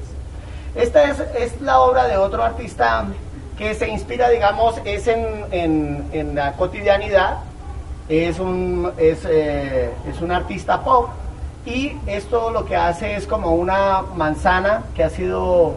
Esta 0.76 1.04
es, 1.10 1.20
es 1.38 1.62
la 1.62 1.80
obra 1.82 2.08
de 2.08 2.18
otro 2.18 2.44
artista 2.44 3.06
que 3.58 3.74
se 3.74 3.90
inspira, 3.90 4.30
digamos, 4.30 4.76
es 4.86 5.08
en, 5.08 5.26
en- 5.52 6.06
en 6.14 6.36
la 6.36 6.54
cotidianidad, 6.54 7.38
es 8.08 8.40
un, 8.40 8.92
es, 8.98 9.26
eh, 9.30 9.90
es 10.10 10.22
un 10.22 10.32
artista 10.32 10.82
pop 10.84 11.10
y 11.66 11.94
esto 12.06 12.52
lo 12.52 12.64
que 12.66 12.76
hace 12.76 13.16
es 13.16 13.26
como 13.28 13.56
una 13.56 14.04
manzana 14.16 14.84
que 14.96 15.04
ha 15.04 15.10
sido 15.10 15.74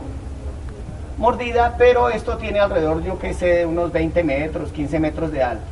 mordida, 1.19 1.75
pero 1.79 2.09
esto 2.11 2.37
tiene 2.37 2.61
alrededor, 2.61 3.03
yo 3.03 3.19
que 3.19 3.35
sé, 3.35 3.47
de 3.47 3.67
unos 3.67 3.91
20 3.93 4.23
metros, 4.23 4.71
15 4.71 4.99
metros 5.01 5.33
de 5.33 5.43
alto. 5.43 5.65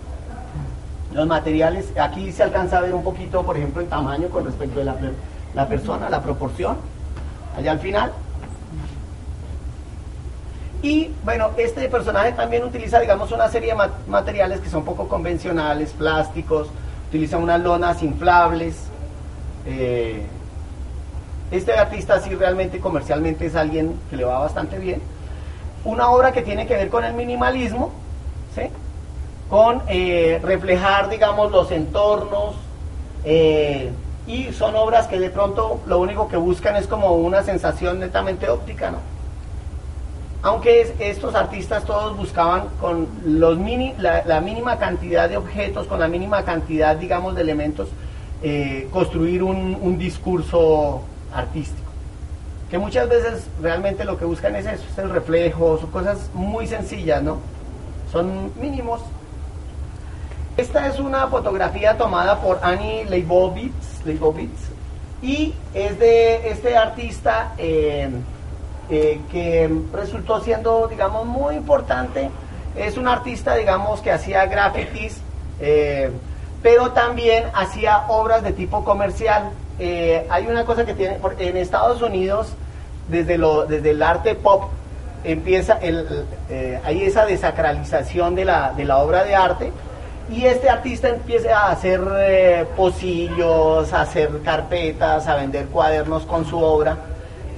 Los 1.19 1.27
materiales, 1.27 1.87
aquí 2.01 2.31
se 2.31 2.45
alcanza 2.45 2.79
a 2.79 2.81
ver 2.81 2.95
un 2.95 3.03
poquito, 3.03 3.43
por 3.43 3.57
ejemplo, 3.57 3.83
el 3.83 3.89
tamaño 3.89 4.29
con 4.29 4.45
respecto 4.45 4.79
de 4.79 4.85
la, 4.85 4.95
la 5.53 5.67
persona, 5.67 6.09
la 6.09 6.23
proporción, 6.23 6.77
allá 7.57 7.73
al 7.73 7.81
final. 7.81 8.13
Y 10.81 11.11
bueno, 11.25 11.51
este 11.57 11.89
personaje 11.89 12.31
también 12.35 12.63
utiliza, 12.63 13.01
digamos, 13.01 13.33
una 13.33 13.49
serie 13.49 13.71
de 13.71 13.75
ma- 13.75 13.91
materiales 14.07 14.61
que 14.61 14.71
son 14.71 14.85
poco 14.85 15.09
convencionales, 15.09 15.91
plásticos, 15.91 16.69
utiliza 17.09 17.37
unas 17.37 17.61
lonas 17.63 18.01
inflables. 18.05 18.77
eh, 19.67 20.25
este 21.51 21.73
artista 21.73 22.21
sí 22.21 22.33
realmente 22.37 22.79
comercialmente 22.79 23.47
es 23.47 23.57
alguien 23.57 23.99
que 24.09 24.17
le 24.17 24.25
va 24.25 24.39
bastante 24.39 24.79
bien. 24.79 25.03
Una 25.85 26.11
obra 26.11 26.31
que 26.31 26.43
tiene 26.43 26.69
que 26.69 26.75
ver 26.75 26.91
con 26.91 27.05
el 27.05 27.15
minimalismo, 27.15 27.91
¿sí? 28.55 28.71
Con 29.49 29.83
eh, 29.89 30.41
reflejar, 30.43 31.09
digamos, 31.09 31.51
los 31.51 31.71
entornos. 31.71 32.55
eh, 33.25 33.91
y 34.27 34.53
son 34.53 34.77
obras 34.77 35.07
que 35.07 35.19
de 35.19 35.31
pronto 35.31 35.81
lo 35.87 35.99
único 36.01 36.29
que 36.29 36.37
buscan 36.37 36.77
es 36.77 36.87
como 36.87 37.15
una 37.15 37.43
sensación 37.43 37.99
netamente 37.99 38.49
óptica, 38.51 38.91
¿no? 38.91 38.99
aunque 40.43 40.83
es- 40.83 40.93
estos 41.01 41.35
artistas 41.35 41.85
todos 41.85 42.17
buscaban 42.17 42.65
con 42.81 43.09
los 43.25 43.59
mini, 43.59 43.95
la, 43.99 44.23
la 44.25 44.41
mínima 44.41 44.79
cantidad 44.79 45.29
de 45.29 45.37
objetos, 45.37 45.87
con 45.87 45.99
la 45.99 46.09
mínima 46.09 46.45
cantidad, 46.45 46.95
digamos, 46.97 47.35
de 47.35 47.43
elementos, 47.43 47.89
eh, 48.43 48.89
construir 48.93 49.43
un, 49.43 49.77
un 49.81 49.99
discurso 49.99 51.03
artístico. 51.35 51.89
Que 52.71 52.79
muchas 52.79 53.09
veces 53.09 53.47
realmente 53.61 54.05
lo 54.05 54.17
que 54.19 54.25
buscan 54.27 54.55
es 54.57 54.67
eso, 54.67 54.85
es 54.93 54.99
el 54.99 55.11
reflejo, 55.11 55.79
son 55.79 55.91
cosas 55.91 56.31
muy 56.35 56.67
sencillas, 56.67 57.23
¿no? 57.23 57.39
Son 58.13 58.53
mínimos. 58.61 59.01
Esta 60.59 60.89
es 60.89 60.99
una 60.99 61.29
fotografía 61.29 61.97
tomada 61.97 62.41
por 62.41 62.59
Annie 62.63 63.05
Leibovitz, 63.05 63.73
y 65.23 65.55
es 65.73 66.01
de 66.01 66.51
este 66.51 66.77
artista 66.77 67.53
eh, 67.59 68.11
eh, 68.91 69.21
que 69.31 69.71
resultó 69.93 70.41
siendo, 70.41 70.89
digamos, 70.89 71.27
muy 71.27 71.55
importante. 71.55 72.29
Es 72.75 72.97
un 72.97 73.07
artista, 73.07 73.55
digamos, 73.55 74.01
que 74.01 74.11
hacía 74.11 74.47
grafitis 74.47 75.21
Eh, 75.61 76.11
pero 76.61 76.91
también 76.91 77.45
hacía 77.55 78.07
obras 78.09 78.43
de 78.43 78.51
tipo 78.51 78.83
comercial. 78.83 79.51
Hay 80.29 80.47
una 80.49 80.65
cosa 80.65 80.85
que 80.85 80.95
tiene, 80.95 81.19
en 81.39 81.57
Estados 81.57 82.03
Unidos, 82.03 82.49
desde, 83.07 83.35
el 83.35 84.03
arte 84.03 84.35
pop, 84.35 84.65
empieza, 85.23 85.79
hay 86.85 87.03
esa 87.05 87.27
desacralización 87.27 88.35
de 88.35 88.45
la 88.45 88.99
obra 88.99 89.23
de 89.23 89.37
arte, 89.37 89.73
y 90.31 90.45
este 90.45 90.69
artista 90.69 91.09
empieza 91.09 91.59
a 91.59 91.71
hacer 91.73 92.01
eh, 92.19 92.67
pocillos, 92.77 93.93
a 93.93 94.03
hacer 94.03 94.43
carpetas, 94.43 95.27
a 95.27 95.37
vender 95.37 95.67
cuadernos 95.67 96.25
con 96.25 96.45
su 96.45 96.59
obra. 96.59 96.97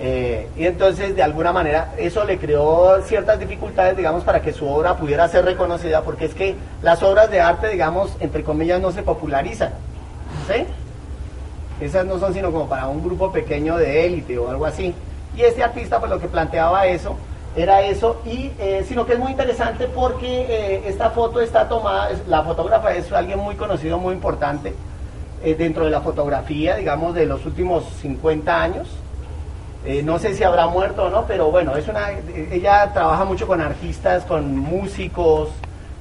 eh, 0.01 0.49
y 0.57 0.65
entonces, 0.65 1.15
de 1.15 1.23
alguna 1.23 1.53
manera, 1.53 1.93
eso 1.99 2.25
le 2.25 2.39
creó 2.39 3.03
ciertas 3.03 3.39
dificultades, 3.39 3.97
digamos, 3.97 4.25
para 4.25 4.41
que 4.41 4.53
su 4.53 4.67
obra 4.67 4.97
pudiera 4.97 5.29
ser 5.29 5.45
reconocida, 5.45 6.03
porque 6.03 6.25
es 6.27 6.35
que 6.35 6.55
las 6.83 7.03
obras 7.03 7.31
de 7.31 7.41
arte, 7.41 7.69
digamos, 7.69 8.17
entre 8.21 8.43
comillas, 8.43 8.81
no 8.81 8.93
se 8.93 9.03
popularizan. 9.03 9.73
¿Sí? 10.49 10.65
Esas 11.85 12.07
no 12.07 12.19
son 12.19 12.33
sino 12.33 12.53
como 12.53 12.69
para 12.69 12.87
un 12.89 13.03
grupo 13.03 13.33
pequeño 13.33 13.77
de 13.77 14.07
élite 14.07 14.39
o 14.39 14.51
algo 14.51 14.67
así. 14.67 14.95
Y 15.37 15.43
este 15.43 15.63
artista, 15.63 15.99
pues 15.99 16.11
lo 16.11 16.21
que 16.21 16.29
planteaba 16.29 16.87
eso, 16.87 17.17
era 17.57 17.83
eso, 17.83 18.21
y 18.25 18.53
eh, 18.59 18.85
sino 18.87 19.05
que 19.07 19.15
es 19.15 19.19
muy 19.19 19.33
interesante 19.33 19.87
porque 19.89 20.43
eh, 20.49 20.83
esta 20.87 21.11
foto 21.11 21.41
está 21.41 21.69
tomada, 21.69 22.11
la 22.29 22.43
fotógrafa 22.45 22.95
es 22.95 23.11
alguien 23.13 23.39
muy 23.41 23.57
conocido, 23.57 23.99
muy 23.99 24.15
importante 24.15 24.73
eh, 25.43 25.55
dentro 25.57 25.85
de 25.85 25.91
la 25.91 26.01
fotografía, 26.01 26.77
digamos, 26.77 27.15
de 27.15 27.27
los 27.27 27.45
últimos 27.47 27.85
50 28.01 28.63
años. 28.63 28.89
No 30.05 30.19
sé 30.19 30.35
si 30.35 30.45
habrá 30.45 30.67
muerto 30.67 31.05
o 31.05 31.09
no, 31.09 31.25
pero 31.27 31.51
bueno, 31.51 31.75
es 31.75 31.89
una, 31.89 32.11
ella 32.53 32.91
trabaja 32.93 33.25
mucho 33.25 33.47
con 33.47 33.63
artistas, 33.63 34.25
con 34.25 34.59
músicos, 34.59 35.49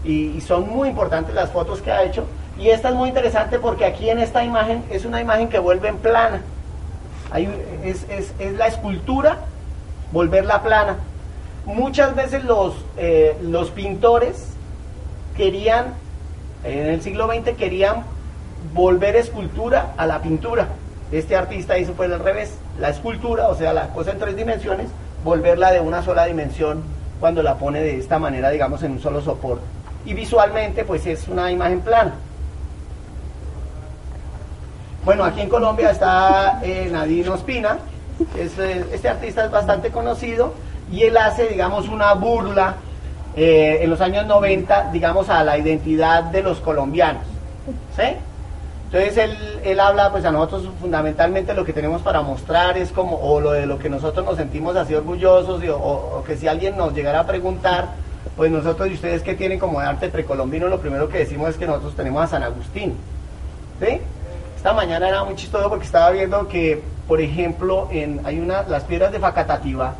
y, 0.03 0.41
son 0.41 0.69
muy 0.69 0.89
importantes 0.89 1.33
las 1.33 1.49
fotos 1.51 1.81
que 1.81 1.89
ha 1.89 2.03
hecho. 2.03 2.25
Y 2.57 2.69
esta 2.71 2.89
es 2.89 2.95
muy 2.95 3.07
interesante 3.07 3.57
porque 3.57 3.85
aquí 3.85 4.09
en 4.09 4.19
esta 4.19 4.43
imagen 4.43 4.83
es 4.89 5.05
una 5.05 5.21
imagen 5.21 5.47
que 5.47 5.59
vuelve 5.59 5.87
en 5.87 5.97
plana. 5.97 6.41
Es, 7.83 8.05
es- 8.09 8.33
es 8.37 8.53
la 8.57 8.67
escultura, 8.67 9.37
volverla 10.11 10.61
plana. 10.61 10.97
Muchas 11.69 12.15
veces 12.15 12.43
los, 12.45 12.73
eh, 12.97 13.37
los 13.43 13.69
pintores 13.69 14.47
querían, 15.37 15.93
en 16.63 16.87
el 16.87 17.01
siglo 17.03 17.27
XX 17.31 17.55
querían 17.55 18.05
volver 18.73 19.15
escultura 19.15 19.93
a 19.95 20.07
la 20.07 20.19
pintura. 20.19 20.69
Este 21.11 21.35
artista 21.35 21.77
hizo 21.77 21.93
pues 21.93 22.11
al 22.11 22.21
revés, 22.21 22.55
la 22.79 22.89
escultura, 22.89 23.49
o 23.49 23.55
sea, 23.55 23.71
la 23.71 23.89
cosa 23.89 24.11
en 24.11 24.17
tres 24.17 24.35
dimensiones, 24.35 24.87
volverla 25.23 25.71
de 25.71 25.79
una 25.79 26.01
sola 26.01 26.25
dimensión 26.25 26.81
cuando 27.19 27.43
la 27.43 27.59
pone 27.59 27.81
de 27.81 27.99
esta 27.99 28.17
manera, 28.17 28.49
digamos, 28.49 28.81
en 28.81 28.93
un 28.93 28.99
solo 28.99 29.21
soporte. 29.21 29.63
Y 30.05 30.15
visualmente 30.15 30.83
pues 30.85 31.05
es 31.05 31.27
una 31.27 31.51
imagen 31.51 31.81
plana. 31.81 32.15
Bueno, 35.05 35.23
aquí 35.23 35.41
en 35.41 35.49
Colombia 35.49 35.91
está 35.91 36.61
eh, 36.63 36.89
Nadine 36.91 37.29
Ospina, 37.29 37.77
eh, 38.35 38.85
este 38.91 39.07
artista 39.07 39.45
es 39.45 39.51
bastante 39.51 39.91
conocido 39.91 40.53
y 40.91 41.03
él 41.03 41.17
hace, 41.17 41.47
digamos, 41.47 41.87
una 41.87 42.13
burla 42.13 42.75
eh, 43.35 43.79
en 43.81 43.89
los 43.89 44.01
años 44.01 44.25
90, 44.25 44.89
digamos, 44.91 45.29
a 45.29 45.43
la 45.43 45.57
identidad 45.57 46.23
de 46.23 46.41
los 46.41 46.59
colombianos. 46.59 47.23
¿Sí? 47.95 48.15
Entonces 48.91 49.17
él, 49.17 49.37
él 49.63 49.79
habla, 49.79 50.11
pues 50.11 50.25
a 50.25 50.31
nosotros 50.31 50.67
fundamentalmente 50.81 51.53
lo 51.53 51.63
que 51.63 51.73
tenemos 51.73 52.01
para 52.01 52.23
mostrar 52.23 52.75
es 52.75 52.91
como, 52.91 53.17
o 53.17 53.39
lo 53.39 53.51
de 53.51 53.67
lo 53.67 53.77
que 53.77 53.87
nosotros 53.87 54.25
nos 54.25 54.37
sentimos 54.37 54.75
así 54.75 54.95
orgullosos, 54.95 55.61
o, 55.69 56.23
que 56.25 56.35
si 56.35 56.47
alguien 56.47 56.75
nos 56.75 56.93
llegara 56.93 57.19
a 57.19 57.27
preguntar, 57.27 57.89
pues 58.35 58.49
nosotros 58.49 58.89
y 58.89 58.95
ustedes 58.95 59.21
que 59.21 59.35
tienen 59.35 59.59
como 59.59 59.79
arte 59.79 60.09
precolombino, 60.09 60.67
lo 60.67 60.79
primero 60.79 61.07
que 61.07 61.19
decimos 61.19 61.49
es 61.49 61.57
que 61.57 61.67
nosotros 61.67 61.95
tenemos 61.95 62.23
a 62.23 62.27
San 62.27 62.41
Agustín. 62.41 62.95
¿Sí? 63.79 64.01
Esta 64.55 64.73
mañana 64.73 65.07
era 65.07 65.23
muy 65.23 65.35
chistoso 65.35 65.69
porque 65.69 65.85
estaba 65.85 66.09
viendo 66.09 66.47
que, 66.47 66.81
por 67.07 67.21
ejemplo, 67.21 67.89
en, 67.91 68.21
hay 68.25 68.39
una, 68.39 68.63
las 68.63 68.85
piedras 68.85 69.11
de 69.11 69.19
Facatativá, 69.19 69.93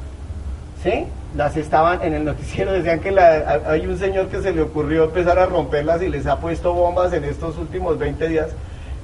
¿sí? 0.83 1.05
Las 1.35 1.55
estaban 1.57 2.01
en 2.03 2.13
el 2.13 2.25
noticiero, 2.25 2.71
decían 2.71 2.99
que 2.99 3.11
la- 3.11 3.61
hay 3.67 3.85
un 3.85 3.97
señor 3.99 4.27
que 4.29 4.41
se 4.41 4.51
le 4.51 4.61
ocurrió 4.61 5.05
empezar 5.05 5.37
a 5.37 5.45
romperlas 5.45 6.01
y 6.01 6.09
les 6.09 6.25
ha 6.25 6.37
puesto 6.39 6.73
bombas 6.73 7.13
en 7.13 7.23
estos 7.23 7.57
últimos 7.57 7.97
20 7.99 8.27
días 8.27 8.47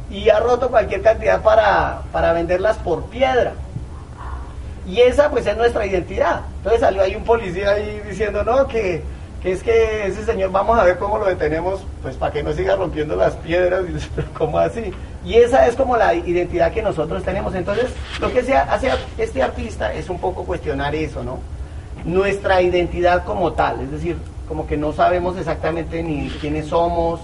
y 0.09 0.30
ha 0.30 0.39
roto 0.39 0.69
cualquier 0.69 1.01
cantidad 1.01 1.41
para, 1.41 2.01
para 2.11 2.34
venderlas 2.34 2.78
por 2.78 3.03
piedra. 3.05 3.53
Y 4.88 5.01
esa 5.01 5.30
pues 5.32 5.45
es 5.47 5.57
nuestra 5.57 5.86
identidad. 5.86 6.41
Entonces 6.57 6.82
salió 6.82 7.01
ahí 7.01 7.15
un 7.15 7.23
policía 7.23 7.71
ahí 7.71 8.01
diciendo, 8.07 8.43
no, 8.43 8.67
que, 8.67 9.01
que 9.41 9.51
es 9.51 9.63
que 9.63 10.05
ese 10.07 10.23
señor 10.26 10.51
vamos 10.51 10.78
a 10.78 10.84
ver 10.84 10.97
cómo 10.97 11.17
lo 11.17 11.26
detenemos, 11.26 11.82
pues 12.03 12.15
para 12.15 12.32
que 12.32 12.43
no 12.43 12.53
siga 12.53 12.76
rompiendo 12.76 13.15
las 13.15 13.34
piedras, 13.36 13.84
pero 14.15 14.28
¿cómo 14.38 14.59
así? 14.59 14.91
Y 15.26 15.36
esa 15.36 15.65
es 15.67 15.76
como 15.76 15.97
la 15.97 16.13
identidad 16.13 16.71
que 16.71 16.84
nosotros 16.84 17.23
tenemos. 17.23 17.55
Entonces, 17.55 17.88
lo 18.19 18.32
que 18.32 18.39
hace 18.39 18.89
este 19.17 19.41
artista 19.41 19.91
es 19.93 20.07
un 20.09 20.19
poco 20.19 20.43
cuestionar 20.43 20.93
eso, 20.93 21.23
¿no? 21.23 21.39
Nuestra 22.06 22.62
identidad 22.62 23.26
como 23.26 23.53
tal, 23.53 23.82
es 23.82 23.91
decir, 23.91 24.18
como 24.47 24.68
que 24.68 24.78
no 24.78 24.93
sabemos 24.93 25.38
exactamente 25.38 26.03
ni 26.03 26.30
quiénes 26.30 26.68
somos, 26.68 27.20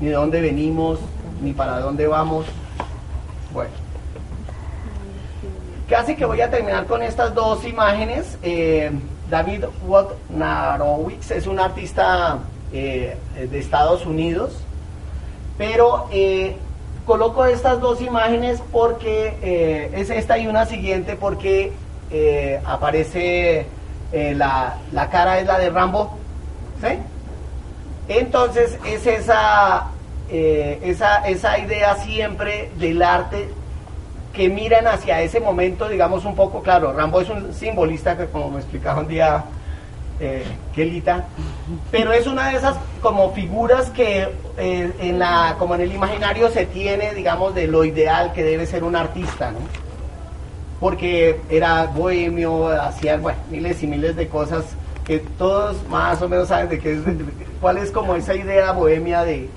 ni 0.00 0.08
de 0.08 0.14
dónde 0.14 0.40
venimos, 0.40 0.98
ni 1.42 1.52
para 1.52 1.78
dónde 1.80 2.06
vamos. 2.06 2.46
Bueno. 3.52 3.70
Casi 5.88 6.16
que 6.16 6.24
voy 6.24 6.40
a 6.40 6.50
terminar 6.50 6.86
con 6.86 7.02
estas 7.02 7.34
dos 7.34 7.64
imágenes. 7.66 8.38
Eh, 8.42 8.90
David 9.30 9.64
Wojnarowicz 9.86 11.30
es 11.30 11.46
un 11.46 11.58
artista 11.58 12.38
eh, 12.72 13.16
de 13.36 13.58
Estados 13.58 14.04
Unidos, 14.04 14.52
pero 15.56 16.08
eh, 16.12 16.56
coloco 17.06 17.44
estas 17.44 17.80
dos 17.80 18.00
imágenes 18.00 18.62
porque 18.72 19.36
eh, 19.42 19.90
es 19.94 20.10
esta 20.10 20.38
y 20.38 20.46
una 20.46 20.66
siguiente 20.66 21.16
porque 21.16 21.72
aparece 22.64 23.66
eh, 24.12 24.34
la, 24.34 24.76
la 24.92 25.10
cara 25.10 25.38
es 25.38 25.46
la 25.46 25.58
de 25.58 25.70
Rambo, 25.70 26.18
¿sí? 26.80 26.98
Entonces 28.08 28.78
es 28.84 29.06
esa, 29.06 29.88
eh, 30.30 30.78
esa, 30.82 31.26
esa 31.26 31.58
idea 31.58 31.96
siempre 31.96 32.70
del 32.76 33.02
arte 33.02 33.48
que 34.32 34.48
miran 34.48 34.86
hacia 34.86 35.22
ese 35.22 35.40
momento, 35.40 35.88
digamos 35.88 36.24
un 36.24 36.34
poco, 36.34 36.60
claro, 36.60 36.92
Rambo 36.92 37.20
es 37.20 37.30
un 37.30 37.54
simbolista 37.54 38.16
que 38.16 38.26
como 38.26 38.50
me 38.50 38.58
explicaba 38.58 39.00
un 39.00 39.08
día 39.08 39.44
eh, 40.20 40.44
Kelita, 40.74 41.24
pero 41.90 42.12
es 42.12 42.26
una 42.26 42.50
de 42.50 42.56
esas 42.56 42.76
como 43.00 43.32
figuras 43.32 43.90
que 43.90 44.28
eh, 44.58 44.92
en 45.00 45.18
la, 45.18 45.56
como 45.58 45.74
en 45.76 45.82
el 45.82 45.92
imaginario 45.92 46.50
se 46.50 46.66
tiene, 46.66 47.14
digamos, 47.14 47.54
de 47.54 47.66
lo 47.66 47.84
ideal 47.84 48.32
que 48.32 48.42
debe 48.42 48.66
ser 48.66 48.84
un 48.84 48.96
artista, 48.96 49.50
¿no? 49.50 49.83
Porque 50.84 51.40
era 51.48 51.86
bohemio, 51.86 52.68
hacía, 52.68 53.18
miles 53.50 53.82
y 53.82 53.86
miles 53.86 54.16
de 54.16 54.28
cosas 54.28 54.66
que 55.02 55.18
todos 55.38 55.76
más 55.88 56.20
o 56.20 56.28
menos 56.28 56.48
saben 56.48 56.68
de 56.68 56.78
qué 56.78 56.92
es, 56.92 56.98
cuál 57.62 57.78
es 57.78 57.90
como 57.90 58.14
esa 58.16 58.34
idea 58.34 58.70
bohemia 58.72 59.24
de, 59.24 59.48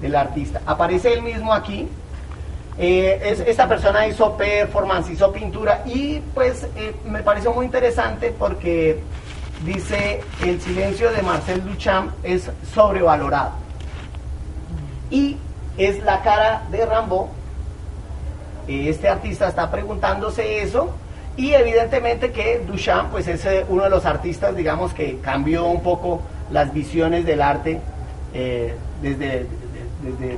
del 0.00 0.14
artista. 0.14 0.60
Aparece 0.66 1.12
él 1.14 1.22
mismo 1.22 1.52
aquí, 1.52 1.88
eh, 2.78 3.20
es- 3.24 3.40
esta 3.40 3.66
persona 3.68 4.06
hizo 4.06 4.36
performance, 4.36 5.10
hizo 5.10 5.32
pintura 5.32 5.82
y 5.84 6.20
pues 6.32 6.62
eh, 6.76 6.94
me 7.04 7.24
pareció 7.24 7.52
muy 7.52 7.66
interesante 7.66 8.32
porque 8.38 9.00
dice 9.64 10.20
el 10.44 10.60
silencio 10.60 11.10
de 11.10 11.22
Marcel 11.22 11.64
Duchamp 11.64 12.12
es 12.22 12.48
sobrevalorado 12.72 13.50
y 15.10 15.38
es 15.76 16.00
la 16.04 16.22
cara 16.22 16.62
de 16.70 16.86
Rambo. 16.86 17.30
Este 18.68 19.08
artista 19.08 19.48
está 19.48 19.70
preguntándose 19.70 20.62
eso 20.62 20.90
y 21.36 21.54
evidentemente 21.54 22.32
que 22.32 22.62
Duchamp 22.66 23.10
pues 23.12 23.26
es 23.28 23.44
eh, 23.46 23.64
uno 23.68 23.84
de 23.84 23.90
los 23.90 24.04
artistas 24.04 24.54
digamos 24.54 24.92
que 24.92 25.18
cambió 25.20 25.66
un 25.66 25.82
poco 25.82 26.20
las 26.50 26.72
visiones 26.72 27.24
del 27.24 27.40
arte 27.40 27.80
eh, 28.34 28.74
desde 29.00 29.46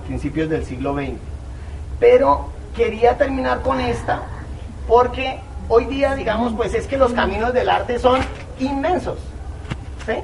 principios 0.07 0.49
del 0.49 0.65
siglo 0.65 0.95
XX 0.95 1.13
pero 1.99 2.51
quería 2.77 3.17
terminar 3.17 3.63
con 3.63 3.81
esta 3.81 4.23
porque 4.87 5.39
hoy 5.71 5.85
día, 5.87 6.15
digamos, 6.17 6.53
pues 6.55 6.75
es 6.75 6.87
que 6.87 6.99
los 6.99 7.13
caminos 7.13 7.55
del 7.55 7.71
arte 7.71 7.99
son 7.99 8.21
inmensos, 8.59 9.19
¿sí? 10.05 10.15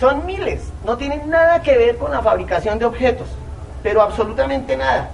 Son 0.00 0.24
miles, 0.24 0.62
no 0.84 0.96
tienen 0.96 1.28
nada 1.28 1.60
que 1.60 1.76
ver 1.76 1.98
con 1.98 2.10
la 2.10 2.22
fabricación 2.22 2.78
de 2.78 2.86
objetos, 2.86 3.28
pero 3.82 4.00
absolutamente 4.00 4.76
nada. 4.76 5.10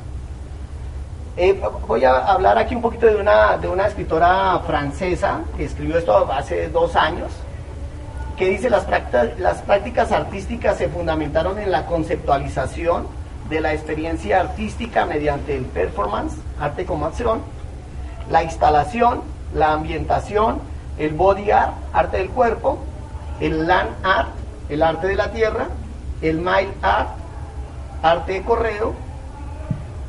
Eh, 1.40 1.56
voy 1.86 2.02
a 2.02 2.16
hablar 2.16 2.58
aquí 2.58 2.74
un 2.74 2.82
poquito 2.82 3.06
de 3.06 3.14
una, 3.14 3.56
de 3.58 3.68
una 3.68 3.86
escritora 3.86 4.58
francesa 4.66 5.42
que 5.56 5.66
escribió 5.66 5.96
esto 5.96 6.32
hace 6.32 6.68
dos 6.68 6.96
años, 6.96 7.30
que 8.36 8.50
dice 8.50 8.68
las 8.68 8.84
prácticas, 8.84 9.38
las 9.38 9.62
prácticas 9.62 10.10
artísticas 10.10 10.78
se 10.78 10.88
fundamentaron 10.88 11.56
en 11.60 11.70
la 11.70 11.86
conceptualización 11.86 13.06
de 13.48 13.60
la 13.60 13.72
experiencia 13.72 14.40
artística 14.40 15.06
mediante 15.06 15.56
el 15.56 15.66
performance, 15.66 16.34
arte 16.58 16.84
como 16.84 17.06
acción, 17.06 17.40
la 18.28 18.42
instalación, 18.42 19.22
la 19.54 19.74
ambientación, 19.74 20.58
el 20.98 21.14
body 21.14 21.52
art, 21.52 21.74
arte 21.92 22.16
del 22.16 22.30
cuerpo, 22.30 22.80
el 23.38 23.64
land 23.68 23.90
art, 24.02 24.30
el 24.68 24.82
arte 24.82 25.06
de 25.06 25.14
la 25.14 25.30
tierra, 25.30 25.68
el 26.20 26.38
mile 26.38 26.72
art, 26.82 27.10
arte 28.02 28.32
de 28.32 28.42
correo. 28.42 29.07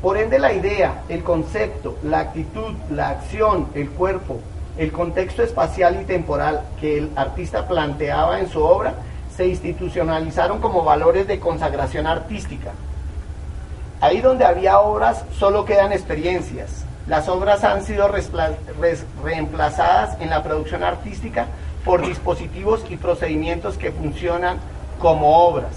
Por 0.01 0.17
ende, 0.17 0.39
la 0.39 0.53
idea, 0.53 1.03
el 1.09 1.23
concepto, 1.23 1.97
la 2.03 2.19
actitud, 2.19 2.73
la 2.89 3.09
acción, 3.09 3.67
el 3.73 3.89
cuerpo, 3.89 4.39
el 4.77 4.93
contexto 4.93 5.43
espacial 5.43 5.99
y 6.01 6.05
temporal 6.05 6.61
que 6.79 6.99
el 6.99 7.11
artista 7.17 7.67
planteaba 7.67 8.39
en 8.39 8.49
su 8.49 8.63
obra 8.63 8.93
se 9.35 9.47
institucionalizaron 9.47 10.59
como 10.59 10.83
valores 10.83 11.27
de 11.27 11.39
consagración 11.39 12.07
artística. 12.07 12.71
Ahí 14.01 14.21
donde 14.21 14.45
había 14.45 14.79
obras 14.79 15.25
solo 15.37 15.65
quedan 15.65 15.91
experiencias. 15.91 16.85
Las 17.07 17.27
obras 17.27 17.63
han 17.63 17.83
sido 17.83 18.09
reemplazadas 19.23 20.19
en 20.21 20.29
la 20.29 20.43
producción 20.43 20.83
artística 20.83 21.47
por 21.83 22.05
dispositivos 22.05 22.85
y 22.89 22.97
procedimientos 22.97 23.77
que 23.77 23.91
funcionan 23.91 24.59
como 24.99 25.45
obras. 25.45 25.71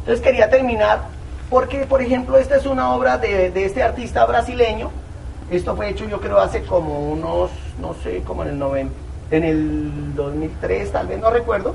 Entonces 0.00 0.22
quería 0.22 0.50
terminar 0.50 1.02
porque, 1.50 1.80
por 1.86 2.00
ejemplo, 2.00 2.38
esta 2.38 2.56
es 2.56 2.64
una 2.66 2.94
obra 2.94 3.18
de, 3.18 3.50
de 3.50 3.64
este 3.64 3.82
artista 3.82 4.24
brasileño. 4.24 4.90
Esto 5.50 5.74
fue 5.74 5.88
hecho 5.90 6.04
yo 6.08 6.20
creo 6.20 6.38
hace 6.38 6.62
como 6.62 7.00
unos, 7.10 7.50
no 7.80 7.94
sé, 8.04 8.22
como 8.24 8.42
en 8.44 8.50
el 8.50 8.58
90, 8.58 8.92
en 9.32 9.44
el 9.44 10.14
2003, 10.14 10.92
tal 10.92 11.08
vez, 11.08 11.18
no 11.18 11.30
recuerdo. 11.30 11.74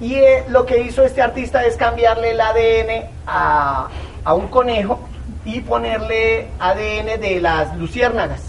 Y 0.00 0.14
eh, 0.14 0.44
lo 0.48 0.64
que 0.64 0.80
hizo 0.82 1.02
este 1.02 1.20
artista 1.20 1.64
es 1.64 1.76
cambiarle 1.76 2.30
el 2.30 2.40
ADN 2.40 3.06
a, 3.26 3.88
a 4.24 4.34
un 4.34 4.46
conejo 4.46 5.00
y 5.44 5.60
ponerle 5.60 6.46
ADN 6.60 7.20
de 7.20 7.40
las 7.40 7.76
luciérnagas. 7.76 8.42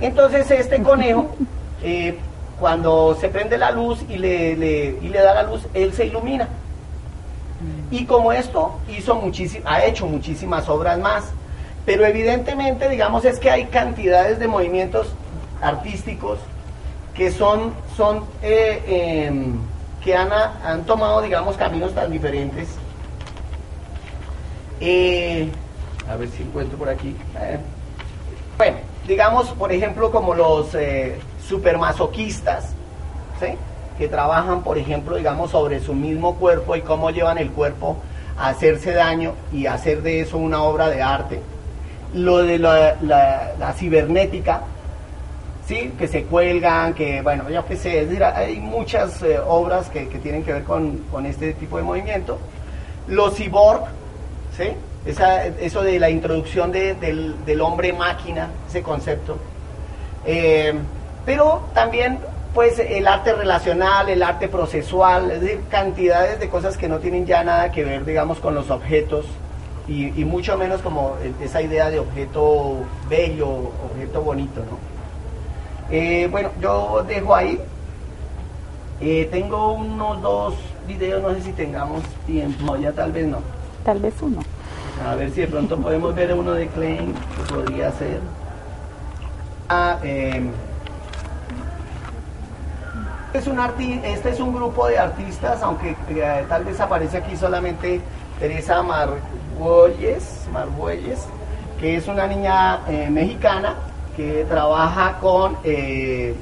Entonces 0.00 0.50
este 0.50 0.82
conejo, 0.82 1.30
eh, 1.82 2.18
cuando 2.58 3.16
se 3.20 3.28
prende 3.28 3.56
la 3.56 3.70
luz 3.70 4.00
y 4.08 4.16
le, 4.16 4.56
le- 4.56 4.98
y 5.00 5.08
le 5.10 5.20
da 5.20 5.34
la 5.34 5.42
luz, 5.44 5.62
él 5.74 5.92
se 5.92 6.06
ilumina. 6.06 6.48
Y 7.90 8.06
como 8.06 8.32
esto 8.32 8.78
hizo 8.88 9.20
ha 9.64 9.84
hecho 9.84 10.06
muchísimas 10.06 10.68
obras 10.68 10.98
más, 10.98 11.24
pero 11.86 12.04
evidentemente, 12.04 12.88
digamos, 12.88 13.24
es 13.24 13.38
que 13.38 13.50
hay 13.50 13.66
cantidades 13.66 14.38
de 14.38 14.48
movimientos 14.48 15.08
artísticos 15.60 16.38
que 17.14 17.30
son, 17.30 17.72
son 17.96 18.24
eh, 18.42 19.26
em, 19.28 19.58
que 20.02 20.16
han, 20.16 20.32
han 20.32 20.84
tomado, 20.84 21.22
digamos, 21.22 21.56
caminos 21.56 21.94
tan 21.94 22.10
diferentes. 22.10 22.68
Eh, 24.80 25.48
a 26.08 26.16
ver 26.16 26.28
si 26.28 26.42
encuentro 26.42 26.76
por 26.76 26.88
aquí. 26.88 27.16
Eh, 27.40 27.58
bueno, 28.58 28.76
digamos, 29.06 29.48
por 29.50 29.72
ejemplo, 29.72 30.10
como 30.10 30.34
los 30.34 30.74
eh, 30.74 31.18
supermasoquistas, 31.46 32.72
¿sí? 33.40 33.56
Que 33.98 34.08
trabajan, 34.08 34.62
por 34.62 34.78
ejemplo, 34.78 35.16
digamos, 35.16 35.50
sobre 35.50 35.80
su 35.80 35.94
mismo 35.94 36.34
cuerpo 36.36 36.74
y 36.76 36.80
cómo 36.82 37.10
llevan 37.10 37.38
el 37.38 37.50
cuerpo 37.50 37.96
a 38.36 38.48
hacerse 38.48 38.92
daño 38.92 39.32
y 39.52 39.66
hacer 39.66 40.02
de 40.02 40.20
eso 40.20 40.36
una 40.38 40.62
obra 40.62 40.88
de 40.90 41.00
arte. 41.02 41.40
Lo 42.14 42.38
de 42.38 42.58
la, 42.58 42.96
la- 43.02 43.52
cibernética, 43.72 44.60
¿sí? 45.66 45.92
que 45.98 46.06
se 46.08 46.24
cuelgan, 46.24 46.94
que, 46.94 47.22
bueno, 47.22 47.48
yo 47.50 47.64
qué 47.66 47.76
hay 48.36 48.56
muchas 48.60 49.22
eh, 49.22 49.38
obras 49.46 49.88
que, 49.90 50.08
que 50.08 50.18
tienen 50.18 50.42
que 50.44 50.52
ver 50.52 50.64
con, 50.64 50.98
con 51.10 51.26
este 51.26 51.52
tipo 51.54 51.76
de 51.76 51.82
movimiento. 51.82 52.38
Los 53.08 53.34
cyborg, 53.36 53.82
¿sí? 54.56 54.68
Eso 55.60 55.82
de 55.82 55.98
la 55.98 56.08
introducción 56.08 56.72
de- 56.72 56.94
del, 56.94 57.44
del 57.44 57.60
hombre 57.60 57.92
máquina, 57.92 58.48
ese 58.68 58.82
concepto. 58.82 59.36
Eh, 60.24 60.72
pero 61.26 61.62
también 61.74 62.18
pues 62.54 62.78
el 62.78 63.08
arte 63.08 63.32
relacional, 63.32 64.08
el 64.08 64.22
arte 64.22 64.48
procesual, 64.48 65.30
es 65.32 65.40
decir, 65.40 65.60
cantidades 65.68 66.38
de 66.38 66.48
cosas 66.48 66.76
que 66.76 66.88
no 66.88 67.00
tienen 67.00 67.26
ya 67.26 67.42
nada 67.42 67.72
que 67.72 67.84
ver, 67.84 68.04
digamos, 68.04 68.38
con 68.38 68.54
los 68.54 68.70
objetos 68.70 69.26
y, 69.88 70.18
y 70.20 70.24
mucho 70.24 70.56
menos 70.56 70.80
como 70.80 71.16
esa 71.42 71.60
idea 71.60 71.90
de 71.90 71.98
objeto 71.98 72.76
bello, 73.08 73.48
objeto 73.90 74.22
bonito, 74.22 74.60
¿no? 74.60 74.94
Eh, 75.90 76.28
bueno, 76.30 76.50
yo 76.60 77.04
dejo 77.06 77.34
ahí. 77.34 77.58
Eh, 79.00 79.28
tengo 79.30 79.72
unos 79.72 80.22
dos 80.22 80.54
videos, 80.86 81.22
no 81.22 81.34
sé 81.34 81.42
si 81.42 81.52
tengamos 81.52 82.02
tiempo, 82.26 82.76
ya 82.76 82.92
tal 82.92 83.12
vez 83.12 83.26
no. 83.26 83.38
Tal 83.84 83.98
vez 83.98 84.14
uno. 84.22 84.40
A 85.06 85.14
ver 85.16 85.30
si 85.32 85.42
de 85.42 85.48
pronto 85.48 85.76
podemos 85.76 86.14
ver 86.14 86.32
uno 86.32 86.52
de 86.52 86.68
Klein, 86.68 87.12
que 87.12 87.54
podría 87.54 87.90
ser. 87.92 88.20
Ah, 89.68 89.98
eh, 90.02 90.42
es 93.34 93.48
un 93.48 93.58
arti 93.58 94.00
este 94.04 94.30
es 94.30 94.40
un 94.40 94.54
grupo 94.54 94.86
de 94.86 94.96
artistas, 94.96 95.60
aunque 95.62 95.96
eh, 96.08 96.44
tal 96.48 96.64
vez 96.64 96.80
aparece 96.80 97.18
aquí 97.18 97.36
solamente 97.36 98.00
Teresa 98.38 98.80
Margüelles, 98.82 100.46
Margüelles, 100.52 101.26
que 101.80 101.96
es 101.96 102.06
una 102.06 102.28
niña 102.28 102.80
eh, 102.88 103.10
mexicana 103.10 103.74
que 104.16 104.44
trabaja 104.48 105.18
con 105.20 105.56
eh, 105.64 106.36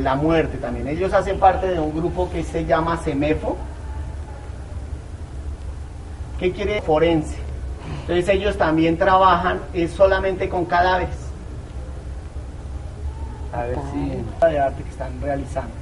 la 0.00 0.16
muerte 0.16 0.58
también. 0.58 0.88
Ellos 0.88 1.12
hacen 1.12 1.38
parte 1.38 1.68
de 1.68 1.78
un 1.78 1.94
grupo 1.94 2.28
que 2.30 2.42
se 2.42 2.64
llama 2.64 2.96
CEMEFO, 2.96 3.56
¿Qué 6.40 6.50
quiere 6.50 6.82
forense? 6.82 7.36
Entonces 8.00 8.28
ellos 8.30 8.58
también 8.58 8.98
trabajan 8.98 9.60
es 9.72 9.92
solamente 9.92 10.48
con 10.48 10.64
cadáveres. 10.64 11.14
A 13.52 13.62
ver 13.62 13.76
si 13.92 14.48
de 14.48 14.58
arte 14.58 14.82
que 14.82 14.90
están 14.90 15.20
realizando. 15.20 15.81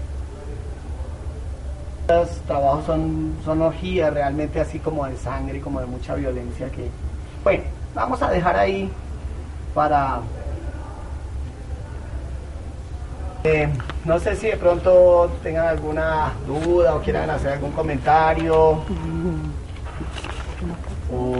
Trabajos 2.46 2.86
son, 2.86 3.36
son 3.44 3.62
orgías 3.62 4.12
realmente 4.12 4.60
así 4.60 4.78
como 4.80 5.06
de 5.06 5.16
sangre, 5.16 5.60
como 5.60 5.80
de 5.80 5.86
mucha 5.86 6.14
violencia 6.14 6.68
que... 6.70 6.88
Bueno, 7.44 7.64
vamos 7.94 8.20
a 8.22 8.30
dejar 8.30 8.56
ahí 8.56 8.90
para... 9.74 10.20
Eh, 13.44 13.68
no 14.04 14.18
sé 14.18 14.36
si 14.36 14.48
de 14.48 14.56
pronto 14.56 15.30
tengan 15.42 15.68
alguna 15.68 16.32
duda 16.46 16.96
o 16.96 17.00
quieran 17.00 17.30
hacer 17.30 17.52
algún 17.52 17.72
comentario. 17.72 18.82
O 21.12 21.39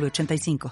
906985. 0.09 0.69